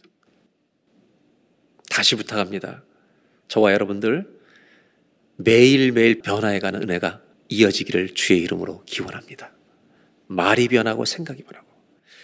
다시 1.90 2.16
부탁합니다. 2.16 2.84
저와 3.48 3.74
여러분들 3.74 4.42
매일매일 5.36 6.20
변화해가는 6.20 6.84
은혜가 6.84 7.22
이어지기를 7.50 8.14
주의 8.14 8.42
이름으로 8.42 8.84
기원합니다. 8.86 9.52
말이 10.28 10.68
변하고 10.68 11.06
생각이 11.06 11.44
변하고 11.44 11.68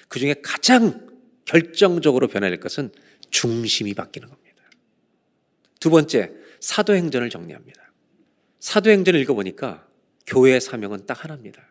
그 0.08 0.20
중에 0.20 0.36
가장 0.44 1.08
결정적으로 1.46 2.28
변할 2.28 2.56
것은 2.60 2.92
중심이 3.30 3.94
바뀌는 3.94 4.28
겁니다. 4.28 4.64
두 5.80 5.90
번째, 5.90 6.32
사도행전을 6.60 7.30
정리합니다. 7.30 7.92
사도행전을 8.60 9.20
읽어보니까 9.22 9.88
교회의 10.28 10.62
사명은 10.62 11.06
딱 11.06 11.24
하나입니다. 11.24 11.68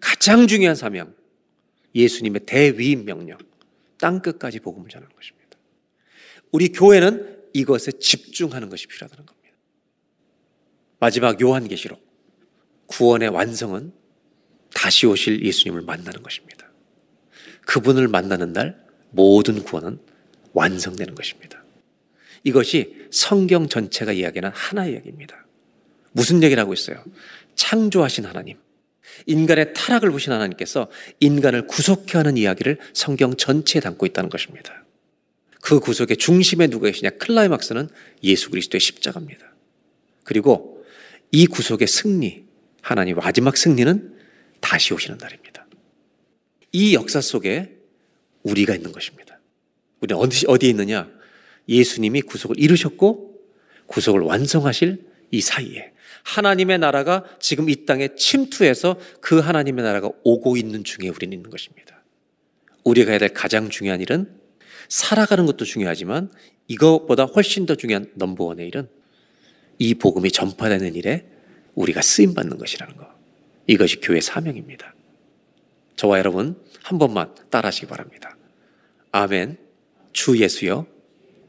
가장 0.00 0.46
중요한 0.46 0.76
사명, 0.76 1.14
예수님의 1.94 2.42
대위임 2.46 3.04
명령, 3.04 3.38
땅 3.98 4.20
끝까지 4.20 4.60
복음을 4.60 4.88
전하는 4.88 5.14
것입니다. 5.14 5.58
우리 6.52 6.68
교회는 6.68 7.44
이것에 7.54 7.92
집중하는 7.92 8.68
것이 8.68 8.86
필요하다는 8.86 9.26
겁니다. 9.26 9.35
마지막 10.98 11.40
요한계시록, 11.40 12.04
구원의 12.86 13.28
완성은 13.28 13.92
다시 14.74 15.06
오실 15.06 15.44
예수님을 15.44 15.82
만나는 15.82 16.22
것입니다. 16.22 16.70
그분을 17.62 18.08
만나는 18.08 18.52
날 18.52 18.80
모든 19.10 19.62
구원은 19.62 19.98
완성되는 20.52 21.14
것입니다. 21.14 21.64
이것이 22.44 23.08
성경 23.10 23.68
전체가 23.68 24.12
이야기하는 24.12 24.50
하나의 24.54 24.92
이야기입니다. 24.92 25.46
무슨 26.12 26.42
얘기를 26.42 26.60
하고 26.60 26.72
있어요? 26.72 27.02
창조하신 27.56 28.24
하나님, 28.24 28.56
인간의 29.26 29.74
타락을 29.74 30.10
보신 30.10 30.32
하나님께서 30.32 30.88
인간을 31.20 31.66
구속해 31.66 32.18
하는 32.18 32.36
이야기를 32.36 32.78
성경 32.92 33.36
전체에 33.36 33.80
담고 33.80 34.06
있다는 34.06 34.30
것입니다. 34.30 34.84
그 35.60 35.80
구속의 35.80 36.18
중심에 36.18 36.68
누가 36.68 36.86
계시냐? 36.86 37.10
클라이막스는 37.10 37.88
예수 38.22 38.50
그리스도의 38.50 38.80
십자가입니다. 38.80 39.54
그리고 40.22 40.75
이 41.32 41.46
구속의 41.46 41.88
승리, 41.88 42.44
하나님 42.82 43.16
마지막 43.16 43.56
승리는 43.56 44.16
다시 44.60 44.94
오시는 44.94 45.18
날입니다. 45.18 45.66
이 46.72 46.94
역사 46.94 47.20
속에 47.20 47.76
우리가 48.42 48.74
있는 48.74 48.92
것입니다. 48.92 49.40
우리는 50.00 50.20
어디, 50.20 50.46
어디에 50.46 50.70
있느냐? 50.70 51.10
예수님이 51.68 52.22
구속을 52.22 52.58
이루셨고 52.58 53.40
구속을 53.86 54.20
완성하실 54.20 55.04
이 55.30 55.40
사이에 55.40 55.92
하나님의 56.22 56.78
나라가 56.78 57.24
지금 57.40 57.68
이 57.68 57.86
땅에 57.86 58.14
침투해서 58.16 58.98
그 59.20 59.38
하나님의 59.38 59.84
나라가 59.84 60.10
오고 60.24 60.56
있는 60.56 60.84
중에 60.84 61.08
우리는 61.08 61.36
있는 61.36 61.50
것입니다. 61.50 62.02
우리가 62.84 63.10
해야 63.10 63.18
될 63.18 63.30
가장 63.30 63.68
중요한 63.68 64.00
일은 64.00 64.28
살아가는 64.88 65.46
것도 65.46 65.64
중요하지만 65.64 66.30
이것보다 66.68 67.24
훨씬 67.24 67.66
더 67.66 67.74
중요한 67.74 68.10
넘버원의 68.14 68.66
일은 68.68 68.88
이 69.78 69.94
복음이 69.94 70.30
전파되는 70.30 70.94
일에 70.94 71.26
우리가 71.74 72.02
쓰임 72.02 72.34
받는 72.34 72.58
것이라는 72.58 72.96
것. 72.96 73.08
이것이 73.66 74.00
교회 74.00 74.20
사명입니다. 74.20 74.94
저와 75.96 76.18
여러분 76.18 76.60
한 76.82 76.98
번만 76.98 77.34
따라하시기 77.50 77.86
바랍니다. 77.86 78.36
아멘. 79.12 79.58
주 80.12 80.38
예수여 80.38 80.86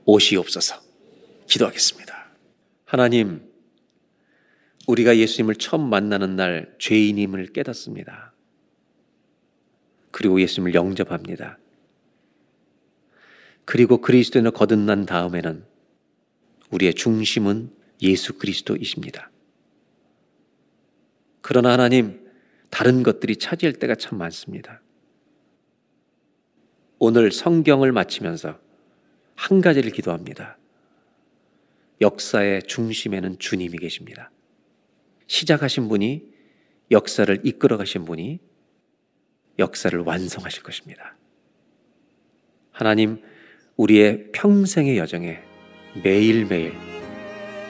오시옵소서. 0.05 0.81
기도하겠습니다. 1.47 2.27
하나님, 2.85 3.41
우리가 4.87 5.17
예수님을 5.17 5.55
처음 5.55 5.89
만나는 5.89 6.35
날 6.35 6.75
죄인임을 6.79 7.47
깨닫습니다. 7.47 8.33
그리고 10.11 10.41
예수님을 10.41 10.73
영접합니다. 10.73 11.57
그리고 13.65 13.99
그리스도인을 13.99 14.51
거듭난 14.51 15.05
다음에는 15.05 15.65
우리의 16.71 16.93
중심은 16.93 17.76
예수 18.01 18.37
그리스도이십니다. 18.37 19.31
그러나 21.41 21.71
하나님, 21.71 22.27
다른 22.69 23.03
것들이 23.03 23.37
차지할 23.37 23.73
때가 23.73 23.95
참 23.95 24.17
많습니다. 24.17 24.81
오늘 26.99 27.31
성경을 27.31 27.91
마치면서 27.91 28.59
한 29.35 29.61
가지를 29.61 29.91
기도합니다. 29.91 30.57
역사의 32.01 32.63
중심에는 32.63 33.39
주님이 33.39 33.77
계십니다. 33.77 34.31
시작하신 35.27 35.87
분이 35.87 36.33
역사를 36.91 37.39
이끌어 37.43 37.77
가신 37.77 38.05
분이 38.05 38.39
역사를 39.59 39.97
완성하실 39.99 40.63
것입니다. 40.63 41.15
하나님, 42.71 43.21
우리의 43.75 44.31
평생의 44.31 44.97
여정에 44.97 45.39
매일매일 46.03 46.96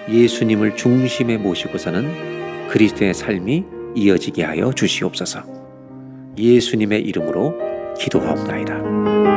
예수님을 0.09 0.75
중심에 0.75 1.37
모시고 1.37 1.77
사는 1.77 2.67
그리스도의 2.69 3.13
삶이 3.13 3.63
이어지게 3.95 4.43
하여 4.43 4.71
주시옵소서. 4.71 5.43
예수님의 6.37 7.01
이름으로 7.01 7.95
기도하옵나이다. 7.97 9.36